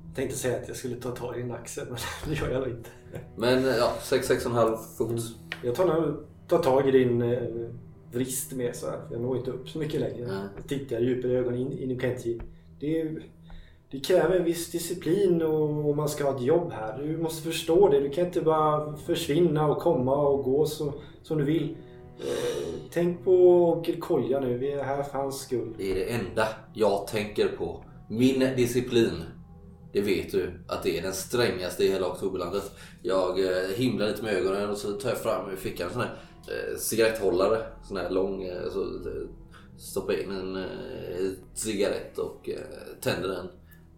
Jag 0.07 0.17
tänkte 0.17 0.37
säga 0.37 0.57
att 0.57 0.69
jag 0.69 0.77
skulle 0.77 0.97
ta 0.97 1.11
tag 1.11 1.37
i 1.39 1.43
din 1.43 1.53
axel 1.53 1.85
men 1.89 1.99
det 2.29 2.41
gör 2.41 2.51
jag 2.51 2.61
nog 2.61 2.71
inte. 2.71 2.91
Men 3.37 3.59
eh, 3.59 3.77
ja, 3.77 3.93
6-6,5 4.01 4.77
fot. 4.99 5.23
Jag 5.65 5.75
tar, 5.75 5.87
nog, 5.87 6.15
tar 6.49 6.59
tag 6.59 6.89
i 6.89 6.91
din 6.91 7.23
eh, 7.23 7.43
vrist 8.13 8.53
med 8.53 8.77
så 8.77 8.87
här. 8.91 8.99
för 9.09 9.15
Jag 9.15 9.21
når 9.23 9.37
inte 9.37 9.51
upp 9.51 9.69
så 9.69 9.79
mycket 9.79 10.01
längre. 10.01 10.27
Nej. 10.27 10.47
Jag 10.57 10.69
tittar 10.69 10.99
djupare 11.01 11.33
i 11.33 11.37
ögonen 11.37 11.61
in, 11.61 11.79
in 11.79 11.91
i 11.91 12.01
Kenty. 12.01 12.39
Det, 12.81 13.01
är- 13.01 13.23
det 13.91 14.01
kräver 14.01 14.37
en 14.39 14.45
viss 14.45 14.71
disciplin 14.71 15.43
och, 15.43 15.89
och 15.89 15.97
man 15.97 16.09
ska 16.09 16.25
ha 16.25 16.37
ett 16.37 16.43
jobb 16.43 16.73
här. 16.73 16.99
Du 17.03 17.17
måste 17.17 17.43
förstå 17.43 17.89
det. 17.89 18.01
Du 18.01 18.11
kan 18.11 18.27
inte 18.27 18.41
bara 18.41 18.97
försvinna 18.97 19.67
och 19.69 19.79
komma 19.79 20.17
och 20.29 20.45
gå 20.45 20.67
så, 20.67 20.93
som 21.23 21.39
du 21.39 21.45
vill. 21.45 21.77
Tänk 22.93 23.25
på 23.25 23.65
onkel 23.73 24.01
Kolja 24.01 24.41
nu. 24.41 24.59
Vi 24.59 24.73
är 24.73 24.85
här 24.85 25.03
för 25.03 25.19
hans 25.19 25.41
skull. 25.41 25.75
Det 25.79 25.91
är 25.91 25.95
det 25.95 26.05
enda 26.05 26.49
jag 26.75 27.07
tänker 27.07 27.49
på. 27.49 27.85
Min 28.11 28.39
disciplin. 28.39 29.23
Det 29.93 30.01
vet 30.01 30.33
du 30.33 30.65
att 30.69 30.83
det 30.83 30.99
är 30.99 31.03
den 31.03 31.13
strängaste 31.13 31.85
i 31.85 31.89
hela 31.89 32.07
oktoberlandet. 32.09 32.73
Jag 33.03 33.41
eh, 33.41 33.69
himlar 33.77 34.07
lite 34.07 34.23
med 34.23 34.35
ögonen 34.35 34.71
och 34.71 34.77
så 34.77 34.93
tar 34.93 35.09
jag 35.09 35.19
fram 35.19 35.51
ur 35.51 35.57
fickan 35.57 35.87
en 35.87 35.93
sån 35.93 36.03
här 36.03 36.19
eh, 36.49 36.77
cigaretthållare. 36.77 37.63
Sån 37.83 37.97
här 37.97 38.11
lång. 38.11 38.43
Eh, 38.43 38.71
så 38.73 38.87
stoppar 39.79 40.23
in 40.23 40.31
en 40.31 40.65
cigarett 41.55 42.19
och 42.19 42.49
tänder 43.01 43.29
den. 43.29 43.49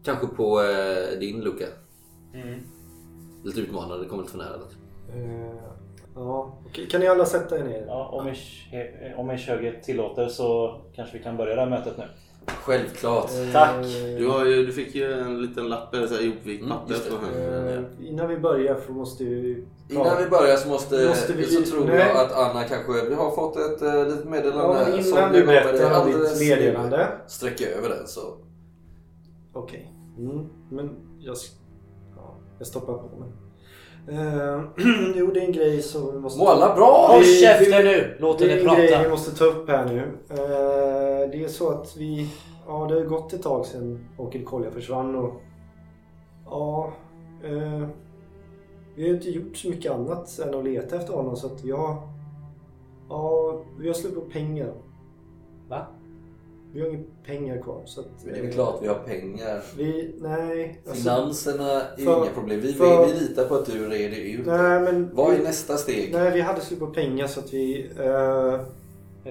Kanske 0.04 0.26
på 0.26 0.62
din 1.20 1.40
Luca. 1.40 1.66
Lite 3.44 3.60
utmanande, 3.60 4.04
det 4.04 4.08
kommer 4.08 4.22
lite 4.22 4.32
för 4.32 4.38
nära. 4.38 4.60
Eh, 5.08 5.85
ja. 6.16 6.58
Kan 6.90 7.00
ni 7.00 7.06
alla 7.08 7.24
sätta 7.26 7.58
er 7.58 7.64
ner? 7.64 7.84
Ja, 7.86 8.08
om 8.12 8.28
Ish- 8.28 9.14
om 9.16 9.30
Ish 9.30 9.48
höger 9.48 9.80
tillåter 9.84 10.28
så 10.28 10.80
kanske 10.94 11.18
vi 11.18 11.24
kan 11.24 11.36
börja 11.36 11.54
det 11.54 11.60
här 11.60 11.70
mötet 11.70 11.98
nu. 11.98 12.04
Självklart. 12.48 13.30
Eh, 13.30 13.52
Tack. 13.52 13.84
Du, 14.18 14.28
har 14.28 14.44
ju, 14.44 14.66
du 14.66 14.72
fick 14.72 14.94
ju 14.94 15.12
en 15.12 15.42
liten 15.42 15.68
lapp, 15.68 15.94
eller 15.94 16.06
så 16.06 16.14
här 16.14 16.22
ihopvikt 16.22 16.62
Mm, 16.64 16.76
henne. 17.34 17.74
eh, 18.00 18.08
innan 18.08 18.28
vi 18.28 18.38
börjar 18.38 18.76
så 18.86 18.92
måste 18.92 19.24
vi... 19.24 19.64
Innan 19.90 20.16
vi 20.24 20.28
börjar 20.30 20.56
så, 20.56 20.68
måste, 20.68 21.08
Måste 21.08 21.32
vi- 21.32 21.44
så 21.44 21.62
tror 21.70 21.84
nej. 21.84 21.98
jag 21.98 22.16
att 22.16 22.32
Anna 22.32 22.64
kanske 22.64 23.08
vi 23.08 23.14
har 23.14 23.30
fått 23.30 23.56
ett 23.56 24.08
litet 24.08 24.24
meddelande. 24.28 24.78
Ja, 24.96 25.02
som 25.02 25.18
innan 25.18 25.32
vi 25.32 25.40
du 25.40 25.46
berättar 25.46 26.00
om 26.02 26.06
ditt 26.06 26.40
meddelande. 26.40 27.08
Sträcka 27.26 27.66
över 27.68 27.88
den 27.88 28.06
så. 28.06 28.20
Okej. 29.52 29.92
Mm, 30.18 30.46
men 30.70 30.90
jag, 31.18 31.36
ja, 32.16 32.36
jag 32.58 32.66
stoppar 32.66 32.94
på 32.94 33.16
mig. 33.16 33.28
Eh, 34.08 34.60
jo, 35.16 35.30
det 35.34 35.40
är 35.40 35.46
en 35.46 35.52
grej 35.52 35.82
som 35.82 36.12
vi 36.12 36.18
måste... 36.18 36.38
Må 36.38 36.48
alla 36.48 36.74
bra! 36.74 37.06
Håll 37.12 37.24
käften 37.24 37.84
nu! 37.84 38.16
Låt 38.20 38.38
Det 38.38 38.44
är 38.44 38.48
henne 38.48 38.70
en 38.70 38.76
grej 38.76 38.86
vi 38.86 38.92
prata. 38.94 39.08
måste 39.08 39.36
ta 39.38 39.44
upp 39.44 39.68
här 39.68 39.84
nu. 39.84 39.98
Eh, 40.30 41.30
det 41.30 41.44
är 41.44 41.48
så 41.48 41.70
att 41.70 41.96
vi... 41.96 42.28
Ja, 42.66 42.86
det 42.88 42.94
har 42.94 43.04
gått 43.04 43.32
ett 43.32 43.42
tag 43.42 43.66
sedan 43.66 44.08
onkel 44.18 44.44
Kolja 44.44 44.70
försvann 44.70 45.16
och... 45.16 45.32
Ja... 46.44 46.92
Eh, 47.44 47.88
vi 48.94 49.08
har 49.08 49.14
inte 49.14 49.30
gjort 49.30 49.56
så 49.56 49.68
mycket 49.68 49.92
annat 49.92 50.38
än 50.38 50.54
att 50.54 50.64
leta 50.64 50.96
efter 50.96 51.12
honom 51.12 51.36
så 51.36 51.46
att 51.46 51.64
vi 51.64 51.70
har... 51.70 51.96
Ja, 53.08 53.60
vi 53.78 53.86
har 53.86 53.94
slut 53.94 54.14
på 54.14 54.20
pengar. 54.20 54.72
Va? 55.68 55.86
Vi 56.76 56.82
har 56.82 56.88
inga 56.88 57.04
pengar 57.26 57.62
kvar 57.62 57.82
så 57.86 58.00
att... 58.00 58.06
Men 58.24 58.32
det 58.34 58.38
är 58.38 58.42
väl 58.42 58.52
klart 58.52 58.78
vi 58.82 58.88
har 58.88 58.94
pengar. 58.98 59.62
Vi... 59.76 60.14
Nej. 60.20 60.80
alltså- 60.88 61.02
Finanserna 61.02 61.70
är 61.82 62.04
för- 62.04 62.22
inga 62.24 62.34
problem. 62.34 62.60
Vi, 62.60 62.72
för- 62.72 63.06
vi, 63.06 63.12
vi 63.12 63.18
litar 63.20 63.44
på 63.48 63.54
att 63.54 63.66
du 63.66 63.88
reder 63.88 64.16
ut. 64.40 64.46
Nej, 64.46 64.80
men... 64.80 65.14
Vad 65.14 65.32
är 65.34 65.38
vi- 65.38 65.44
nästa 65.44 65.76
steg? 65.76 66.12
Nej, 66.12 66.32
vi 66.32 66.40
hade 66.40 66.60
slut 66.60 66.80
på 66.80 66.86
pengar 66.86 67.26
så 67.26 67.40
att 67.40 67.54
vi... 67.54 67.90
Eh, 67.98 68.60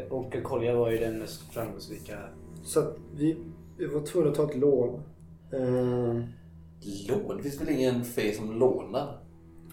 Onkel 0.09 0.41
Kolja 0.41 0.75
var 0.75 0.91
ju 0.91 0.97
den 0.97 1.19
mest 1.19 1.41
framgångsrika. 1.53 2.17
så 2.63 2.79
att 2.79 2.97
vi, 3.15 3.37
vi 3.77 3.85
var 3.85 4.01
tvungna 4.01 4.29
att 4.29 4.35
ta 4.35 4.43
ett 4.49 4.57
lån. 4.57 5.01
Eh, 5.53 6.23
Lån? 7.09 7.37
Det 7.37 7.43
finns 7.43 7.61
väl 7.61 7.69
ingen 7.69 8.03
fe 8.03 8.33
som 8.35 8.59
lånar? 8.59 9.19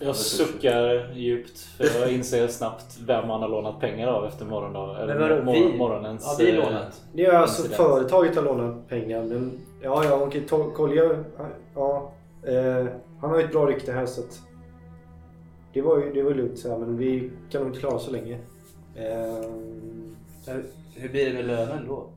Jag 0.00 0.16
suckar 0.16 1.12
djupt 1.14 1.58
för 1.58 2.00
jag 2.00 2.12
inser 2.12 2.48
snabbt 2.48 2.98
vem 3.06 3.28
han 3.30 3.40
har 3.42 3.48
lånat 3.48 3.80
pengar 3.80 4.08
av 4.08 4.24
efter 4.24 4.44
morgondag, 4.44 5.00
eller 5.02 5.18
Men 5.18 5.28
vadå, 5.28 5.42
mor- 5.44 5.52
vi? 5.72 5.78
morgonens... 5.78 6.22
Ja, 6.26 6.44
vi 6.44 6.50
eh, 6.58 6.64
lånat. 6.64 7.02
Det 7.12 7.26
är 7.26 7.32
alltså 7.32 7.62
Incident. 7.62 7.88
företaget 7.88 8.36
har 8.36 8.42
lånat 8.42 8.88
pengar 8.88 9.22
men 9.24 9.60
ja, 9.82 10.04
ja, 10.04 10.14
okej, 10.26 10.46
Kolja, 10.74 11.24
ja, 11.74 12.12
eh, 12.46 12.86
han 13.20 13.30
har 13.30 13.38
ju 13.38 13.44
ett 13.44 13.52
bra 13.52 13.66
rykte 13.66 13.92
här 13.92 14.06
så 14.06 14.20
att 14.20 14.40
det 15.72 15.82
var 15.82 15.98
ju 15.98 16.12
det 16.12 16.22
var 16.22 16.34
lugnt 16.34 16.58
så 16.58 16.68
här, 16.70 16.78
men 16.78 16.96
vi 16.96 17.30
kan 17.50 17.60
nog 17.62 17.70
inte 17.70 17.80
klara 17.80 17.98
så 17.98 18.10
länge. 18.10 18.34
Eh, 18.94 19.44
Hur- 20.46 20.64
Hur 20.94 21.08
blir 21.08 21.26
det 21.26 21.32
med 21.34 21.44
lönen 21.46 21.88
då? 21.88 22.08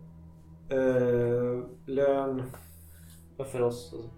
eh, 0.76 1.60
lön, 1.86 2.44
För 3.52 3.62
oss? 3.62 3.94
alltså. 3.94 4.10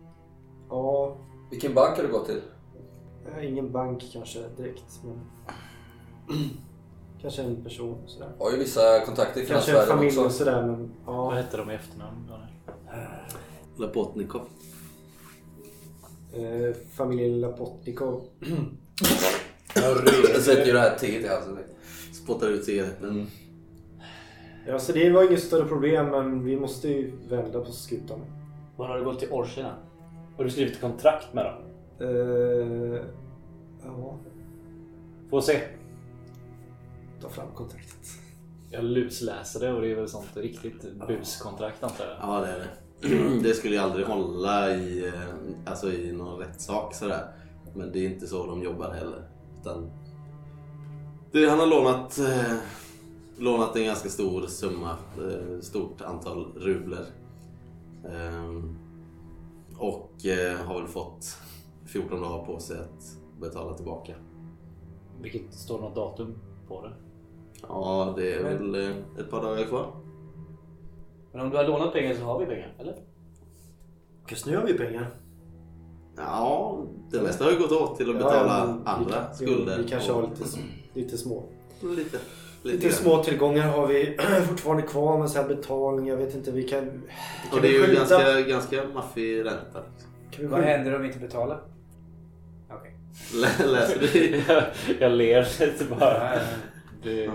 ja, 0.70 1.16
Vilken 1.52 1.74
bank 1.74 1.96
har 1.98 2.04
du 2.04 2.12
gått 2.12 2.26
till? 2.26 2.42
Eh, 3.38 3.50
ingen 3.50 3.72
bank 3.72 4.04
kanske 4.14 4.40
direkt 4.58 5.00
men 5.04 5.20
kanske 7.22 7.42
en 7.42 7.64
person 7.64 7.98
sådär. 8.08 8.32
Jag 8.38 8.46
har 8.46 8.52
ju 8.52 8.58
vissa 8.58 9.06
kontakter 9.06 9.42
i 9.42 9.46
Kanske 9.46 9.72
en 9.72 9.76
finansvärlden 9.76 9.98
familj 9.98 10.20
och 10.20 10.26
också. 10.26 10.38
sådär 10.38 10.66
men 10.68 10.92
Vad 11.06 11.16
ja. 11.16 11.38
hette 11.42 11.58
de 11.58 11.72
i 11.72 11.74
efternamn? 11.74 12.28
Daniel? 12.28 12.50
Lapotnikov. 13.78 14.42
Eh, 16.34 16.76
familjen 16.96 17.42
Lapotnikov. 17.42 18.24
Jag 20.34 20.42
sätter 20.42 20.66
ju 20.66 20.74
det 20.74 20.80
här 20.80 20.96
teet 20.98 21.24
i 21.24 21.28
halsen. 21.28 21.58
Spottar 22.14 22.48
ut 22.48 22.66
cigaretten. 22.66 23.10
Mm. 23.10 23.26
Ja, 24.68 24.80
så 24.80 24.92
det 24.92 25.10
var 25.10 25.24
inget 25.28 25.44
större 25.44 25.68
problem 25.68 26.06
men 26.10 26.44
vi 26.44 26.60
måste 26.60 26.88
ju 26.88 27.12
vända 27.30 27.60
på 27.62 27.72
skutan. 27.72 28.20
Var 28.76 28.88
har 28.88 28.98
du 28.98 29.04
gått 29.06 29.20
till 29.20 29.32
Orsina? 29.32 29.76
Har 30.38 30.44
du 30.44 30.50
skrivit 30.50 30.82
kontrakt 30.82 31.34
med 31.34 31.46
dem? 31.46 31.54
Eh, 32.00 33.02
ja. 33.84 34.18
Får 35.30 35.42
se. 35.42 35.62
Ta 37.22 37.30
fram 37.30 37.48
kontraktet. 37.56 38.08
Jag 38.72 38.84
lusläser 38.84 39.60
det 39.60 39.74
och 39.74 39.82
det 39.82 39.92
är 39.92 39.96
väl 39.96 40.08
sånt 40.08 40.38
riktigt 40.38 41.08
buskontrakt 41.08 41.84
antar 41.84 42.06
jag. 42.06 42.16
Ja, 42.22 42.40
det 42.42 42.48
är 42.48 42.60
det. 42.60 42.68
Det 43.44 43.54
skulle 43.54 43.76
ju 43.76 43.82
aldrig 43.82 44.06
hålla 44.06 44.76
i, 44.76 45.08
eh, 45.08 45.14
alltså 45.66 45.92
i 45.92 46.12
någon 46.12 46.40
rättssak 46.40 46.96
sådär. 46.96 47.28
Men 47.76 47.92
det 47.92 48.00
är 48.00 48.10
inte 48.10 48.28
så 48.28 48.48
de 48.48 48.64
jobbar 48.64 48.92
heller. 48.92 49.30
Utan 49.62 49.92
det, 51.32 51.50
han 51.50 51.60
har 51.60 51.68
lånat, 51.68 52.20
eh, 52.20 52.54
lånat 53.38 53.76
en 53.76 53.86
ganska 53.86 54.10
stor 54.10 54.48
summa, 54.48 54.98
eh, 55.18 55.60
stort 55.62 56.02
antal 56.02 56.54
rubler. 56.56 57.06
Ehm, 58.10 58.78
och 59.78 60.26
eh, 60.26 60.58
har 60.58 60.80
väl 60.80 60.88
fått 60.88 61.38
14 61.88 62.22
dagar 62.22 62.46
på 62.46 62.60
sig 62.60 62.78
att 62.80 63.18
betala 63.42 63.74
tillbaka. 63.74 64.14
Vilket 65.22 65.54
står 65.54 65.80
något 65.80 65.96
datum 65.96 66.36
på 66.68 66.82
det? 66.82 66.92
Ja, 67.68 68.14
det 68.18 68.34
är 68.34 68.44
väl 68.44 68.76
eh, 68.76 68.90
ett 69.20 69.30
par 69.32 69.42
dagar 69.44 69.64
kvar. 69.64 69.92
Men 71.32 71.42
om 71.42 71.50
du 71.50 71.58
har 71.58 71.64
lånat 71.64 71.94
pengar 71.94 72.14
så 72.16 72.24
har 72.24 72.40
vi 72.40 72.46
pengar, 72.46 72.74
eller? 72.80 72.96
Just 74.30 74.46
nu 74.46 74.58
har 74.58 74.66
vi 74.66 74.74
pengar. 74.74 75.10
Ja, 76.18 76.78
det 77.12 77.22
mesta 77.22 77.44
har 77.44 77.52
ju 77.52 77.60
gått 77.60 77.72
åt 77.72 77.98
till 77.98 78.10
att 78.10 78.16
Ja, 78.16 78.24
betala 78.24 78.66
vi 78.66 78.90
andra 78.90 79.12
kan- 79.14 79.36
skulder. 79.36 79.78
Vi 79.78 79.90
kanske 79.90 80.12
och- 80.12 80.22
har 80.22 80.30
lite, 80.30 80.44
lite 80.94 81.18
små. 81.18 81.44
Lite. 81.82 82.18
Lite 82.64 82.84
grann. 82.84 82.92
små 82.94 83.24
tillgångar 83.24 83.68
har 83.68 83.88
vi 83.88 84.18
fortfarande 84.48 84.84
kvar 84.84 85.18
men 85.18 85.30
sen 85.30 85.48
betalning, 85.48 86.08
jag 86.08 86.18
vet 86.18 86.36
inte, 86.36 86.52
vi 86.52 86.64
kan... 86.64 86.82
Kan 86.86 86.92
Och 87.54 87.62
det 87.62 87.68
är 87.68 87.82
vi 87.82 87.88
ju 87.88 87.96
ganska, 87.96 88.42
ganska 88.42 88.84
maffig 88.94 89.40
ränta. 89.46 89.84
Kan 90.32 90.42
vi 90.42 90.46
Vad 90.48 90.60
händer 90.60 90.96
om 90.96 91.02
vi 91.02 91.08
inte 91.08 91.20
betalar? 91.20 91.60
Okej. 92.70 92.96
Lä- 93.36 93.66
Läser 93.66 94.00
du? 94.00 94.38
jag, 94.54 94.64
jag 95.00 95.12
ler 95.12 95.48
lite 95.66 95.84
bara. 96.00 96.32
Det, 97.04 97.30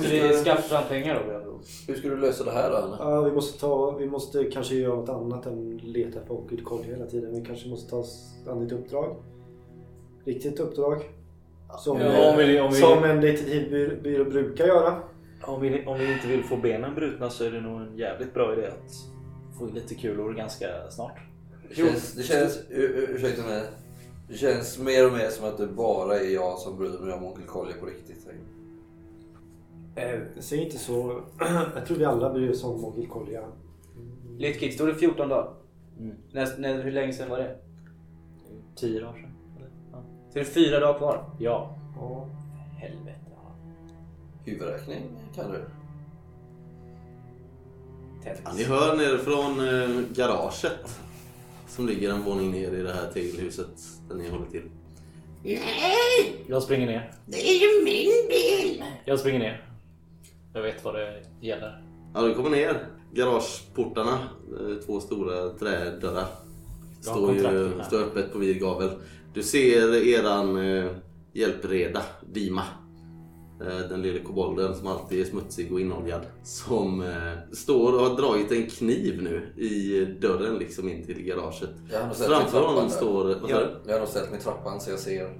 vi 0.00 0.44
skaffa 0.44 0.62
fram 0.62 0.82
pengar 0.88 1.14
då 1.26 1.32
med. 1.32 1.42
Hur 1.88 1.94
ska 1.94 2.08
du 2.08 2.16
lösa 2.16 2.44
det 2.44 2.50
här 2.50 2.70
då? 2.70 2.76
Anna? 2.76 2.96
Ja, 3.00 3.20
vi 3.22 3.32
måste, 3.32 3.60
ta, 3.60 3.90
vi 3.98 4.06
måste 4.06 4.44
kanske 4.44 4.74
göra 4.74 4.94
något 4.96 5.08
annat 5.08 5.46
än 5.46 5.76
leta 5.78 6.20
på 6.20 6.38
Occultkolja 6.38 6.86
hela 6.94 7.06
tiden. 7.06 7.34
Vi 7.34 7.44
kanske 7.46 7.68
måste 7.68 7.90
ta 7.90 8.00
ett 8.64 8.72
uppdrag. 8.72 9.16
Riktigt 10.24 10.60
uppdrag. 10.60 11.02
Som, 11.78 12.00
Ja, 12.00 12.30
om 12.32 12.38
vi- 12.38 12.60
om 12.60 12.70
vi- 12.70 12.76
som 12.80 13.04
en 13.04 13.20
detektivbyrå 13.20 14.24
brukar 14.24 14.66
göra. 14.66 15.02
om, 15.42 15.60
vi, 15.60 15.86
om 15.86 15.98
vi 15.98 16.12
inte 16.12 16.28
vill 16.28 16.44
få 16.44 16.56
benen 16.56 16.94
brutna 16.94 17.30
så 17.30 17.44
är 17.44 17.50
det 17.50 17.60
nog 17.60 17.80
en 17.80 17.96
jävligt 17.96 18.34
bra 18.34 18.52
idé 18.52 18.66
att 18.66 18.92
få 19.58 19.68
in 19.68 19.74
lite 19.74 19.94
kulor 19.94 20.34
ganska 20.34 20.66
snart. 20.90 21.18
Det 21.68 21.74
känns, 21.74 22.12
det 22.14 22.22
känns 22.22 22.58
ur- 22.70 22.90
ur- 22.96 23.10
ursäkta 23.14 23.42
mig. 23.42 23.62
Det 24.28 24.34
känns 24.34 24.78
mer 24.78 25.06
och 25.06 25.12
mer 25.12 25.30
som 25.30 25.44
att 25.44 25.58
det 25.58 25.66
bara 25.66 26.20
är 26.20 26.34
jag 26.34 26.58
som 26.58 26.76
bryr 26.76 26.98
mig 26.98 27.14
om 27.14 27.24
Onkel 27.24 27.44
Kolja 27.44 27.76
på 27.80 27.86
riktigt. 27.86 28.28
Eh, 29.94 30.20
Säg 30.38 30.64
inte 30.64 30.78
så. 30.78 31.22
Jag 31.74 31.86
tror 31.86 31.96
vi 31.96 32.04
alla 32.04 32.32
bryr 32.32 32.50
oss 32.50 32.64
om 32.64 32.84
Occultkolja. 32.84 33.44
Lite 34.38 34.58
Kid, 34.58 34.74
stod 34.74 34.88
det 34.88 34.94
14 34.94 35.28
dagar? 35.28 35.52
Mm. 35.98 36.16
När, 36.32 36.58
när, 36.58 36.82
hur 36.82 36.92
länge 36.92 37.12
sedan 37.12 37.30
var 37.30 37.38
det? 37.38 37.56
Tio 38.76 39.00
dagar 39.00 39.12
sedan. 39.12 39.30
Ja. 39.92 40.02
Så 40.28 40.34
det 40.34 40.40
är 40.40 40.44
fyra 40.44 40.80
dagar 40.80 40.98
kvar? 40.98 41.30
ja. 41.38 41.74
Ja. 41.96 42.28
Helvete. 42.76 43.20
ja. 43.30 43.54
Huvudräkning 44.44 45.02
kan 45.34 45.50
du. 45.52 45.60
Ja, 48.24 48.52
ni 48.56 48.64
hör 48.64 48.96
nerifrån 48.96 49.60
eh, 49.60 50.04
garaget 50.16 51.00
som 51.68 51.86
ligger 51.86 52.10
en 52.10 52.22
våning 52.22 52.50
ner 52.50 52.72
i 52.72 52.82
det 52.82 52.92
här 52.92 53.12
tegelhuset 53.12 53.97
där 54.08 54.14
ni 54.14 54.28
håller 54.30 54.46
till. 54.46 54.62
Jag 56.46 56.62
springer 56.62 56.86
ner. 56.86 57.12
Det 57.26 57.38
är 57.38 57.60
ju 57.60 57.84
min 57.84 58.28
bil! 58.28 58.84
Jag 59.04 59.20
springer 59.20 59.38
ner. 59.38 59.70
Jag 60.54 60.62
vet 60.62 60.84
vad 60.84 60.94
det 60.94 61.22
gäller. 61.40 61.82
Ja, 62.14 62.22
du 62.22 62.34
kommer 62.34 62.50
ner. 62.50 62.86
Garageportarna, 63.12 64.18
eh, 64.60 64.76
två 64.86 65.00
stora 65.00 65.50
trädörrar, 65.50 66.26
står, 67.00 67.34
ju, 67.34 67.72
står 67.86 67.98
öppet 67.98 68.32
på 68.32 68.38
vid 68.38 68.60
gavel. 68.60 68.90
Du 69.34 69.42
ser 69.42 69.94
eran 70.08 70.56
eh, 70.56 70.90
hjälpreda, 71.32 72.02
Dima. 72.26 72.62
Eh, 73.60 73.88
den 73.88 74.02
lilla 74.02 74.24
kobolden 74.24 74.74
som 74.74 74.86
alltid 74.86 75.20
är 75.20 75.24
smutsig 75.24 75.72
och 75.72 75.80
inoljad. 75.80 76.26
Som 76.42 77.02
eh, 77.02 77.52
står 77.52 77.92
och 77.92 78.00
har 78.00 78.16
dragit 78.16 78.52
en 78.52 78.66
kniv 78.66 79.22
nu 79.22 79.64
i 79.64 80.04
dörren 80.20 80.58
liksom 80.58 80.88
in 80.88 81.06
till 81.06 81.22
garaget. 81.22 81.70
Jag 81.92 82.00
har 82.00 82.06
nog 82.06 82.16
sett 82.16 82.28
mig 82.28 82.38
i 82.38 82.40
Framför 82.40 82.66
honom 82.66 82.90
står... 82.90 83.24
Vad 83.24 83.50
sa 83.50 83.60
du? 83.60 83.80
Jag 83.86 83.92
har 83.92 84.00
nog 84.00 84.08
ställt 84.08 84.30
mig 84.30 84.38
i 84.38 84.42
trappan 84.42 84.80
så 84.80 84.90
jag 84.90 84.98
ser. 84.98 85.38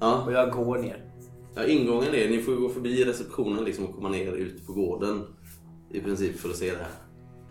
Ja. 0.00 0.24
Och 0.26 0.32
jag 0.32 0.52
går 0.52 0.78
ner. 0.78 1.04
Ja, 1.54 1.64
ingången 1.66 2.14
är, 2.14 2.28
ni 2.28 2.42
får 2.42 2.52
gå 2.52 2.68
förbi 2.68 3.04
receptionen 3.04 3.64
liksom 3.64 3.84
och 3.86 3.94
komma 3.94 4.08
ner 4.08 4.32
ut 4.32 4.66
på 4.66 4.72
gården 4.72 5.22
i 5.90 6.00
princip 6.00 6.38
för 6.38 6.48
att 6.48 6.56
se 6.56 6.70
det 6.70 6.78
här. 6.78 6.92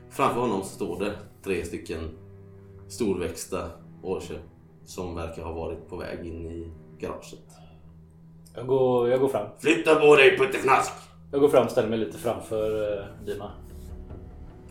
Framför 0.10 0.42
honom 0.42 0.62
så 0.62 0.70
står 0.70 1.00
det 1.00 1.16
tre 1.44 1.66
stycken 1.66 2.00
storväxta 2.88 3.70
orcher 4.04 4.40
som 4.86 5.16
verkar 5.16 5.44
ha 5.44 5.54
varit 5.54 5.90
på 5.90 5.98
väg 5.98 6.26
in 6.26 6.46
i 6.46 6.72
garaget. 7.00 7.59
Jag 8.56 8.68
går, 8.68 9.10
jag 9.10 9.20
går 9.20 9.28
fram. 9.28 9.48
Flytta 9.60 9.96
på 9.96 10.16
dig 10.16 10.38
puttefnask! 10.38 10.92
Jag 11.32 11.42
går 11.42 11.50
fram 11.50 11.66
och 11.66 11.72
ställer 11.72 11.90
mig 11.90 12.00
lite 12.00 12.18
framför 12.18 12.98
uh, 13.00 13.06
Dima. 13.26 13.52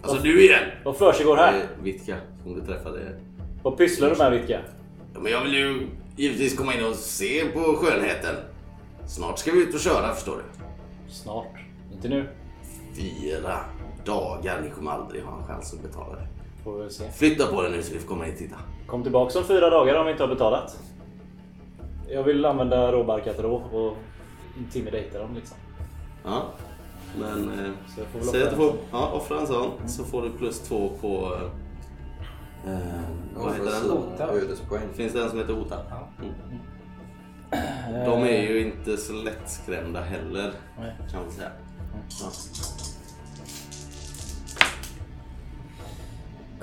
Alltså 0.03 0.23
du 0.23 0.43
igen! 0.45 0.65
Vad 0.85 0.97
försiggår 0.97 1.37
Det 1.37 1.43
här? 1.43 1.53
är 1.55 1.83
Vitka 1.83 2.17
som 2.43 2.55
du 2.55 2.61
träffade. 2.67 2.99
Vad 3.63 3.77
pysslar 3.77 4.11
du 4.11 4.17
med 4.17 4.31
Vitka? 4.33 4.61
Ja, 5.15 5.21
men 5.21 5.33
jag 5.33 5.43
vill 5.43 5.55
ju 5.55 5.87
givetvis 6.17 6.57
komma 6.57 6.75
in 6.75 6.85
och 6.85 6.95
se 6.95 7.45
på 7.47 7.61
skönheten. 7.61 8.35
Snart 9.07 9.39
ska 9.39 9.53
vi 9.53 9.63
ut 9.63 9.75
och 9.75 9.81
köra 9.81 10.15
förstår 10.15 10.37
du. 10.37 10.65
Snart. 11.13 11.55
Inte 11.93 12.09
nu. 12.09 12.29
Fyra 12.97 13.59
dagar, 14.05 14.61
ni 14.65 14.71
kommer 14.71 14.91
aldrig 14.91 15.23
ha 15.23 15.39
en 15.39 15.45
chans 15.47 15.75
att 15.75 15.83
betala 15.83 16.17
det. 16.17 16.27
Får 16.65 16.83
vi 16.83 16.91
se. 16.91 17.05
Flytta 17.13 17.47
på 17.47 17.63
dig 17.63 17.71
nu 17.71 17.83
så 17.83 17.93
vi 17.93 17.99
får 17.99 18.09
komma 18.09 18.27
in 18.27 18.33
och 18.33 18.39
titta. 18.39 18.57
Kom 18.87 19.03
tillbaka 19.03 19.39
om 19.39 19.45
fyra 19.45 19.71
dagar 19.71 19.95
om 19.95 20.07
vi 20.07 20.13
inte 20.13 20.23
har 20.25 20.29
betalat. 20.29 20.79
Jag 22.11 22.23
vill 22.23 22.45
använda 22.45 22.93
råbarkat 22.93 23.39
rå 23.39 23.55
och 23.55 23.97
intimidata 24.59 25.19
dem 25.19 25.35
liksom. 25.35 25.57
Ja, 26.25 26.43
men 27.19 27.49
eh, 27.49 27.71
säg 28.31 28.43
att 28.43 28.51
du 28.51 28.57
får 28.57 28.75
ja, 28.93 29.13
offra 29.13 29.41
en 29.41 29.47
sån 29.47 29.89
så 29.89 30.05
får 30.05 30.23
du 30.23 30.31
plus 30.31 30.61
två 30.61 30.91
på... 31.01 31.39
Eh, 32.67 32.73
eh, 32.73 32.79
vad 33.37 33.55
heter 33.55 33.71
den? 33.71 33.91
Ota. 33.91 34.29
Finns 34.95 35.13
det 35.13 35.23
en 35.23 35.31
som 35.31 35.39
heter 35.39 35.61
Ota? 35.61 35.77
Mm. 36.19 36.35
De 38.05 38.23
är 38.23 38.43
ju 38.43 38.61
inte 38.61 38.97
så 38.97 39.13
lättskrämda 39.13 40.01
heller 40.01 40.53
Nej. 40.79 40.97
kan 41.11 41.23
man 41.23 41.31
säga. 41.31 41.51
Ja. 42.21 42.31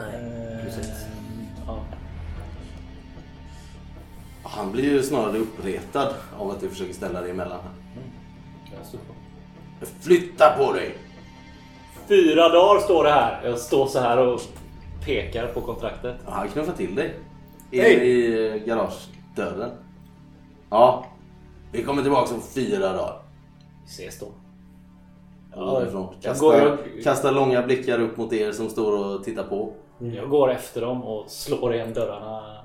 Eh, 0.04 0.68
ja. 1.68 1.84
Han 4.48 4.72
blir 4.72 4.84
ju 4.84 5.04
snarare 5.04 5.38
uppretad 5.38 6.14
av 6.40 6.52
att 6.52 6.60
du 6.62 6.70
försöker 6.70 6.94
ställa 6.94 7.22
dig 7.22 7.32
emellan. 7.32 7.60
här. 7.62 7.72
Flytta 10.02 10.58
på 10.58 10.74
dig! 10.74 10.98
Fyra 12.08 12.50
dagar 12.50 12.82
står 12.82 13.04
det 13.04 13.10
här. 13.10 13.46
Jag 13.46 13.60
står 13.60 13.88
så 13.88 14.00
här 14.00 14.18
och 14.28 14.42
pekar 15.06 15.48
på 15.48 15.62
kontraktet. 15.62 16.16
Ja, 16.26 16.32
han 16.32 16.48
knuffar 16.50 16.74
till 16.74 16.96
dig. 16.96 17.14
In 17.72 17.82
Hej! 17.82 18.10
i 18.10 18.64
garagedörren. 18.66 19.72
Ja, 20.70 21.06
vi 21.72 21.84
kommer 21.84 22.02
tillbaka 22.02 22.36
om 22.36 22.42
fyra 22.42 22.94
dagar. 22.94 23.22
Vi 23.84 23.90
ses 23.90 24.20
då. 24.20 24.28
Ja, 25.56 25.80
därifrån. 25.80 26.08
jag, 26.14 26.22
Kasta, 26.32 26.46
går, 26.46 26.56
jag, 26.56 26.78
kasta 27.04 27.32
långa 27.32 27.62
blickar 27.62 28.00
upp 28.00 28.18
mot 28.18 28.34
er 28.34 28.52
som 28.52 28.70
står 28.70 29.06
och 29.16 29.24
tittar 29.24 29.44
på. 29.44 29.74
jag 30.00 30.30
går 30.30 30.52
efter 30.52 30.82
dem 30.82 31.04
och 31.04 31.30
slår 31.32 31.74
igen 31.74 31.94
dörrarna 31.94 32.58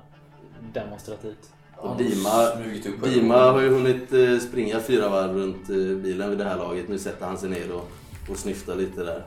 demonstrativt. 0.73 1.49
Och 1.81 1.97
Dima, 1.97 2.55
Dima 3.03 3.51
har 3.51 3.61
ju 3.61 3.69
hunnit 3.69 4.13
eh, 4.13 4.37
springa 4.37 4.79
fyra 4.79 5.09
varv 5.09 5.35
runt 5.35 5.69
eh, 5.69 5.75
bilen 5.75 6.29
vid 6.29 6.37
det 6.37 6.43
här 6.43 6.57
laget. 6.57 6.89
Nu 6.89 6.99
sätter 6.99 7.25
han 7.25 7.37
sig 7.37 7.49
ner 7.49 7.75
och, 7.75 7.91
och 8.29 8.37
snyftar 8.37 8.75
lite 8.75 9.03
där. 9.03 9.23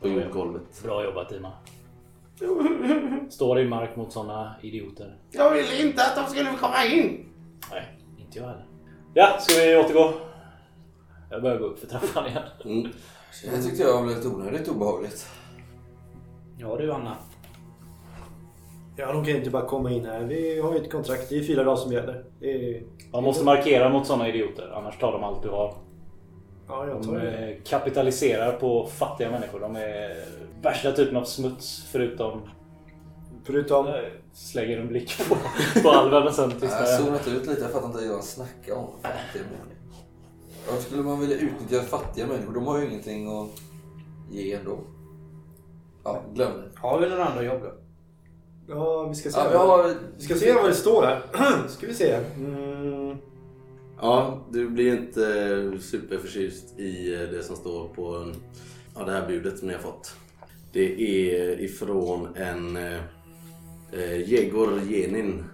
På 0.00 0.08
jordgolvet. 0.08 0.82
Bra 0.82 1.04
jobbat 1.04 1.28
Dima. 1.28 1.52
Står 3.30 3.60
i 3.60 3.68
mark 3.68 3.96
mot 3.96 4.12
såna 4.12 4.54
idioter. 4.62 5.16
Jag 5.30 5.50
ville 5.54 5.82
inte 5.82 6.02
att 6.04 6.16
de 6.16 6.26
skulle 6.26 6.56
komma 6.60 6.84
in! 6.84 7.26
Nej, 7.70 7.98
inte 8.18 8.38
jag 8.38 8.46
heller. 8.46 8.66
Ja, 9.14 9.38
ska 9.40 9.60
vi 9.60 9.76
återgå? 9.76 10.12
Jag 11.30 11.42
börjar 11.42 11.58
gå 11.58 11.64
upp 11.64 11.78
för 11.78 11.86
trappan 11.86 12.26
igen. 12.26 12.42
Mm. 12.64 12.92
Det 13.44 13.62
tyckte 13.62 13.82
jag 13.82 14.02
var 14.02 14.08
lite 14.08 14.28
onödigt 14.28 14.68
obehagligt. 14.68 15.26
Ja 16.58 16.76
du 16.76 16.92
Anna. 16.92 17.16
Ja, 18.96 19.06
de 19.12 19.24
kan 19.24 19.32
ju 19.32 19.38
inte 19.38 19.50
bara 19.50 19.66
komma 19.66 19.90
in 19.90 20.04
här. 20.04 20.20
Vi 20.20 20.60
har 20.60 20.72
ju 20.74 20.80
ett 20.80 20.92
kontrakt. 20.92 21.28
Det 21.28 21.38
är 21.38 21.42
fyra 21.42 21.64
dagar 21.64 21.76
som 21.76 21.92
gäller. 21.92 22.24
Det 22.40 22.50
är... 22.76 22.82
Man 23.12 23.22
måste 23.24 23.44
markera 23.44 23.88
mot 23.88 24.06
såna 24.06 24.28
idioter, 24.28 24.72
annars 24.74 24.98
tar 24.98 25.12
de 25.12 25.24
allt 25.24 25.42
du 25.42 25.48
har. 25.48 25.74
Ja, 26.68 26.86
jag 26.86 26.96
De 26.96 27.04
tar 27.06 27.14
det. 27.18 27.48
eh, 27.50 27.56
kapitaliserar 27.64 28.52
på 28.52 28.86
fattiga 28.86 29.30
människor. 29.30 29.60
De 29.60 29.76
är 29.76 30.24
värsta 30.62 30.92
typen 30.92 31.16
av 31.16 31.24
smuts 31.24 31.88
förutom 31.92 32.40
Förutom... 33.44 33.86
Jag 33.86 34.04
Slänger 34.32 34.78
en 34.78 34.88
blick 34.88 35.28
på, 35.28 35.36
på 35.82 35.90
Alven 35.90 36.22
och 36.22 36.34
sen 36.34 36.44
Jag 36.44 36.54
har 36.54 36.60
tystnar 36.60 36.86
jag. 36.86 37.00
zonat 37.00 37.28
ut 37.28 37.46
lite, 37.46 37.60
jag 37.62 37.70
fattar 37.70 37.86
inte 37.86 37.98
vad 37.98 38.10
han 38.10 38.22
snackar 38.22 38.74
om. 38.74 38.86
Fattiga 39.02 39.42
människor. 39.44 39.76
Varför 40.68 40.82
skulle 40.82 41.02
man 41.02 41.20
vilja 41.20 41.36
utnyttja 41.36 41.82
fattiga 41.84 42.26
människor? 42.26 42.52
De 42.54 42.66
har 42.66 42.78
ju 42.78 42.86
ingenting 42.88 43.38
att 43.40 43.48
ge 44.30 44.52
ändå. 44.54 44.78
Ja, 46.04 46.22
glöm 46.34 46.52
det. 46.52 46.80
Har 46.80 46.98
vi 47.00 47.08
några 47.08 47.24
andra 47.24 47.42
jobb 47.42 47.60
då? 47.62 47.72
Ja, 48.68 49.06
vi 49.08 49.14
ska 49.14 49.30
se. 49.30 49.38
Ja, 49.38 49.48
vi, 49.50 49.56
har, 49.56 49.94
Vi 50.16 50.24
ska 50.24 50.34
se 50.34 50.54
vad 50.54 50.64
det 50.64 50.74
står 50.74 51.02
här. 51.02 51.68
ska 51.68 51.86
vi 51.86 51.94
se. 51.94 52.18
Mm. 52.36 53.16
Ja, 54.00 54.40
du 54.50 54.68
blir 54.68 54.96
inte 54.96 55.78
superförtjust 55.80 56.78
i 56.78 57.08
det 57.32 57.42
som 57.42 57.56
står 57.56 57.88
på 57.88 58.32
ja, 58.94 59.04
det 59.04 59.12
här 59.12 59.26
budet 59.28 59.58
som 59.58 59.68
ni 59.68 59.74
har 59.74 59.80
fått. 59.80 60.16
Det 60.72 61.00
är 61.00 61.60
ifrån 61.60 62.28
en 62.36 62.76
eh, 62.76 64.30
Jegor 64.30 64.80
Jenin, 64.90 65.44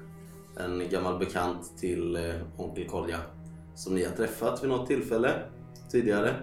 en 0.57 0.89
gammal 0.91 1.19
bekant 1.19 1.79
till 1.79 2.17
eh, 2.17 2.35
onkel 2.57 2.89
Kolja 2.89 3.19
som 3.75 3.95
ni 3.95 4.05
har 4.05 4.13
träffat 4.13 4.63
vid 4.63 4.71
något 4.71 4.87
tillfälle 4.87 5.33
tidigare. 5.91 6.35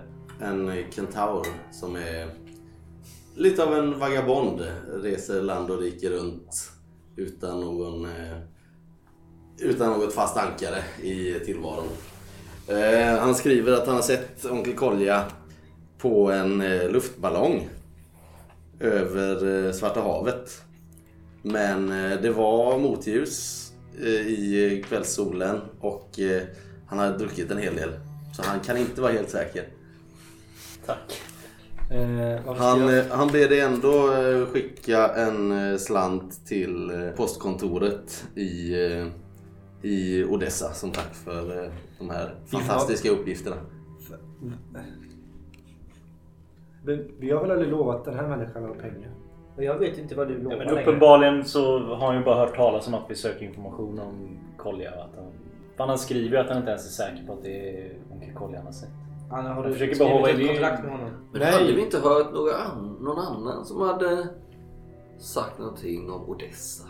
En 0.42 0.70
eh, 0.70 0.86
kentaur 0.92 1.46
som 1.72 1.96
är 1.96 2.30
lite 3.38 3.64
av 3.64 3.74
en 3.74 4.00
vagabond, 4.00 4.62
reser 4.94 5.42
land 5.42 5.72
och 5.72 5.80
rike 5.80 6.10
runt 6.10 6.72
utan 7.16 7.60
någon 7.60 8.06
eh, 8.06 8.38
utan 9.60 10.00
något 10.00 10.14
fast 10.14 10.38
ankare 10.38 10.84
i 11.02 11.40
tillvaron. 11.46 11.88
Eh, 12.68 13.20
han 13.20 13.36
skriver 13.36 13.72
att 13.72 13.86
han 13.88 13.96
har 13.96 14.02
sett 14.02 14.46
onkel 14.46 14.74
Kolja 14.74 15.24
på 15.98 16.32
en 16.32 16.62
eh, 16.62 16.90
luftballong 16.90 17.70
över 18.80 19.66
eh, 19.68 19.74
Svarta 19.74 20.02
havet. 20.02 20.62
Men 21.42 21.92
eh, 21.92 22.22
det 22.22 22.30
var 22.30 22.80
motljus 22.80 23.68
eh, 24.00 24.28
i 24.28 24.84
kvällssolen 24.88 25.62
och 25.80 26.20
han 26.88 27.00
har 27.00 27.18
druckit 27.18 27.52
en 27.52 27.58
hel 27.58 27.76
del. 27.76 27.90
Så 28.36 28.44
han 28.44 28.60
kan 28.60 28.78
inte 28.78 29.02
vara 29.02 29.12
helt 29.12 29.30
säker. 29.30 29.68
Tack. 30.86 31.22
Eh, 31.90 32.42
ska 32.44 32.54
Han, 32.54 32.80
jag... 32.82 32.98
eh, 33.00 33.06
han 33.12 33.28
ber 33.28 33.50
dig 33.50 33.60
ändå 33.62 34.14
eh, 34.14 34.46
skicka 34.46 35.08
en 35.08 35.72
eh, 35.72 35.78
slant 35.78 36.46
till 36.46 36.90
eh, 36.90 37.12
postkontoret 37.12 38.28
i, 38.36 38.74
eh, 38.86 39.08
i 39.82 40.24
Odessa 40.24 40.74
som 40.74 40.92
tack 40.92 41.14
för 41.14 41.64
eh, 41.64 41.72
de 42.00 42.10
här 42.10 42.36
fantastiska 42.46 43.10
uppgifterna. 43.10 43.56
Men 46.84 47.12
Vi 47.20 47.32
har 47.32 47.42
väl 47.42 47.52
aldrig 47.52 47.72
lovat 47.72 48.06
den 48.06 48.16
här 48.16 48.28
människan 48.28 48.64
några 48.64 48.82
pengar? 48.82 49.12
Jag 49.58 49.80
vet 49.80 49.98
inte 49.98 50.16
vad 50.16 50.28
du 50.28 50.38
lovar 50.38 50.58
Ja, 50.58 50.66
men 50.66 50.78
uppenbarligen 50.78 51.46
så 51.46 51.80
har 51.80 52.08
han 52.08 52.18
ju 52.18 52.24
bara 52.24 52.36
hört 52.36 52.56
talas 52.56 52.88
om 52.88 52.94
att 52.94 53.06
vi 53.10 53.16
söker 53.16 53.46
information 53.46 54.00
om 54.00 54.40
Kolja. 54.58 54.92
Att 54.92 55.12
han, 55.78 55.90
han 55.90 55.98
skriver 55.98 56.30
ju 56.30 56.38
att 56.38 56.50
han 56.50 56.58
inte 56.58 56.70
ens 56.70 56.86
är 56.86 57.04
säker 57.04 57.28
på 57.28 57.34
att 57.34 57.44
det 57.44 57.80
är 57.82 57.92
onkel 58.12 58.34
Kolja 58.34 58.58
han 58.58 58.66
har 58.66 58.74
sett. 58.74 58.90
Anna, 59.30 59.54
har 59.54 59.64
du 59.64 59.74
försöker 59.74 60.00
bara 60.00 60.10
hålla 60.10 60.32
i- 60.32 60.48
kontrakt 60.48 60.84
med 60.84 60.92
honom? 60.92 61.10
men 61.32 61.42
Nej. 61.42 61.52
hade 61.52 61.74
vi 61.74 61.82
inte 61.82 62.00
hört 62.00 62.34
några 62.34 62.56
an, 62.56 62.98
någon 63.02 63.18
annan 63.20 63.66
som 63.66 63.82
hade 63.82 64.28
sagt 65.20 65.60
någonting 65.60 66.12
om 66.12 66.30
Odessa? 66.30 66.84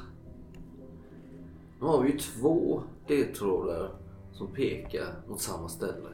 Nu 1.79 1.87
har 1.87 2.01
vi 2.01 2.11
ju 2.11 2.17
två 2.17 2.81
ledtrådar 3.07 3.89
som 4.33 4.47
pekar 4.47 5.05
mot 5.27 5.41
samma 5.41 5.69
ställe. 5.69 6.09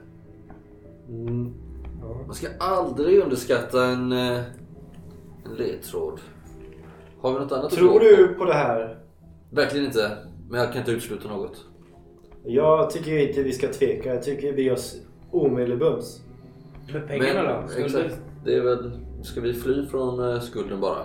Mm. 1.10 1.54
Ja. 2.02 2.22
Man 2.26 2.36
ska 2.36 2.48
aldrig 2.60 3.20
underskatta 3.20 3.86
en, 3.86 4.12
eh, 4.12 4.38
en 5.46 5.54
ledtråd. 5.58 6.20
Har 7.22 7.34
vi 7.34 7.40
något 7.40 7.52
annat 7.52 7.72
Tror 7.72 8.00
du 8.00 8.28
på 8.28 8.46
det 8.46 8.54
här? 8.54 9.00
Verkligen 9.50 9.86
inte. 9.86 10.18
Men 10.50 10.60
jag 10.60 10.72
kan 10.72 10.80
inte 10.80 10.92
utesluta 10.92 11.28
något. 11.28 11.66
Jag 12.44 12.90
tycker 12.90 13.28
inte 13.28 13.44
vi 13.44 13.52
ska 13.54 13.68
tveka. 13.68 14.14
Jag 14.14 14.24
tycker 14.24 14.54
vi 14.54 14.72
oss 14.72 14.96
omedelbums. 15.34 16.22
Med 16.94 17.08
pengarna 17.08 17.62
då? 17.62 17.68
Skulle 17.68 17.86
exakt. 17.86 18.22
Det 18.46 18.56
är 18.56 18.62
väl... 18.62 18.92
Ska 19.22 19.42
vi 19.42 19.54
fly 19.54 19.86
från 19.86 20.34
eh, 20.34 20.40
skulden 20.40 20.82
bara? 20.82 21.00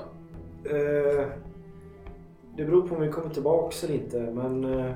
Eh, 0.64 1.26
det 2.56 2.64
beror 2.64 2.88
på 2.88 2.94
om 2.94 3.00
vi 3.00 3.08
kommer 3.08 3.30
tillbaks 3.34 3.84
eller 3.84 3.94
inte. 3.94 4.20
Men 4.20 4.64
eh, 4.64 4.92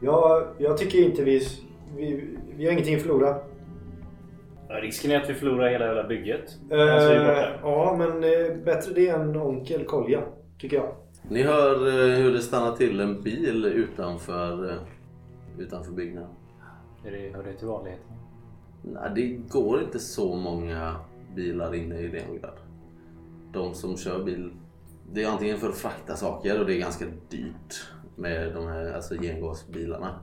jag, 0.00 0.46
jag 0.58 0.76
tycker 0.78 0.98
inte 1.04 1.24
vi, 1.24 1.42
vi... 1.96 2.36
Vi 2.56 2.64
har 2.64 2.72
ingenting 2.72 2.94
att 2.96 3.02
förlora. 3.02 3.36
Ja, 4.68 4.74
Risken 4.74 5.10
är 5.10 5.20
att 5.20 5.30
vi 5.30 5.34
förlorar 5.34 5.68
hela 5.70 5.86
jävla 5.86 6.04
bygget. 6.08 6.42
Alltså, 6.70 7.12
Eh, 7.12 7.26
borta. 7.26 7.58
ja, 7.62 7.94
men 7.98 8.24
eh, 8.24 8.64
bättre 8.64 8.92
det 8.94 9.08
än 9.08 9.36
onkel 9.36 9.84
Kolja. 9.84 10.22
Tycker 10.58 10.76
jag. 10.76 10.92
Ni 11.30 11.42
hör 11.42 11.86
eh, 11.88 12.16
hur 12.18 12.32
det 12.32 12.40
stannar 12.40 12.76
till 12.76 13.00
en 13.00 13.22
bil 13.22 13.64
utanför, 13.64 14.70
eh, 14.70 14.76
utanför 15.58 15.92
byggnaden. 15.92 16.30
Är 17.06 17.10
det, 17.10 17.36
hör 17.36 17.42
det 17.42 17.52
till 17.52 17.68
vanligheten? 17.68 18.06
Nej, 18.82 19.10
det 19.14 19.26
går 19.52 19.82
inte 19.82 19.98
så 19.98 20.36
många 20.36 20.96
bilar 21.34 21.74
inne 21.74 21.98
i 21.98 22.08
Leningrad. 22.08 22.58
De 23.52 23.74
som 23.74 23.96
kör 23.96 24.24
bil, 24.24 24.52
det 25.12 25.22
är 25.22 25.28
antingen 25.28 25.58
för 25.58 25.68
att 25.68 25.76
frakta 25.76 26.16
saker 26.16 26.60
och 26.60 26.66
det 26.66 26.74
är 26.74 26.78
ganska 26.78 27.04
dyrt 27.28 27.88
med 28.16 28.54
de 28.54 28.66
här 28.66 28.92
alltså 28.92 29.14
gengasbilarna. 29.14 30.18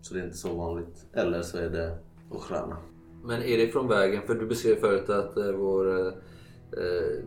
Så 0.00 0.14
det 0.14 0.20
är 0.20 0.24
inte 0.24 0.36
så 0.36 0.54
vanligt. 0.54 1.06
Eller 1.12 1.42
så 1.42 1.58
är 1.58 1.70
det 1.70 1.98
Ochrana. 2.30 2.76
Men 3.24 3.42
är 3.42 3.58
det 3.58 3.68
från 3.68 3.88
vägen? 3.88 4.22
För 4.26 4.34
du 4.34 4.46
beskrev 4.46 4.76
förut 4.76 5.10
att 5.10 5.36
eh, 5.36 5.52
vår 5.52 6.06
eh, 6.06 6.12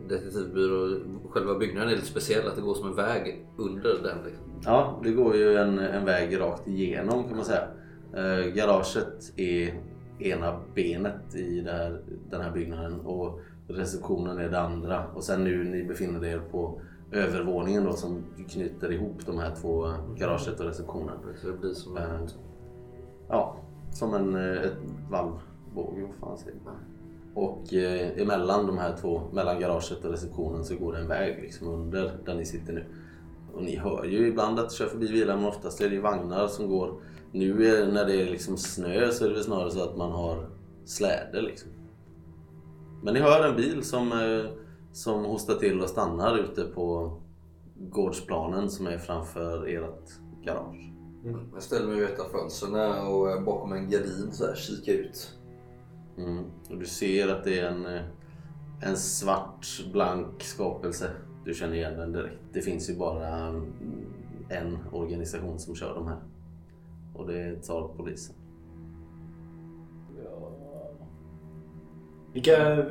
detektivbyrå, 0.08 1.00
själva 1.30 1.58
byggnaden 1.58 1.88
är 1.88 1.94
lite 1.94 2.06
speciell. 2.06 2.48
Att 2.48 2.56
det 2.56 2.62
går 2.62 2.74
som 2.74 2.88
en 2.88 2.96
väg 2.96 3.46
under 3.58 4.02
den. 4.02 4.24
Liksom. 4.24 4.60
Ja, 4.64 5.00
det 5.04 5.12
går 5.12 5.36
ju 5.36 5.56
en, 5.56 5.78
en 5.78 6.04
väg 6.04 6.40
rakt 6.40 6.68
igenom 6.68 7.24
kan 7.28 7.36
man 7.36 7.44
säga. 7.44 7.68
Eh, 8.14 8.54
garaget 8.54 9.32
är 9.36 9.74
ena 10.18 10.60
benet 10.74 11.34
i 11.34 11.60
här, 11.62 12.00
den 12.30 12.40
här 12.40 12.50
byggnaden 12.50 13.00
och 13.00 13.40
receptionen 13.68 14.38
är 14.38 14.48
det 14.48 14.60
andra. 14.60 15.06
Och 15.14 15.24
sen 15.24 15.44
nu 15.44 15.64
ni 15.64 15.84
befinner 15.84 16.24
er 16.24 16.38
på 16.50 16.80
övervåningen 17.12 17.84
då 17.84 17.92
som 17.92 18.24
knyter 18.48 18.92
ihop 18.92 19.26
de 19.26 19.38
här 19.38 19.54
två, 19.60 19.86
eh, 19.86 19.94
garaget 20.16 20.60
och 20.60 20.66
receptionen. 20.66 21.16
Så 21.36 21.46
det 21.46 21.52
blir 21.52 21.74
som 21.74 21.96
Eh, 21.96 22.14
en... 22.14 22.28
Ja, 23.28 23.56
som 23.92 24.14
en 24.14 24.34
eh, 24.34 24.62
ett 24.62 24.78
valvbåge, 25.10 26.02
vad 26.02 26.14
fan 26.14 26.38
säger 26.38 26.58
man? 26.64 26.74
Och 27.34 27.74
eh, 27.74 28.22
emellan 28.22 28.66
de 28.66 28.78
här 28.78 28.96
två, 28.96 29.22
mellan 29.32 29.60
garaget 29.60 30.04
och 30.04 30.10
receptionen 30.10 30.64
så 30.64 30.76
går 30.76 30.92
det 30.92 30.98
en 30.98 31.08
väg 31.08 31.42
liksom 31.42 31.68
under 31.68 32.18
där 32.24 32.34
ni 32.34 32.44
sitter 32.44 32.72
nu. 32.72 32.84
Och 33.54 33.62
ni 33.62 33.76
hör 33.76 34.04
ju 34.04 34.26
ibland 34.28 34.58
att 34.58 34.68
det 34.68 34.74
kör 34.74 34.86
förbi 34.86 35.08
bilar 35.08 35.36
men 35.36 35.44
oftast 35.44 35.80
är 35.80 35.88
det 35.88 35.94
ju 35.94 36.00
vagnar 36.00 36.48
som 36.48 36.68
går. 36.68 36.94
Nu 37.36 37.66
är, 37.66 37.92
när 37.92 38.04
det 38.04 38.22
är 38.22 38.30
liksom 38.30 38.56
snö 38.56 39.10
så 39.12 39.24
är 39.24 39.28
det 39.28 39.34
väl 39.34 39.44
snarare 39.44 39.70
så 39.70 39.82
att 39.82 39.96
man 39.96 40.12
har 40.12 40.48
släde 40.84 41.40
liksom. 41.42 41.70
Men 43.02 43.14
ni 43.14 43.20
hör 43.20 43.48
en 43.48 43.56
bil 43.56 43.84
som, 43.84 44.12
eh, 44.12 44.50
som 44.92 45.24
hostar 45.24 45.54
till 45.54 45.80
och 45.80 45.88
stannar 45.88 46.38
ute 46.38 46.64
på 46.64 47.16
gårdsplanen 47.76 48.70
som 48.70 48.86
är 48.86 48.98
framför 48.98 49.66
ert 49.66 50.10
garage. 50.44 50.92
Jag 51.52 51.62
ställer 51.62 51.86
mig 51.86 51.96
vid 51.96 52.04
ett 52.04 52.20
av 52.20 52.28
fönstren 52.28 53.06
och 53.06 53.30
eh, 53.30 53.44
bakom 53.44 53.72
en 53.72 53.90
gardin 53.90 54.32
så 54.32 54.46
här 54.46 54.54
kikar 54.54 54.92
ut. 54.92 55.38
Mm. 56.18 56.44
Och 56.70 56.78
du 56.78 56.86
ser 56.86 57.28
att 57.28 57.44
det 57.44 57.58
är 57.58 57.66
en, 57.66 57.86
eh, 57.86 58.02
en 58.82 58.96
svart 58.96 59.66
blank 59.92 60.42
skapelse. 60.42 61.10
Du 61.44 61.54
känner 61.54 61.74
igen 61.74 61.98
den 61.98 62.12
direkt. 62.12 62.40
Det 62.52 62.60
finns 62.60 62.90
ju 62.90 62.96
bara 62.96 63.28
mm, 63.28 63.72
en 64.48 64.78
organisation 64.92 65.58
som 65.58 65.74
kör 65.74 65.94
de 65.94 66.06
här. 66.06 66.20
Och 67.16 67.26
det 67.26 67.42
är 67.42 67.56
Tsarpolisen. 67.56 68.36
Vilka, 72.32 72.82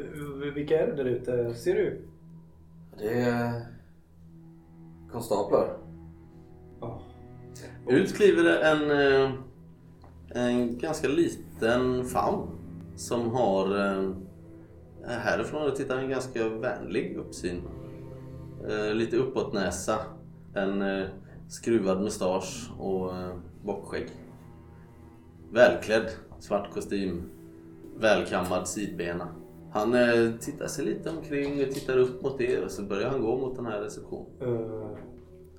vilka 0.55 0.81
är 0.81 0.87
det 0.87 0.95
där 0.95 1.05
ute? 1.05 1.53
Ser 1.53 1.75
du? 1.75 2.01
Det 2.97 3.19
är 3.19 3.61
konstaplar. 5.11 5.77
Ja. 6.81 7.01
Ut 7.87 8.15
kliver 8.15 8.43
det 8.43 8.59
en, 8.59 8.91
eh, 8.91 9.31
en 10.29 10.77
ganska 10.77 11.07
liten 11.07 12.05
faun 12.05 12.47
som 12.95 13.31
har 13.31 13.65
eh, 13.77 14.11
härifrån 15.07 15.69
och 15.71 15.75
tittar 15.75 15.97
en 15.97 16.09
ganska 16.09 16.49
vänlig 16.49 17.15
uppsyn. 17.17 17.61
Eh, 18.69 18.93
Lite 18.93 19.17
uppåt 19.17 19.53
näsa, 19.53 19.97
en 20.55 20.83
skruvad 21.47 22.01
mustasch 22.01 22.71
och 22.79 23.11
bockskägg. 23.65 24.07
Välklädd, 25.51 26.09
svart 26.39 26.73
kostym, 26.73 27.23
välkammad 27.97 28.67
sidbena. 28.67 29.27
Han 29.73 29.93
eh, 29.93 30.31
tittar 30.39 30.67
sig 30.67 30.85
lite 30.85 31.09
omkring 31.09 31.63
och 31.67 31.71
tittar 31.73 31.97
upp 31.97 32.21
mot 32.23 32.41
er 32.41 32.63
och 32.65 32.71
så 32.71 32.81
börjar 32.83 33.09
han 33.09 33.21
gå 33.21 33.37
mot 33.37 33.55
den 33.55 33.65
här 33.65 33.81
receptionen. 33.81 34.25
Eh, 34.41 34.97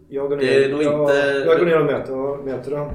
jag 0.09 0.29
går 0.29 0.37
ner, 0.37 0.45
Det 0.45 0.65
är 0.65 0.73
nog 0.73 0.83
jag, 0.83 1.03
inte- 1.03 1.43
jag 1.47 1.59
går 1.59 1.67
ner 1.67 1.81
och 1.81 1.87
möter, 1.87 2.45
möter 2.45 2.71
dem. 2.71 2.91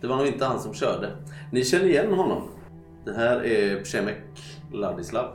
Det 0.00 0.06
var 0.06 0.16
nog 0.16 0.26
inte 0.26 0.44
han 0.44 0.60
som 0.60 0.74
körde. 0.74 1.10
Ni 1.52 1.64
känner 1.64 1.84
igen 1.84 2.12
honom. 2.12 2.42
Det 3.04 3.12
här 3.12 3.44
är 3.44 3.80
Przemek 3.82 4.22
Ladislav. 4.72 5.26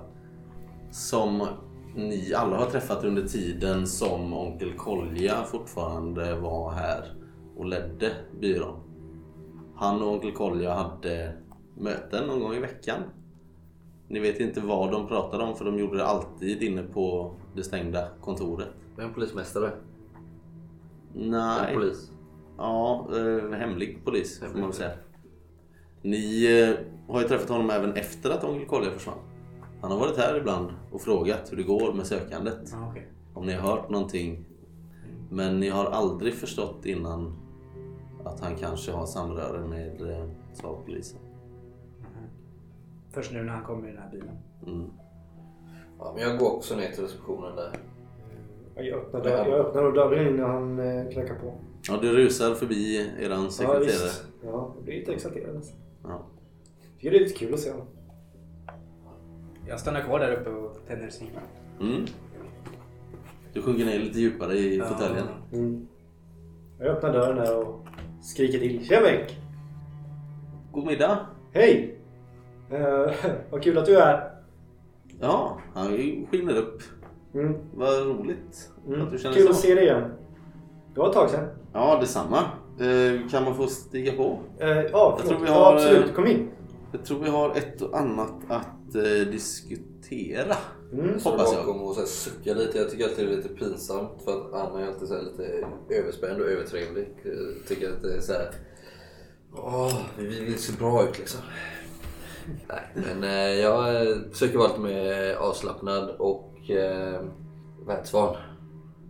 Som 0.91 1.47
ni 1.95 2.33
alla 2.33 2.57
har 2.57 2.65
träffat 2.65 3.03
under 3.03 3.21
tiden 3.21 3.87
som 3.87 4.33
onkel 4.33 4.73
Kolja 4.73 5.43
fortfarande 5.43 6.35
var 6.35 6.71
här 6.71 7.05
och 7.55 7.65
ledde 7.65 8.11
byrån. 8.39 8.79
Han 9.75 10.01
och 10.01 10.13
onkel 10.13 10.31
Kolja 10.31 10.73
hade 10.73 11.33
möten 11.77 12.27
någon 12.27 12.39
gång 12.39 12.53
i 12.53 12.59
veckan. 12.59 13.01
Ni 14.07 14.19
vet 14.19 14.39
inte 14.39 14.61
vad 14.61 14.91
de 14.91 15.07
pratade 15.07 15.43
om 15.43 15.55
för 15.55 15.65
de 15.65 15.79
gjorde 15.79 15.97
det 15.97 16.05
alltid 16.05 16.63
inne 16.63 16.83
på 16.83 17.35
det 17.55 17.63
stängda 17.63 18.07
kontoret. 18.21 18.67
Vem 18.97 19.13
polismästare? 19.13 19.71
Nej. 21.13 21.65
Vem 21.65 21.75
polis? 21.75 22.11
Ja, 22.57 23.07
eh, 23.15 23.57
hemlig 23.57 24.05
polis 24.05 24.39
får 24.39 24.45
man 24.45 24.55
Hemlig 24.55 24.67
väl 24.67 24.73
säga. 24.73 24.91
Ni 26.01 26.45
eh, 26.61 27.13
har 27.13 27.21
ju 27.21 27.27
träffat 27.27 27.49
honom 27.49 27.69
även 27.69 27.93
efter 27.93 28.29
att 28.29 28.43
onkel 28.43 28.67
Kolja 28.67 28.91
försvann. 28.91 29.17
Han 29.81 29.91
har 29.91 29.99
varit 29.99 30.17
här 30.17 30.37
ibland 30.37 30.69
och 30.91 31.01
frågat 31.01 31.51
hur 31.51 31.57
det 31.57 31.63
går 31.63 31.93
med 31.93 32.07
sökandet. 32.07 32.59
Ja, 32.71 32.87
okej. 32.89 33.07
Om 33.33 33.45
ni 33.45 33.53
har 33.53 33.69
hört 33.75 33.89
någonting. 33.89 34.45
Men 35.29 35.59
ni 35.59 35.69
har 35.69 35.85
aldrig 35.85 36.33
förstått 36.33 36.85
innan 36.85 37.40
att 38.27 38.39
han 38.39 38.55
kanske 38.55 38.91
har 38.91 39.05
samröre 39.05 39.67
med 39.67 40.01
eh, 40.01 40.25
slavpolisen. 40.53 41.19
Först 43.11 43.31
nu 43.33 43.43
när 43.43 43.53
han 43.53 43.63
kommer 43.63 43.87
i 43.87 43.91
den 43.91 44.01
här 44.01 44.11
bilen. 44.11 44.37
Mm. 44.67 44.89
Ja, 45.99 46.11
men 46.15 46.23
jag 46.29 46.39
går 46.39 46.51
också 46.55 46.75
ner 46.75 46.91
till 46.91 47.03
receptionen 47.03 47.55
där. 47.55 47.71
Jag 48.75 48.99
öppnar, 48.99 49.23
dörr, 49.23 49.47
jag 49.47 49.59
öppnar 49.59 49.91
dörren 49.91 50.27
innan 50.35 50.49
han 50.49 50.79
eh, 50.79 51.09
knackar 51.09 51.35
på. 51.35 51.53
Ja, 51.87 51.97
du 52.01 52.11
rusar 52.15 52.53
förbi 52.55 53.09
eran 53.19 53.43
Ja, 53.43 53.49
sekreterare. 53.49 53.83
visst. 53.83 54.25
Ja, 54.43 54.71
jag 54.75 54.83
blir 54.83 54.99
lite 54.99 55.13
exalterad 55.13 55.55
nästan. 55.55 55.77
Ja. 56.03 56.21
Tycker 56.97 57.11
det 57.11 57.17
är 57.17 57.19
lite 57.23 57.39
kul 57.39 57.53
att 57.53 57.59
se 57.59 57.71
honom. 57.71 57.87
Jag 59.67 59.79
stannar 59.79 60.01
kvar 60.01 60.19
där 60.19 60.31
uppe 60.33 60.49
och 60.49 60.77
tänder 60.87 61.09
cigg. 61.09 61.31
Mm. 61.81 62.05
Du 63.53 63.61
sjunker 63.61 63.85
ner 63.85 63.99
lite 63.99 64.19
djupare 64.19 64.53
i 64.57 64.77
Ja. 64.77 64.85
fåtöljen. 64.85 65.27
Mm. 65.53 65.87
Jag 66.79 66.87
öppnar 66.87 67.13
dörren 67.13 67.35
där 67.35 67.57
och 67.57 67.85
skriker 68.21 68.59
till. 68.59 68.85
Tjena 68.87 69.01
Bengt! 69.01 69.35
God 70.71 70.85
middag! 70.85 71.19
Hej! 71.53 71.97
Eh, 72.71 73.13
vad 73.51 73.63
kul 73.63 73.77
att 73.77 73.85
du 73.85 73.97
är 73.97 74.05
här. 74.05 74.31
Ja, 75.19 75.57
han 75.73 75.87
skiner 76.31 76.55
upp. 76.57 76.81
Mm. 77.33 77.55
Vad 77.75 78.07
roligt 78.07 78.69
Mm. 78.87 79.01
att 79.01 79.11
du 79.11 79.17
känner 79.17 79.35
Kul 79.35 79.43
så. 79.45 79.49
att 79.51 79.57
se 79.57 79.75
dig 79.75 79.83
igen. 79.83 80.03
Det 80.93 80.99
var 80.99 81.07
ett 81.07 81.13
tag 81.13 81.29
sedan. 81.29 81.47
Ja, 81.73 81.97
detsamma. 81.99 82.37
Eh, 82.79 83.29
kan 83.29 83.43
man 83.43 83.55
få 83.55 83.67
stiga 83.67 84.11
på? 84.11 84.39
Eh, 84.59 84.67
ja, 84.69 85.17
tror 85.21 85.27
förlåt. 85.27 85.41
vi 85.41 85.47
ja, 85.47 85.53
har, 85.53 85.73
absolut. 85.73 86.09
eh, 86.09 86.13
Kom 86.15 86.27
in. 86.27 86.49
Jag 86.91 87.05
tror 87.05 87.19
vi 87.19 87.29
har 87.29 87.49
ett 87.49 87.81
och 87.81 87.97
annat 87.99 88.33
att 88.49 88.95
eh, 88.95 89.01
diskutera. 89.31 89.85
Mm. 90.11 91.19
Så 91.19 91.29
Hoppas 91.29 91.53
jag. 91.53 91.65
bakom 91.65 91.81
och 91.81 91.93
så 91.93 91.99
här 91.99 92.07
suckar 92.07 92.55
lite. 92.55 92.77
Jag 92.77 92.89
tycker 92.89 93.03
alltid 93.03 93.27
det 93.27 93.33
är 93.33 93.37
lite 93.37 93.49
pinsamt 93.49 94.21
för 94.25 94.31
att 94.31 94.53
Anna 94.53 94.81
är 94.81 94.87
alltid 94.87 95.07
så 95.07 95.13
här 95.15 95.21
lite 95.21 95.65
överspänd 95.89 96.41
och 96.41 96.47
övertrevlig. 96.47 97.07
Jag 97.23 97.67
tycker 97.67 97.91
att 97.91 98.01
det 98.01 98.13
är 98.13 98.21
så 98.21 98.33
här. 98.33 98.51
Åh, 99.53 100.01
vi 100.17 100.45
vill 100.45 100.57
se 100.59 100.73
bra 100.79 101.09
ut 101.09 101.19
liksom. 101.19 101.41
Nej, 102.69 102.81
men 102.93 103.23
eh, 103.23 103.59
jag 103.59 104.07
eh, 104.07 104.17
försöker 104.31 104.57
vara 104.57 104.67
lite 104.67 104.79
mer 104.79 105.35
avslappnad 105.35 106.09
och 106.09 106.69
eh, 106.69 107.21
världsvan. 107.87 108.35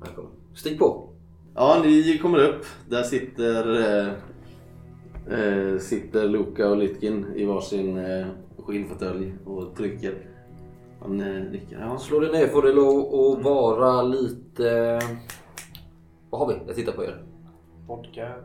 Välkommen. 0.02 0.32
Stig 0.56 0.80
på! 0.80 1.10
Ja, 1.56 1.82
ni 1.86 2.18
kommer 2.18 2.38
upp. 2.50 2.66
Där 2.90 3.04
sitter, 3.04 3.80
eh, 3.80 4.14
eh, 5.40 5.78
sitter 5.78 6.28
Luka 6.28 6.70
och 6.70 6.78
Litkin 6.78 7.26
i 7.36 7.46
varsin 7.46 7.98
eh, 7.98 8.28
skinnfåtölj 8.58 9.34
och 9.46 9.76
trycker. 9.76 10.31
Han 11.02 11.22
eh, 11.22 11.52
nickar. 11.52 11.80
Ja. 11.82 11.98
Slå 11.98 12.20
dig 12.20 12.32
ner 12.32 12.48
får 12.48 12.62
det 12.62 12.74
lov 12.74 12.98
att 13.00 13.44
vara 13.44 14.02
lite... 14.02 15.00
Vad 16.30 16.42
har 16.42 16.48
vi? 16.48 16.60
Jag 16.68 16.76
tittar 16.76 16.92
på 16.92 17.04
er. 17.04 17.24
Vodka. 17.88 18.36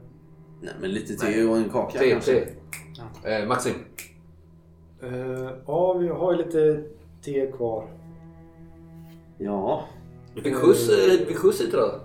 Nej, 0.61 0.74
men 0.80 0.90
lite 0.90 1.14
te 1.14 1.44
och 1.44 1.57
en 1.57 1.70
kaka 1.70 1.98
Tre, 1.98 2.11
kanske. 2.11 2.46
tre. 3.22 3.34
Eh, 3.42 3.48
Maxim. 3.48 3.74
Eh, 5.02 5.50
ja, 5.66 5.92
vi 5.92 6.09
har 6.09 6.32
ju 6.32 6.38
lite 6.38 6.82
te 7.22 7.46
kvar. 7.52 7.88
Ja. 9.38 9.84
Du 10.34 10.42
fick 10.42 10.54
skjuts, 10.54 10.88
eh, 10.88 11.18
du 11.18 11.26
fick 11.26 11.36
skjuts 11.36 11.61
hit 11.61 11.68
idag. 11.74 12.00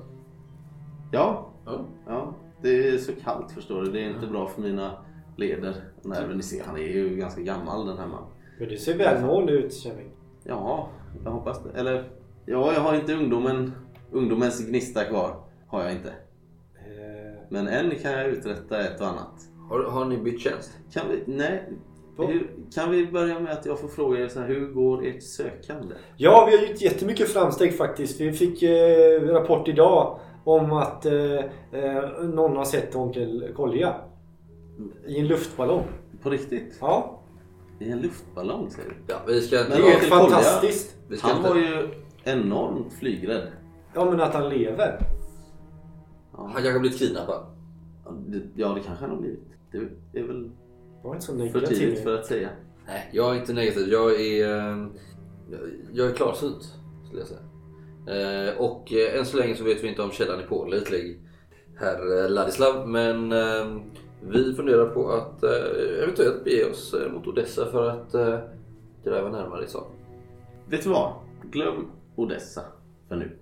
Ja. 1.12 1.50
Ja. 1.66 1.86
ja. 2.08 2.36
Det 2.62 2.88
är 2.90 2.98
så 2.98 3.12
kallt 3.24 3.52
förstår 3.52 3.82
du. 3.82 3.92
Det 3.92 4.00
är 4.00 4.10
inte 4.10 4.28
bra 4.28 4.48
för 4.48 4.62
mina 4.62 4.92
leder. 5.38 5.76
Nej, 6.02 6.28
men 6.28 6.38
ni 6.38 6.44
ser, 6.44 6.64
han 6.64 6.78
är 6.78 6.82
ju 6.82 7.16
ganska 7.16 7.42
gammal 7.42 7.88
den 7.88 7.98
här 7.98 8.08
mannen. 8.08 8.30
Men 8.60 8.70
du 8.70 8.78
ser 8.78 8.98
välmående 8.98 9.52
ut, 9.52 9.74
Kevin. 9.74 10.12
Ja, 10.44 10.90
jag 11.24 11.32
hoppas 11.32 11.64
det. 11.64 11.80
Eller, 11.80 12.04
ja, 12.46 12.74
jag 12.74 12.82
har 12.82 12.96
inte 12.96 13.14
ungdomen, 13.14 13.72
ungdomens 14.12 14.68
gnista 14.68 15.04
kvar. 15.04 15.36
Har 15.68 15.84
jag 15.84 15.92
inte. 15.92 16.10
Eh, 16.10 17.42
Men 17.50 17.68
än 17.68 17.90
kan 17.90 18.12
jag 18.12 18.28
uträtta 18.28 18.80
ett 18.80 19.02
och 19.02 19.08
annat. 19.08 19.34
Har, 19.70 19.84
har 19.84 20.06
ni 20.06 20.18
bytt 20.18 20.40
tjänst? 20.42 20.72
Kan 20.94 21.04
vi, 21.10 21.24
nej. 21.34 21.70
Hur, 22.18 22.52
kan 22.76 22.92
vi 22.92 23.08
börja 23.08 23.40
med 23.40 23.54
att 23.54 23.66
jag 23.66 23.80
får 23.80 23.88
fråga 23.88 24.20
er 24.20 24.28
så 24.28 24.40
här, 24.40 24.48
hur 24.48 24.68
går 24.68 25.06
ert 25.06 25.24
sökande? 25.24 25.96
Ja, 26.18 26.48
vi 26.52 26.58
har 26.58 26.68
gjort 26.68 26.82
jättemycket 26.82 27.30
framsteg 27.30 27.78
faktiskt. 27.78 28.22
Vi 28.22 28.34
fick 28.34 28.64
eh, 28.64 29.22
rapport 29.22 29.68
idag 29.68 30.20
om 30.44 30.72
att 30.74 31.06
eh, 31.06 31.14
eh, 31.72 32.24
någon 32.24 32.58
har 32.58 32.66
sett 32.66 32.96
onkel 32.96 33.54
Kolja. 33.56 33.96
I 35.08 35.20
en 35.20 35.28
luftballong. 35.28 35.84
På 36.24 36.30
riktigt? 36.30 36.78
Ja, 36.82 37.21
I 37.82 37.92
en 37.92 38.02
luftballong 38.02 38.70
säger 38.72 38.90
du? 38.90 38.96
Ja, 39.08 39.22
vi 39.28 39.42
ska 39.42 39.60
inte... 39.60 39.70
Men 39.72 39.82
det 39.82 39.88
är 39.94 40.00
Kolja- 40.00 40.10
fantastiskt. 40.10 40.96
vi 41.08 41.18
ska 41.18 41.28
Han 41.28 41.38
inte... 41.38 41.50
var 41.50 41.56
ju 41.58 41.90
enormt 42.24 42.94
flygrädd. 42.94 43.48
Ja, 43.94 44.06
men 44.12 44.22
att 44.22 44.34
han 44.34 44.50
lever. 44.50 45.00
Han 46.32 46.52
kanske 46.54 46.72
har 46.72 46.80
blivit 46.80 47.00
kidnappad. 47.00 47.46
Ja, 48.06 48.12
det, 48.28 48.42
ja, 48.56 48.68
det 48.74 48.80
kanske 48.86 49.06
han 49.06 49.10
har 49.16 49.22
blivit. 49.22 49.44
Det 50.12 50.20
är 50.20 50.24
väl 50.24 50.52
Var 51.04 51.14
inte 51.14 51.26
så 51.26 51.32
för 51.32 51.40
negativ. 51.40 51.76
tidigt 51.76 52.04
för 52.04 52.18
att 52.18 52.26
säga. 52.26 52.50
Nej, 52.88 53.10
jag 53.14 53.36
är 53.36 53.40
inte 53.40 53.54
negativ. 53.54 53.88
Jag 53.92 54.22
är, 54.22 54.50
eh, 54.72 54.88
jag 55.94 56.08
är 56.10 56.14
klarsynt, 56.14 56.74
skulle 57.06 57.22
jag 57.22 57.28
säga. 57.28 57.40
Eh, 58.50 58.58
och 58.58 58.94
eh, 58.94 59.20
än 59.20 59.26
så 59.26 59.38
länge 59.38 59.56
så 59.56 59.64
vet 59.64 59.84
vi 59.84 59.88
inte 59.88 60.02
om 60.02 60.12
källan 60.12 60.40
är 60.40 60.46
pålitlig, 60.48 61.20
herr 61.80 62.30
Ladislav. 62.30 62.90
Men 62.90 63.32
vi 64.24 64.54
funderar 64.54 64.86
på 64.86 65.10
att 65.12 65.44
eh, 65.44 66.04
eventuellt 66.04 66.44
bege 66.44 66.70
oss 66.72 66.94
eh, 66.94 67.12
mot 67.12 67.28
Odessa 67.28 67.66
för 67.66 67.90
att 67.90 68.14
eh, 68.14 68.40
gräva 69.04 69.30
närmare 69.30 69.64
i 69.64 69.68
saken. 69.68 69.96
Vet 70.70 70.84
du 70.84 70.90
vad? 70.90 71.14
Glöm 71.52 71.92
Odessa 72.16 72.62
för 73.08 73.16
nu. 73.16 73.38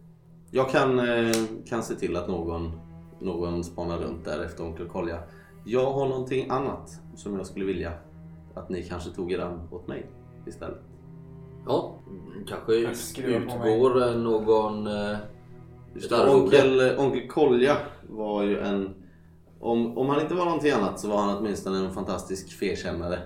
Jag 0.52 0.70
kan, 0.70 1.00
eh, 1.00 1.34
kan 1.70 1.84
se 1.84 1.96
till 1.96 2.16
att 2.16 2.28
någon, 2.28 2.72
någon 3.20 3.64
spanar 3.64 3.98
runt 3.98 4.26
där 4.26 4.44
efter 4.44 4.64
onkel 4.64 4.88
Kolja. 4.88 5.20
Jag 5.66 5.92
har 5.92 6.08
någonting 6.08 6.50
annat 6.50 6.90
som 7.16 7.36
jag 7.38 7.46
skulle 7.46 7.66
vilja 7.66 7.92
att 8.56 8.70
ni 8.70 8.84
kanske 8.84 9.10
tog 9.10 9.32
er 9.32 9.40
an 9.40 9.68
åt 9.72 9.88
mig 9.88 10.06
istället. 10.48 10.80
Ja, 11.66 11.96
kanske 12.48 12.76
Jag 12.76 12.96
skruvar 12.96 13.40
på 13.40 13.60
mig. 13.60 13.74
utgår 13.76 14.08
eh, 14.08 14.16
någon... 14.16 14.88
Eh, 14.88 15.18
Just 15.94 16.06
Ett 16.12 16.18
det, 16.18 16.24
arvode. 16.24 16.44
onkel, 16.44 16.96
onkel 17.00 17.28
Kolja 17.28 17.78
var 18.10 18.44
ju 18.44 18.60
en... 18.60 18.94
Om, 19.60 19.98
om 19.98 20.10
han 20.10 20.22
inte 20.22 20.36
var 20.36 20.46
någonting 20.46 20.72
annat 20.72 21.00
så 21.00 21.10
var 21.10 21.18
han 21.18 21.38
åtminstone 21.38 21.78
en 21.78 21.94
fantastisk 21.94 22.60
fekännare. 22.60 23.20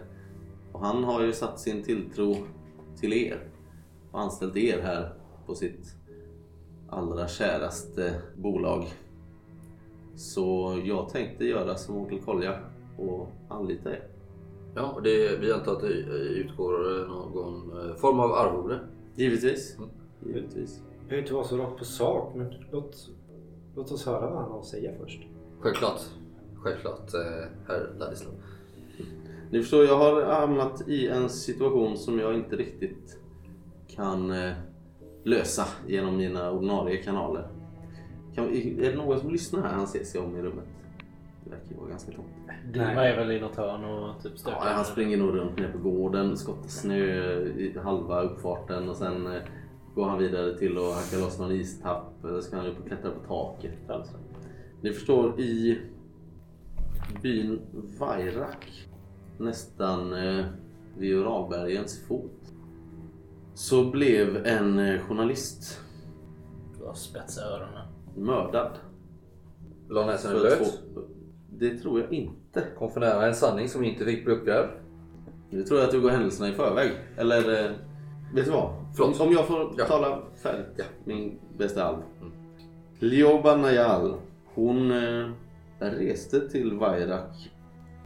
Och 0.71 0.85
han 0.85 1.03
har 1.03 1.21
ju 1.21 1.33
satt 1.33 1.59
sin 1.59 1.83
tilltro 1.83 2.35
till 2.99 3.13
er 3.13 3.47
och 4.11 4.19
anställt 4.21 4.57
er 4.57 4.81
här 4.81 5.13
på 5.45 5.55
sitt 5.55 5.95
allra 6.89 7.27
käraste 7.27 8.21
bolag. 8.35 8.85
Så 10.15 10.79
jag 10.85 11.09
tänkte 11.09 11.45
göra 11.45 11.75
som 11.75 11.97
onkel 11.97 12.19
Kolja 12.19 12.59
och 12.97 13.27
anlita 13.49 13.91
er. 13.91 14.07
ja, 14.75 14.91
och 14.91 15.03
det, 15.03 15.39
vi 15.39 15.51
antar 15.51 15.71
att 15.71 15.81
det 15.81 15.87
utgår 15.87 17.07
någon 17.07 17.89
eh, 17.89 17.95
form 17.95 18.19
av 18.19 18.31
arvode. 18.31 18.79
Givetvis. 19.15 19.77
Mm. 19.77 19.89
Givetvis. 20.25 20.81
Jag 20.99 21.07
behöver 21.07 21.21
inte 21.21 21.33
vara 21.33 21.43
så 21.43 21.57
rakt 21.57 21.77
på 21.77 21.85
sak, 21.85 22.35
men 22.35 22.53
låt, 22.71 23.09
låt 23.75 23.91
oss 23.91 24.05
höra 24.05 24.29
vad 24.29 24.41
han 24.41 24.51
har 24.51 24.59
att 24.59 24.65
säga 24.65 24.91
först. 24.99 25.21
Självklart. 25.59 26.01
Självklart, 26.63 27.13
eh, 27.13 27.47
herr 27.67 27.89
Ladislav. 27.99 28.33
Ni 29.51 29.61
förstår, 29.61 29.85
jag 29.85 29.97
har 29.97 30.25
hamnat 30.25 30.87
i 30.87 31.07
en 31.07 31.29
situation 31.29 31.97
som 31.97 32.19
jag 32.19 32.35
inte 32.35 32.55
riktigt 32.55 33.19
kan 33.87 34.31
eh, 34.31 34.53
lösa 35.23 35.65
genom 35.87 36.17
mina 36.17 36.51
ordinarie 36.51 37.03
kanaler. 37.03 37.47
Kan, 38.35 38.49
är 38.53 38.91
det 38.91 38.95
någon 38.95 39.19
som 39.19 39.31
lyssnar 39.31 39.61
här? 39.61 39.73
Han 39.73 39.87
ser 39.87 40.03
sig 40.03 40.21
om 40.21 40.37
i 40.37 40.41
rummet. 40.41 40.65
Det 41.43 41.49
verkar 41.49 41.69
ju 41.71 41.77
vara 41.77 41.89
ganska 41.89 42.11
tomt. 42.11 42.27
Dima 42.73 43.05
är 43.07 43.17
väl 43.17 43.31
i 43.31 43.39
något 43.39 43.55
hörn 43.55 43.85
och 43.85 44.23
typ 44.23 44.37
stökar. 44.37 44.57
Ja, 44.65 44.71
han 44.73 44.85
springer 44.85 45.17
nog 45.17 45.37
runt 45.37 45.57
nere 45.57 45.71
på 45.71 45.89
gården, 45.89 46.37
skottar 46.37 46.67
snö 46.67 46.95
i 47.41 47.77
halva 47.83 48.21
uppfarten 48.21 48.89
och 48.89 48.95
sen 48.95 49.27
eh, 49.27 49.41
går 49.95 50.05
han 50.05 50.19
vidare 50.19 50.57
till 50.57 50.77
att 50.77 50.95
hacka 50.95 51.25
loss 51.25 51.39
någon 51.39 51.51
istapp 51.51 52.25
eller 52.25 52.41
ska 52.41 52.57
han 52.57 52.65
upp 52.65 52.79
och 52.79 52.87
klättra 52.87 53.11
på 53.11 53.27
taket. 53.27 53.89
Alltså. 53.89 54.13
Ni 54.81 54.93
förstår, 54.93 55.39
i 55.39 55.79
byn 57.21 57.61
Vairak 57.99 58.87
nästan 59.37 60.13
eh, 60.13 60.45
vid 60.97 61.15
Uralbergens 61.15 62.07
fot 62.07 62.53
så 63.53 63.91
blev 63.91 64.45
en 64.45 64.79
eh, 64.79 64.99
journalist 65.01 65.79
Du 66.79 66.85
har 66.85 66.93
spetsa 66.93 67.41
öronen. 67.41 67.87
mördad. 68.15 68.71
La 69.89 70.05
näsan 70.05 70.31
i 70.31 70.33
För 70.33 70.41
blöt. 70.41 70.59
två- 70.93 71.01
Det 71.49 71.77
tror 71.77 71.99
jag 72.01 72.13
inte. 72.13 72.63
Kom 72.77 72.91
för 72.91 72.99
nära 72.99 73.27
en 73.27 73.35
sanning 73.35 73.69
som 73.69 73.83
inte 73.83 74.05
fick 74.05 74.25
bli 74.25 74.33
uppgrävd. 74.33 74.69
Nu 75.49 75.63
tror 75.63 75.79
jag 75.79 75.85
att 75.87 75.91
du 75.93 76.01
går 76.01 76.09
händelserna 76.09 76.49
i 76.49 76.53
förväg. 76.53 76.91
Eller, 77.17 77.65
eh, 77.65 77.71
vet 78.33 78.45
du 78.45 78.51
vad? 78.51 78.73
Förlåt. 78.95 79.21
Om 79.21 79.31
jag 79.31 79.47
får 79.47 79.73
Ja. 79.77 79.85
tala 79.85 80.19
färdigt. 80.43 80.67
Ja. 80.77 80.83
Min 81.05 81.39
bästa 81.57 81.83
alv. 81.83 81.97
Lioba 82.99 83.55
Najal, 83.55 84.15
hon 84.45 84.91
eh, 84.91 85.29
reste 85.91 86.49
till 86.49 86.73
Vairak 86.73 87.51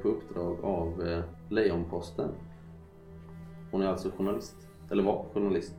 på 0.02 0.08
uppdrag 0.08 0.60
av 0.64 1.08
eh, 1.08 1.24
Lejonposten. 1.50 2.30
Hon 3.72 3.82
är 3.82 3.88
alltså 3.88 4.12
journalist. 4.12 4.56
Eller 4.92 5.04
var 5.04 5.26
journalist. 5.34 5.76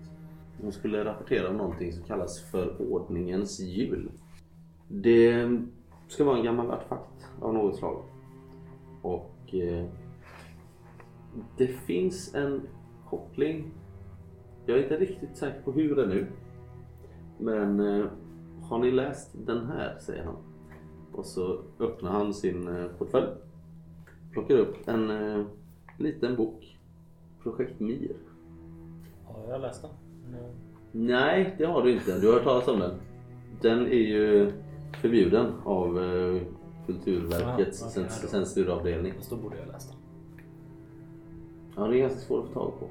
Hon 0.60 0.72
skulle 0.72 1.04
rapportera 1.04 1.48
om 1.48 1.56
någonting 1.56 1.92
som 1.92 2.04
kallas 2.04 2.50
för 2.50 2.92
ordningens 2.92 3.60
jul. 3.60 4.10
Det 4.88 5.58
ska 6.08 6.24
vara 6.24 6.38
en 6.38 6.44
gammal 6.44 6.70
artefakt 6.70 7.26
av 7.40 7.54
något 7.54 7.76
slag. 7.76 8.02
Och 9.02 9.54
eh, 9.54 9.86
det 11.56 11.66
finns 11.66 12.34
en 12.34 12.62
koppling. 13.08 13.70
Jag 14.66 14.78
är 14.78 14.82
inte 14.82 14.96
riktigt 14.96 15.36
säker 15.36 15.62
på 15.62 15.72
hur 15.72 15.98
ännu. 15.98 16.26
Men 17.38 17.80
eh, 17.80 18.06
har 18.62 18.78
ni 18.78 18.90
läst 18.90 19.46
den 19.46 19.66
här? 19.66 19.98
säger 19.98 20.24
han. 20.24 20.36
Och 21.18 21.26
så 21.26 21.60
öppnar 21.78 22.10
han 22.10 22.34
sin 22.34 22.68
eh, 22.68 22.86
portfölj. 22.98 23.26
Plockar 24.32 24.54
upp 24.54 24.88
en 24.88 25.10
eh, 25.10 25.46
liten 25.96 26.36
bok. 26.36 26.78
Projekt 27.42 27.80
Mir. 27.80 28.16
Har 29.24 29.52
jag 29.52 29.60
läst 29.60 29.82
den? 29.82 29.90
Mm. 30.28 30.50
Nej, 30.92 31.54
det 31.58 31.64
har 31.64 31.82
du 31.82 31.92
inte. 31.92 32.18
Du 32.18 32.26
har 32.26 32.34
hört 32.34 32.44
talas 32.44 32.68
om 32.68 32.80
den. 32.80 32.94
Den 33.60 33.86
är 33.86 34.06
ju 34.08 34.52
förbjuden 35.00 35.52
av 35.64 36.04
eh, 36.04 36.42
Kulturverkets 36.86 37.78
censuravdelning. 38.30 39.14
Fast 39.14 39.30
då 39.30 39.36
borde 39.36 39.58
jag 39.58 39.68
läst 39.68 39.90
den. 39.90 39.98
Ja, 41.76 41.88
det 41.88 41.98
är 41.98 42.00
ganska 42.00 42.20
svårt 42.20 42.44
att 42.44 42.52
få 42.52 42.60
tag 42.60 42.80
på. 42.80 42.88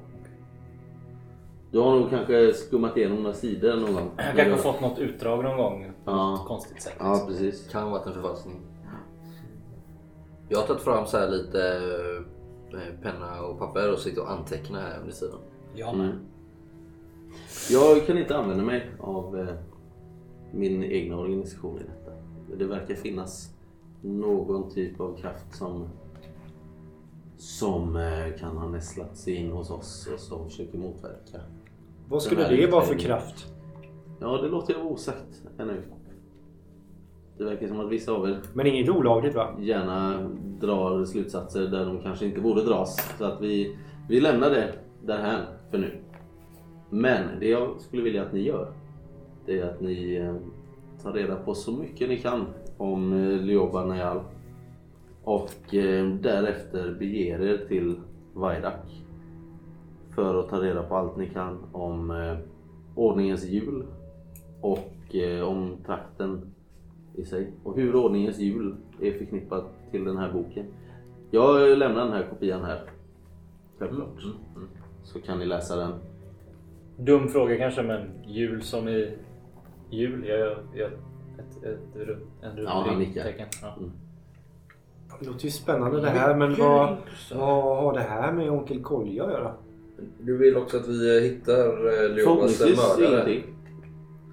Du 1.70 1.78
har 1.78 2.00
nog 2.00 2.10
kanske 2.10 2.52
skummat 2.54 2.96
igenom 2.96 3.22
några 3.22 3.34
sidor 3.36 3.76
någon 3.76 3.94
gång. 3.94 4.10
Jag 4.16 4.36
kanske 4.36 4.50
har 4.50 4.72
fått 4.72 4.80
något 4.80 4.98
utdrag 4.98 5.44
någon 5.44 5.56
gång 5.56 5.92
på 6.04 6.10
Ja. 6.10 6.30
något 6.30 6.46
konstigt 6.48 6.82
sätt. 6.82 6.94
Ja, 6.98 7.24
precis. 7.28 7.68
Kan 7.68 7.82
ha 7.82 7.90
varit 7.90 8.06
en 8.06 8.12
förfalskning. 8.12 8.60
Jag 10.48 10.58
har 10.58 10.66
tagit 10.66 10.82
fram 10.82 11.06
så 11.06 11.18
här 11.18 11.28
lite 11.30 11.80
eh, 12.72 13.00
penna 13.02 13.42
och 13.42 13.58
papper 13.58 13.92
och 13.92 13.98
sitter 13.98 14.22
och 14.22 14.30
antecknar 14.30 14.80
här 14.80 15.00
under 15.00 15.12
sidan. 15.12 15.38
Jag 15.74 15.96
med. 15.96 16.06
Mm. 16.06 16.18
Jag 17.70 18.06
kan 18.06 18.18
inte 18.18 18.36
använda 18.36 18.64
mig 18.64 18.90
av 19.00 19.38
eh, 19.38 19.54
min 20.52 20.84
egna 20.84 21.16
organisation 21.18 21.78
i 21.78 21.82
detta. 21.82 22.10
Det 22.58 22.64
verkar 22.64 22.94
finnas 22.94 23.50
någon 24.02 24.70
typ 24.70 25.00
av 25.00 25.16
kraft 25.16 25.56
som 25.56 25.88
som 27.36 27.96
eh, 27.96 28.38
kan 28.38 28.56
ha 28.56 28.68
nästlat 28.68 29.16
sig 29.16 29.34
in 29.34 29.50
hos 29.52 29.70
oss 29.70 30.08
och 30.14 30.20
som 30.20 30.48
försöker 30.50 30.78
motverka. 30.78 31.40
Vad 32.08 32.22
skulle 32.22 32.48
det 32.48 32.66
vara 32.66 32.84
för 32.84 32.94
kraft? 32.94 33.46
Ja, 34.20 34.36
det 34.42 34.48
låter 34.48 34.72
jag 34.72 34.80
vara 34.80 34.92
osagt 34.92 35.42
ännu. 35.58 35.82
Det 37.38 37.44
verkar 37.44 37.68
som 37.68 37.80
att 37.80 37.92
vissa 37.92 38.12
av 38.12 38.28
er 38.28 38.40
Men 38.54 38.66
inget 38.66 38.88
olagligt 38.88 39.34
va? 39.34 39.56
gärna 39.60 40.28
drar 40.60 41.04
slutsatser 41.04 41.66
där 41.66 41.86
de 41.86 42.02
kanske 42.02 42.26
inte 42.26 42.40
borde 42.40 42.64
dras. 42.64 43.14
Så 43.18 43.24
att 43.24 43.40
vi, 43.40 43.76
vi 44.08 44.20
lämnar 44.20 44.50
det 44.50 44.72
därhän 45.02 45.40
för 45.70 45.78
nu. 45.78 45.98
Men 46.90 47.40
det 47.40 47.48
jag 47.48 47.80
skulle 47.80 48.02
vilja 48.02 48.22
att 48.22 48.32
ni 48.32 48.40
gör 48.40 48.72
det 49.48 49.58
är 49.58 49.64
att 49.64 49.80
ni 49.80 50.16
eh, 50.16 50.34
tar 51.02 51.12
reda 51.12 51.36
på 51.36 51.54
så 51.54 51.72
mycket 51.72 52.08
ni 52.08 52.18
kan 52.18 52.46
om 52.76 53.12
eh, 53.12 53.40
Lioba 53.40 53.84
Najal 53.84 54.20
och 55.24 55.74
eh, 55.74 56.06
därefter 56.08 56.96
beger 56.98 57.42
er 57.42 57.66
till 57.68 58.00
Vairak 58.34 59.04
för 60.18 60.40
att 60.40 60.48
ta 60.48 60.56
reda 60.62 60.82
på 60.82 60.96
allt 60.96 61.16
ni 61.16 61.26
kan 61.26 61.64
om 61.72 62.10
eh, 62.10 62.36
ordningens 62.94 63.44
jul 63.44 63.86
och 64.60 65.14
eh, 65.14 65.48
om 65.48 65.76
trakten 65.86 66.54
i 67.14 67.24
sig 67.24 67.52
och 67.64 67.76
hur 67.76 67.96
ordningens 67.96 68.38
jul 68.38 68.76
är 69.00 69.12
förknippat 69.12 69.64
till 69.90 70.04
den 70.04 70.16
här 70.16 70.32
boken. 70.32 70.66
Jag 71.30 71.78
lämnar 71.78 72.04
den 72.04 72.12
här 72.12 72.26
kopian 72.30 72.64
här. 72.64 72.80
Självklart. 73.78 74.22
Så 75.02 75.20
kan 75.20 75.38
ni 75.38 75.46
läsa 75.46 75.76
den. 75.76 75.92
Dum 76.96 77.28
fråga 77.28 77.56
kanske 77.56 77.82
men 77.82 78.10
jul 78.26 78.62
som 78.62 78.88
i 78.88 79.18
jul? 79.90 80.24
Jag 80.26 80.38
gör 80.74 80.90
ett, 81.38 81.64
ett, 81.64 81.94
ru- 81.94 82.26
en 82.42 82.64
Ja, 82.64 82.84
han 82.88 83.12
tecken. 83.14 83.46
Ja. 83.62 83.74
Mm. 83.78 83.90
Det 85.20 85.26
låter 85.26 85.44
ju 85.44 85.50
spännande 85.50 86.00
det 86.00 86.10
här 86.10 86.36
men 86.36 86.54
vad, 86.54 86.96
vad 87.34 87.76
har 87.76 87.92
det 87.92 88.00
här 88.00 88.32
med 88.32 88.50
Onkel 88.50 88.82
Kolja 88.82 89.24
att 89.24 89.30
göra? 89.30 89.54
Du 90.20 90.38
vill 90.38 90.56
också 90.56 90.76
att 90.76 90.88
vi 90.88 91.20
hittar 91.20 91.66
eh, 91.68 92.14
Förhoppningsvis 92.14 92.76
mördare? 92.98 93.32
ingenting. 93.32 93.54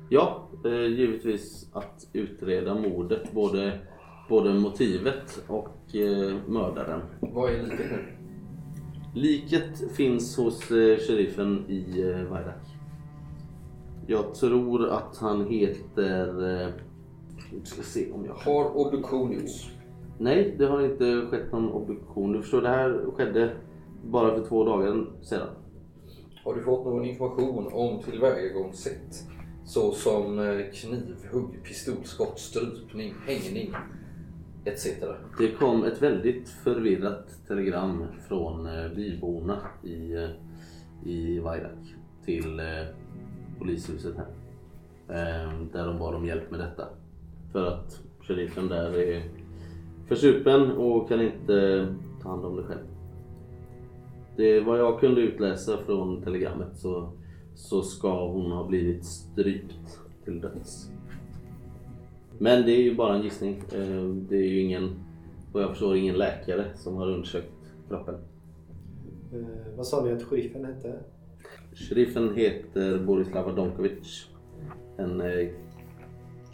Ja, 0.10 0.50
eh, 0.66 0.86
givetvis 0.86 1.70
att 1.74 2.08
utreda 2.14 2.76
mordet. 2.76 3.32
Både, 3.34 3.80
både 4.30 4.54
motivet 4.54 5.44
och 5.48 5.96
eh, 5.96 6.36
mördaren. 6.48 7.02
Vad 7.20 7.50
är 7.54 7.64
liket 7.64 7.80
nu? 7.92 8.06
Liket 9.16 9.92
finns 9.96 10.38
hos 10.38 10.72
eh, 10.72 10.98
sheriffen 10.98 11.66
i 11.70 12.02
eh, 12.02 12.32
Vairak. 12.32 12.66
Jag 14.08 14.34
tror 14.36 14.88
att 14.90 15.18
han 15.18 15.48
heter... 15.48 16.52
Eh, 16.62 16.68
vi 17.54 17.66
ska 17.66 17.82
se 17.82 18.12
om 18.12 18.26
jag... 18.26 18.34
Har 18.34 18.78
obduktion 18.78 19.32
gjorts? 19.32 19.72
Nej, 20.20 20.56
det 20.58 20.66
har 20.66 20.82
inte 20.86 21.22
skett 21.32 21.52
någon 21.52 21.70
obduktion. 21.70 22.34
Du 22.34 22.42
förstår, 22.42 22.62
det 22.62 22.70
här 22.70 23.06
skedde 23.16 23.52
bara 24.06 24.36
för 24.36 24.46
två 24.46 24.64
dagar 24.64 25.06
sedan. 25.22 25.48
Har 26.44 26.56
du 26.56 26.64
fått 26.64 26.86
någon 26.86 27.06
information 27.06 27.74
om 27.74 28.04
tillvägagångssätt? 28.04 29.24
Såsom 29.66 30.40
eh, 30.40 30.66
knivhugg, 30.74 31.64
pistolskott, 31.64 32.40
strypning, 32.40 33.14
hängning 33.28 33.74
etc. 34.66 34.88
Det 35.38 35.52
kom 35.52 35.84
ett 35.84 36.02
väldigt 36.02 36.50
förvirrat 36.50 37.48
telegram 37.48 38.06
från 38.28 38.68
eh, 38.68 38.92
byborna 38.96 39.58
i, 39.84 40.14
eh, 40.14 40.30
i 41.04 41.40
Vairak 41.40 41.96
till 42.26 42.62
polishuset 43.60 44.16
här. 44.16 44.28
Eh, 45.10 45.52
där 45.74 45.88
de 45.88 46.00
bad 46.00 46.16
om 46.16 46.26
hjälp 46.26 46.52
med 46.52 46.60
detta. 46.60 46.88
För 47.52 47.66
att 47.66 48.02
sheriffen 48.22 48.68
där 48.68 48.98
är 48.98 49.24
försupen 50.08 50.72
och 50.72 51.10
kan 51.10 51.22
inte 51.22 51.88
ta 52.22 52.30
hand 52.30 52.46
om 52.46 52.56
det 52.56 52.64
själv. 52.64 52.95
Det 54.38 54.60
vad 54.60 54.80
jag 54.80 55.00
kunde 55.00 55.22
utläsa 55.22 55.78
från 55.86 56.22
telegrammet 56.22 56.78
så, 56.78 57.10
så 57.56 57.82
ska 57.82 58.28
hon 58.28 58.52
ha 58.52 58.68
blivit 58.68 59.06
strypt 59.06 60.00
till 60.24 60.42
döds. 60.42 60.92
Men 62.40 62.66
det 62.66 62.72
är 62.72 62.82
ju 62.82 62.96
bara 62.96 63.16
en 63.16 63.22
gissning. 63.24 63.58
Eh, 63.74 64.06
Det 64.30 64.36
är 64.36 64.50
ju 64.50 64.60
ingen, 64.60 64.96
vad 65.54 65.64
jag 65.64 65.70
förstår, 65.70 65.96
ingen 65.96 66.18
läkare 66.18 66.66
som 66.76 66.96
har 66.96 67.08
undersökt 67.12 67.52
kroppen. 67.90 68.16
Eh, 69.34 69.76
vad 69.78 69.88
sa 69.88 70.06
ni 70.06 70.12
att 70.12 70.24
sheriffen 70.24 70.66
hette? 70.66 71.00
Sheriffen 71.74 72.36
heter 72.36 73.00
Borislava 73.00 73.52
Donkovic. 73.52 74.30
En 74.98 75.22
eh, 75.22 75.48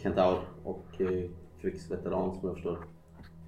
kentaur 0.02 0.38
och 0.64 1.00
eh, 1.00 1.30
krigsveteran 1.60 2.34
som 2.34 2.48
jag 2.48 2.54
förstår. 2.54 2.78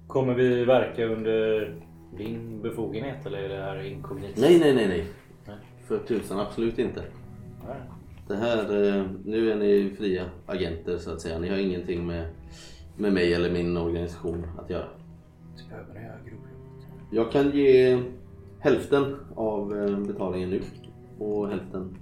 Kommer 0.07 0.33
vi 0.33 0.65
verka 0.65 1.05
under 1.05 1.75
din 2.17 2.61
befogenhet 2.61 3.25
eller 3.25 3.37
är 3.37 3.49
det 3.49 3.63
här 3.63 3.83
inkognito? 3.83 4.41
Nej, 4.41 4.59
nej, 4.59 4.75
nej, 4.75 4.87
nej. 4.87 5.07
Nej. 5.47 5.55
För 5.87 5.97
tusan, 5.97 6.39
absolut 6.39 6.79
inte. 6.79 7.03
Nej. 7.67 7.77
Det 8.27 8.35
här, 8.35 8.97
eh, 8.97 9.05
nu 9.25 9.51
är 9.51 9.55
ni 9.55 9.95
fria 9.97 10.25
agenter 10.45 10.97
så 10.97 11.11
att 11.11 11.21
säga. 11.21 11.39
Ni 11.39 11.49
har 11.49 11.57
ingenting 11.57 12.07
med, 12.07 12.27
med 12.97 13.13
mig 13.13 13.33
eller 13.33 13.51
min 13.51 13.77
organisation 13.77 14.45
att 14.57 14.69
göra. 14.69 14.87
Jag 17.11 17.31
kan 17.31 17.51
ge 17.51 18.03
hälften 18.59 19.15
av 19.35 19.77
eh, 19.77 19.99
betalningen 19.99 20.49
nu 20.49 20.61
och 21.19 21.49
hälften 21.49 21.97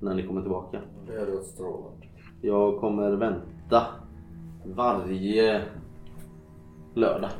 när 0.00 0.14
ni 0.14 0.26
kommer 0.26 0.40
tillbaka. 0.40 0.80
Det 1.06 1.18
varit 1.18 1.46
strålande. 1.46 2.06
Jag 2.40 2.80
kommer 2.80 3.12
vänta 3.12 3.86
varje 4.64 5.62
lördag. 6.94 7.30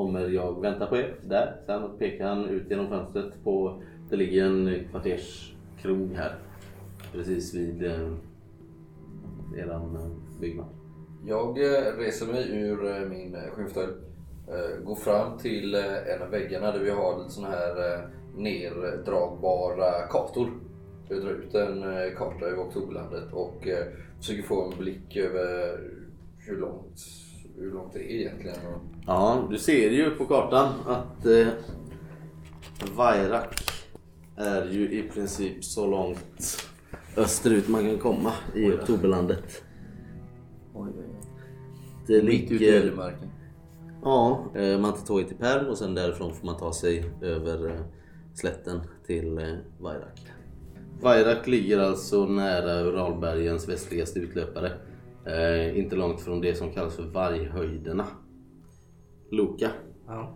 Kommer 0.00 0.28
jag 0.28 0.60
vänta 0.60 0.86
på 0.86 0.96
er 0.96 1.14
där. 1.22 1.56
Sen 1.66 1.98
pekar 1.98 2.28
han 2.28 2.48
ut 2.48 2.70
genom 2.70 2.88
fönstret 2.88 3.44
på, 3.44 3.82
det 4.10 4.16
ligger 4.16 4.44
en 4.44 4.88
kvarterskrog 4.90 6.12
här. 6.14 6.34
Precis 7.12 7.54
vid 7.54 7.84
eh, 7.84 8.12
eran 9.58 9.96
eh, 9.96 10.40
byggnad. 10.40 10.66
Jag 11.26 11.48
eh, 11.58 11.96
reser 11.98 12.26
mig 12.26 12.56
ur 12.56 12.86
eh, 12.86 13.08
min 13.08 13.36
skymfdörr, 13.52 13.94
går 14.84 14.96
fram 14.96 15.38
till 15.38 15.74
en 15.74 16.22
av 16.22 16.30
väggarna 16.30 16.72
där 16.72 16.80
vi 16.80 16.90
har 16.90 17.18
lite 17.18 17.30
sådana 17.30 17.54
här 17.54 18.08
nerdragbara 18.36 18.96
neddragbara 18.96 20.06
kartor. 20.10 20.50
Jag 21.08 21.22
drar 21.22 21.30
ut 21.30 21.54
en 21.54 21.82
karta 22.16 22.46
över 22.46 22.62
Oktoberlandet 22.62 23.32
och 23.32 23.66
försöker 24.18 24.42
få 24.42 24.64
en 24.64 24.78
blick 24.78 25.16
över 25.16 25.78
hur 26.38 26.56
långt, 26.56 27.00
hur 27.60 27.72
långt 27.72 27.92
det 27.92 28.12
är 28.12 28.20
egentligen. 28.20 28.56
Ja, 29.06 29.48
du 29.50 29.58
ser 29.58 29.90
ju 29.90 30.10
på 30.10 30.24
kartan 30.24 30.68
att 30.86 31.26
eh, 31.26 31.48
Vairak 32.96 33.54
är 34.36 34.66
ju 34.66 34.90
i 34.90 35.02
princip 35.02 35.64
så 35.64 35.86
långt 35.86 36.66
österut 37.16 37.68
man 37.68 37.86
kan 37.86 37.98
komma 37.98 38.32
i 38.54 38.72
Oktoberlandet. 38.72 39.62
Det 42.06 42.22
mitt 42.22 42.42
ute 42.42 42.54
i 42.54 42.58
ligger... 42.58 42.82
ödemarken. 42.82 43.28
Ja, 44.02 44.52
eh, 44.54 44.78
man 44.78 44.92
tar 44.92 45.06
tåget 45.06 45.28
till 45.28 45.36
Perm 45.36 45.66
och 45.66 45.78
sen 45.78 45.94
därifrån 45.94 46.34
får 46.34 46.46
man 46.46 46.58
ta 46.58 46.72
sig 46.72 47.04
över 47.22 47.66
eh, 47.66 47.80
slätten 48.34 48.80
till 49.06 49.38
eh, 49.38 49.54
Vairak. 49.78 50.20
Vairak 51.00 51.46
ligger 51.46 51.78
alltså 51.78 52.26
nära 52.26 52.80
Uralbergens 52.80 53.68
västligaste 53.68 54.18
utlöpare. 54.18 54.72
Eh, 55.26 55.78
inte 55.78 55.96
långt 55.96 56.20
från 56.20 56.40
det 56.40 56.54
som 56.54 56.70
kallas 56.72 56.96
för 56.96 57.02
Varghöjderna. 57.02 58.06
Loka, 59.30 59.70
Ja. 60.06 60.34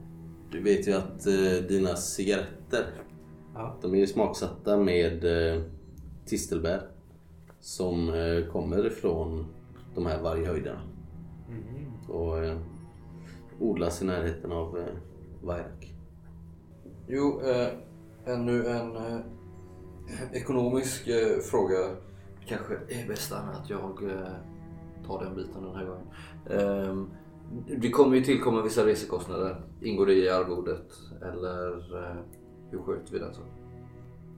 du 0.50 0.62
vet 0.62 0.88
ju 0.88 0.92
att 0.92 1.26
eh, 1.26 1.66
dina 1.68 1.96
cigaretter, 1.96 2.84
Ja. 3.54 3.78
de 3.82 3.94
är 3.94 3.98
ju 3.98 4.06
smaksatta 4.06 4.78
med 4.78 5.24
eh, 5.54 5.62
tistelbär 6.26 6.82
som 7.60 8.08
eh, 8.08 8.46
kommer 8.52 8.86
ifrån 8.86 9.46
de 9.94 10.06
här 10.06 10.22
varghöjderna 10.22 10.80
och 12.08 12.44
eh, 12.44 12.58
odlas 13.60 14.02
i 14.02 14.04
närheten 14.04 14.52
av 14.52 14.78
eh, 14.78 14.84
Vairak. 15.42 15.94
Jo, 17.08 17.40
eh, 17.40 17.68
ännu 18.34 18.66
en 18.66 18.96
eh, 18.96 19.20
ekonomisk 20.32 21.08
eh, 21.08 21.38
fråga. 21.50 21.76
Kanske 22.46 22.74
är 22.74 23.08
bästa 23.08 23.46
med 23.46 23.56
att 23.56 23.70
jag 23.70 23.98
tar 25.06 25.24
den 25.24 25.36
biten 25.36 25.62
den 25.62 25.74
här 25.76 25.84
gången. 25.86 26.06
Eh, 26.50 27.04
det 27.80 27.90
kommer 27.90 28.16
ju 28.16 28.22
tillkomma 28.24 28.62
vissa 28.62 28.86
resekostnader. 28.86 29.56
Ingår 29.82 30.06
det 30.06 30.14
i 30.14 30.28
arvodet? 30.30 30.92
Eller 31.22 31.68
eh, 32.02 32.16
hur 32.70 32.78
sköter 32.78 33.12
vi 33.12 33.18
den 33.18 33.34
så? 33.34 33.40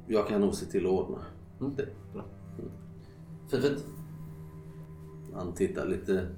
Jag 0.07 0.29
kan 0.29 0.41
nog 0.41 0.55
se 0.55 0.67
till 0.67 0.87
att 0.87 0.93
ordna 0.93 1.19
Mm. 1.61 1.75
det. 1.77 1.89
Fint, 3.51 3.65
fint. 3.65 3.85
Han 5.35 5.55
tittar 5.55 5.87
lite 5.87 6.29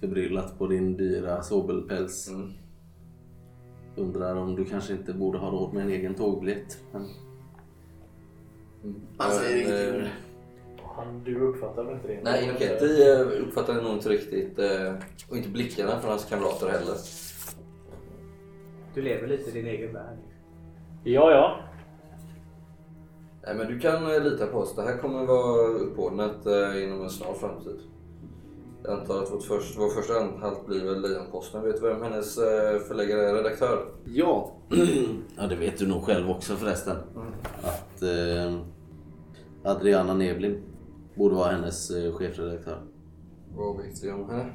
förbryllat 0.00 0.58
på 0.58 0.66
din 0.66 0.96
dyra 0.96 1.42
sobelpäls. 1.42 2.28
Mm. 2.28 2.50
Undrar 3.96 4.36
om 4.36 4.54
du 4.56 4.64
kanske 4.64 4.92
inte 4.92 5.12
borde 5.14 5.38
ha 5.38 5.50
råd 5.50 5.74
med 5.74 5.82
en 5.82 5.88
egen 5.90 6.14
tågbiljett. 6.14 6.78
Men 6.92 7.02
Mm. 8.84 9.00
Han 9.16 9.30
säger 9.32 9.56
ingenting. 9.56 10.00
eh, 10.02 10.08
Han, 10.98 11.24
du 11.24 11.40
uppfattar 11.40 11.84
väl 11.84 11.94
inte 11.94 12.08
det? 12.08 12.20
Nej, 12.22 12.44
Inoketti 12.44 13.04
uppfattar 13.40 13.74
nog 13.74 13.92
inte 13.92 14.08
riktigt 14.08 14.58
eh, 14.58 14.94
och 15.30 15.36
inte 15.36 15.48
blickarna 15.48 16.00
från 16.00 16.10
hans 16.10 16.24
kamrater 16.24 16.68
heller. 16.68 16.94
Du 18.94 19.02
lever 19.02 19.28
lite 19.28 19.50
i 19.50 19.52
din 19.52 19.66
egen 19.66 19.92
värld. 19.92 20.18
Ja, 21.04 21.30
ja. 21.30 21.60
Nej, 23.46 23.54
men 23.54 23.66
du 23.66 23.78
kan 23.78 24.14
eh, 24.14 24.22
lita 24.22 24.46
på 24.46 24.58
oss. 24.58 24.74
Det 24.76 24.82
här 24.82 24.98
kommer 24.98 25.26
vara 25.26 25.66
uppordnat 25.66 26.46
eh, 26.46 26.84
inom 26.84 27.02
en 27.02 27.10
snar 27.10 27.34
framtid. 27.34 27.80
Jag 28.84 29.00
antar 29.00 29.22
att 29.22 29.32
vårt 29.32 29.42
först, 29.42 29.78
vår 29.78 29.88
första 29.88 30.20
anhalt 30.20 30.66
blir 30.66 30.84
väl 30.84 31.00
Lejonposten. 31.02 31.62
Vet 31.62 31.80
du 31.80 31.88
vem 31.88 32.02
hennes 32.02 32.34
förläggare 32.88 33.28
är? 33.30 33.34
Redaktör? 33.34 33.86
Ja, 34.04 34.52
ja 35.36 35.46
det 35.46 35.56
vet 35.56 35.78
du 35.78 35.86
nog 35.86 36.04
själv 36.04 36.30
också 36.30 36.56
förresten. 36.56 36.96
Att 37.62 38.02
eh, 38.02 38.58
Adriana 39.64 40.14
Neblim 40.14 40.62
borde 41.18 41.34
vara 41.34 41.52
hennes 41.52 41.90
eh, 41.90 42.12
chefredaktör. 42.12 42.82
Vad 43.56 43.76
vet 43.76 44.04
vi 44.04 44.10
om 44.10 44.30
henne? 44.30 44.52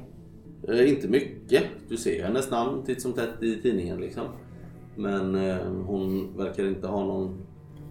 Eh, 0.68 0.88
inte 0.90 1.08
mycket. 1.08 1.62
Du 1.88 1.96
ser 1.96 2.22
hennes 2.24 2.50
namn 2.50 2.82
titt 2.84 3.02
som 3.02 3.12
tätt 3.12 3.42
i 3.42 3.62
tidningen 3.62 4.00
liksom. 4.00 4.24
Men 4.96 5.34
eh, 5.34 5.56
hon 5.86 6.36
verkar 6.36 6.64
inte 6.66 6.86
ha 6.86 7.04
någon 7.04 7.38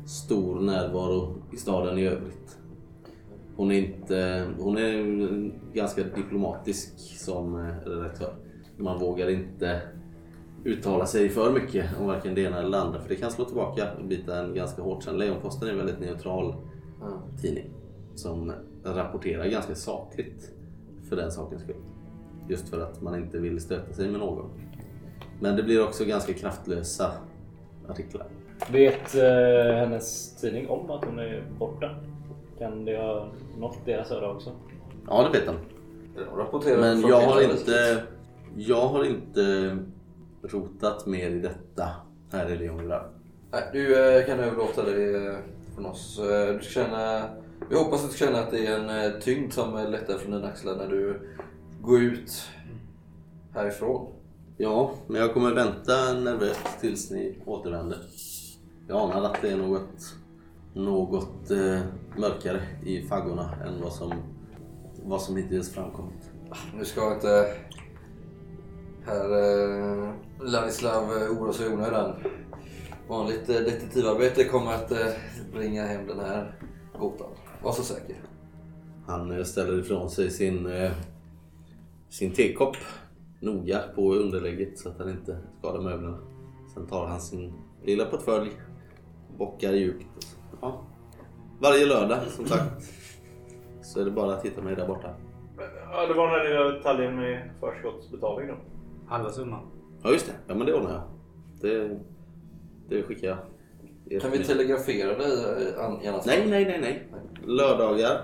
stor 0.06 0.60
närvaro 0.60 1.36
i 1.54 1.58
staden 1.58 1.98
i 1.98 2.06
övrigt. 2.08 2.58
Hon 3.56 3.72
är, 3.72 3.80
inte, 3.80 4.48
hon 4.60 4.78
är 4.78 5.52
ganska 5.74 6.04
diplomatisk 6.04 7.20
som 7.20 7.56
eh, 7.56 7.90
redaktör. 7.90 8.36
Man 8.78 9.00
vågar 9.00 9.30
inte 9.30 9.82
uttala 10.66 11.06
sig 11.06 11.30
för 11.30 11.54
mycket 11.54 11.86
om 12.00 12.08
varken 12.08 12.36
det 12.36 12.42
ena 12.42 12.60
eller 12.60 12.70
det 12.72 12.82
andra 12.82 13.00
för 13.02 13.10
det 13.10 13.16
kan 13.16 13.32
slå 13.32 13.46
tillbaka 13.46 13.88
och 14.00 14.08
bita 14.08 14.40
en 14.40 14.54
ganska 14.54 14.82
hårt 14.82 15.04
sen. 15.04 15.18
Lejonposten 15.18 15.68
är 15.68 15.72
en 15.72 15.78
väldigt 15.78 16.00
neutral 16.00 16.56
Ja. 17.02 17.22
tidning 17.42 17.83
som 18.16 18.52
rapporterar 18.84 19.46
ganska 19.46 19.76
sakligt 19.76 20.52
för 21.10 21.16
den 21.16 21.32
sakens 21.32 21.62
skull. 21.62 21.76
Just 22.50 22.70
för 22.70 22.82
att 22.82 23.02
man 23.02 23.16
inte 23.16 23.38
vill 23.38 23.60
stöta 23.62 23.94
sig 23.94 24.10
med 24.10 24.20
någon. 24.20 24.50
Men 25.40 25.56
det 25.56 25.64
blir 25.64 25.84
också 25.88 26.06
ganska 26.06 26.34
kraftlösa 26.34 27.12
artiklar. 27.90 28.28
Vet 28.72 29.16
eh, 29.16 29.76
hennes 29.76 30.36
tidning 30.36 30.70
om 30.70 30.92
att 30.92 31.06
hon 31.06 31.20
är 31.20 31.44
borta? 31.60 31.90
Kan 32.60 32.86
det 32.86 32.98
ha 32.98 33.32
nått 33.58 33.78
deras 33.86 34.12
öra 34.12 34.32
också? 34.32 34.52
Ja, 35.08 35.24
det 35.24 35.40
vet 35.40 35.48
de. 35.48 35.56
Men 36.80 37.02
jag 37.02 37.22
har 37.22 37.42
inte, 37.42 38.04
jag 38.58 38.88
har 38.88 39.04
inte 39.06 39.78
rotat 40.44 41.06
mer 41.06 41.30
i 41.30 41.40
detta 41.40 41.90
här 42.32 42.50
i 42.52 42.58
Leongrad. 42.58 43.06
Nej, 43.52 43.64
du 43.74 44.18
eh, 44.18 44.26
kan 44.26 44.40
överlåta 44.40 44.84
det 44.84 45.28
eh, 45.28 45.36
från 45.76 45.86
oss. 45.86 46.20
Eh, 46.20 46.54
Du 46.56 46.60
ska 46.62 46.84
känna, 46.84 47.30
vi 47.70 47.76
hoppas 47.76 48.06
att 48.06 48.12
du 48.12 48.18
känner 48.18 48.40
att 48.40 48.52
det 48.52 48.68
är 48.68 48.80
en 48.80 49.14
eh, 49.14 49.20
tyngd 49.20 49.54
som 49.54 49.92
lättar 49.92 50.18
från 50.18 50.32
dina 50.32 50.48
axlar 50.48 50.76
när 50.76 50.88
du 50.88 51.20
går 51.82 52.02
ut 52.02 52.50
härifrån. 53.54 54.14
Ja, 54.58 54.92
men 55.08 55.22
jag 55.22 55.34
kommer 55.34 55.54
vänta 55.54 56.14
nervöst 56.14 56.80
tills 56.82 57.12
ni 57.12 57.42
återvänder. 57.46 58.00
Jag 58.88 58.98
anar 58.98 59.24
att 59.24 59.42
det 59.42 59.50
är 59.50 59.58
något, 59.58 60.16
något 60.74 61.52
eh, 61.52 61.80
mörkare 62.18 62.62
i 62.86 63.02
faggorna 63.02 63.56
än 63.66 63.82
vad 63.82 63.94
som, 63.94 64.14
vad 65.04 65.22
som 65.22 65.38
hittills 65.38 65.74
framkommit. 65.74 66.32
Nu 66.78 66.86
ska 66.86 67.14
inte 67.14 67.54
herr 69.06 69.32
eh, 69.32 70.14
Ladislav 70.40 71.04
eh, 71.04 71.32
oroa 71.32 71.54
sig 71.54 71.66
i 71.66 71.74
onödan. 71.74 72.16
Vanligt 73.08 73.50
eh, 73.50 73.56
detektivarbete 73.56 74.44
kommer 74.44 74.74
att 74.74 74.92
eh, 74.92 75.08
bringa 75.54 75.86
hem 75.86 76.08
den 76.08 76.20
här 76.20 76.56
gåtan. 77.00 77.28
Var 77.64 77.72
så 77.72 77.84
säker. 77.84 78.16
Han 79.08 79.32
eh, 79.32 79.44
ställer 79.44 79.80
ifrån 79.80 80.10
sig 80.10 80.32
sin, 80.32 80.66
eh, 80.66 80.92
sin 82.10 82.34
tekopp 82.34 82.76
noga 83.40 83.80
på 83.96 84.14
underlägget 84.14 84.80
så 84.80 84.90
att 84.90 85.00
han 85.00 85.10
inte 85.10 85.38
skadar 85.60 85.82
möblerna. 85.82 86.18
Sen 86.74 86.88
tar 86.88 87.08
han 87.08 87.22
sin 87.22 87.54
lilla 87.84 88.06
portfölj, 88.06 88.52
bockar 89.38 89.74
djupt. 89.74 90.38
Ja. 90.62 90.82
Varje 91.60 91.86
lördag 91.86 92.20
som 92.28 92.46
sagt 92.46 92.84
så 93.82 94.00
är 94.00 94.06
det 94.06 94.12
bara 94.12 94.34
att 94.34 94.46
hitta 94.46 94.62
mig 94.62 94.76
där 94.76 94.88
borta. 94.88 95.16
Ja, 95.92 96.08
det 96.08 96.14
var 96.14 96.28
när 96.28 96.50
ni 96.50 96.56
hade 96.56 96.84
Tallinn 96.84 97.16
med 97.16 97.50
förskottsbetalning 97.60 98.48
då. 98.48 98.56
Halva 99.08 99.30
summan. 99.30 99.66
Ja 100.04 100.12
just 100.12 100.28
det, 100.28 100.34
ja 100.48 100.56
men 100.56 100.68
det 100.68 100.74
ordnar 100.74 100.92
jag. 100.92 101.04
Det, 101.62 102.00
det 102.90 103.04
skickar 103.04 103.28
jag. 103.28 103.38
Kan 104.22 104.32
vi 104.32 104.44
telegrafera 104.44 105.18
dig 105.18 105.32
eh, 105.32 106.04
i 106.04 106.08
annat 106.08 106.26
Nej, 106.26 106.48
nej, 106.50 106.66
nej, 106.66 106.80
nej. 106.82 107.08
Lördagar, 107.46 108.22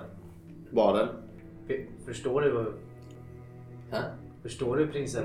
baren. 0.72 1.08
Förstår 2.06 2.42
du, 2.42 2.52
vad, 2.52 2.66
Hä? 3.92 4.04
förstår 4.44 4.78
du 4.78 4.88
prinsen? 4.88 5.24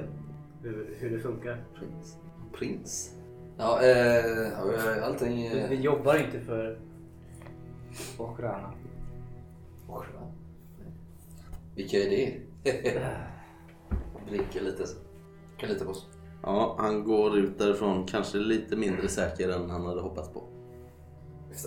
Hur, 0.63 0.97
hur 0.99 1.11
det 1.11 1.19
funkar? 1.19 1.65
Prins? 1.79 2.17
Prins? 2.53 3.15
Ja, 3.59 3.81
eh, 3.83 5.05
allting... 5.07 5.37
Vi, 5.37 5.61
Eh, 5.61 5.69
vi 5.69 5.77
jobbar 5.81 6.17
inte 6.17 6.41
för 6.41 6.79
Okrana. 8.19 8.73
Vilka 11.75 11.97
är 11.97 12.11
det? 12.11 12.41
Blinkar 14.31 14.61
lite. 14.61 14.85
Kan 15.57 15.69
lita 15.69 15.85
på 15.85 15.91
oss. 15.91 16.09
Ja, 16.47 16.77
han 16.79 17.05
går 17.05 17.39
ut 17.39 17.59
därifrån 17.59 18.07
kanske 18.07 18.39
lite 18.39 18.77
mindre 18.77 19.09
säker 19.09 19.49
än 19.49 19.71
han 19.71 19.87
hade 19.87 20.01
hoppats 20.01 20.29
på. 20.29 20.43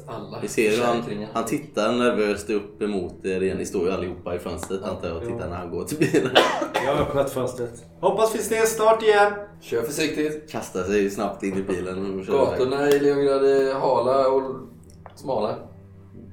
Alla 0.07 0.39
Vi 0.41 0.47
ser 0.47 0.71
hur 0.71 0.84
han, 0.84 1.28
han 1.34 1.45
tittar 1.45 1.91
nervöst 1.91 2.49
upp 2.49 2.82
emot 2.82 3.25
er 3.25 3.41
igen. 3.41 3.57
Ni 3.57 3.65
står 3.65 3.86
ju 3.86 3.91
allihopa 3.91 4.36
i 4.36 4.39
fönstret 4.39 4.84
antar 4.84 5.07
jag 5.07 5.17
och 5.17 5.23
tittar 5.23 5.49
när 5.49 5.55
han 5.55 5.71
går 5.71 5.84
till 5.84 5.97
bilen. 5.97 6.32
Jag 6.73 6.95
har 6.95 7.01
öppnat 7.01 7.30
fönstret. 7.30 7.86
Hoppas 7.99 8.36
vi 8.36 8.39
ses 8.39 8.75
snart 8.75 9.03
igen. 9.03 9.34
Kör 9.61 9.82
försiktigt. 9.82 10.51
Kastar 10.51 10.84
sig 10.84 11.09
snabbt 11.09 11.43
in 11.43 11.57
i 11.57 11.61
bilen 11.63 12.19
och 12.19 12.25
kör 12.25 12.34
iväg. 12.34 12.59
Gatorna 12.59 12.89
i 12.89 12.99
Leongrad 12.99 13.45
är 13.45 13.73
hala 13.73 14.28
och 14.28 14.55
smala. 15.15 15.55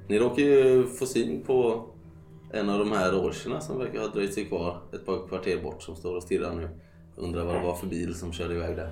Ni 0.08 0.18
råkar 0.18 0.42
ju 0.42 0.86
få 0.86 1.06
syn 1.06 1.44
på 1.46 1.84
en 2.52 2.70
av 2.70 2.78
de 2.78 2.92
här 2.92 3.14
orcherna 3.14 3.60
som 3.60 3.78
verkar 3.78 4.00
ha 4.00 4.08
dröjt 4.08 4.34
sig 4.34 4.44
kvar 4.44 4.82
ett 4.92 5.06
par 5.06 5.28
kvarter 5.28 5.62
bort 5.62 5.82
som 5.82 5.96
står 5.96 6.16
och 6.16 6.22
stirrar 6.22 6.52
nu. 6.52 6.68
Undrar 7.16 7.44
vad 7.44 7.54
det 7.54 7.60
var 7.60 7.74
för 7.74 7.86
bil 7.86 8.14
som 8.14 8.32
körde 8.32 8.54
iväg 8.54 8.76
där. 8.76 8.90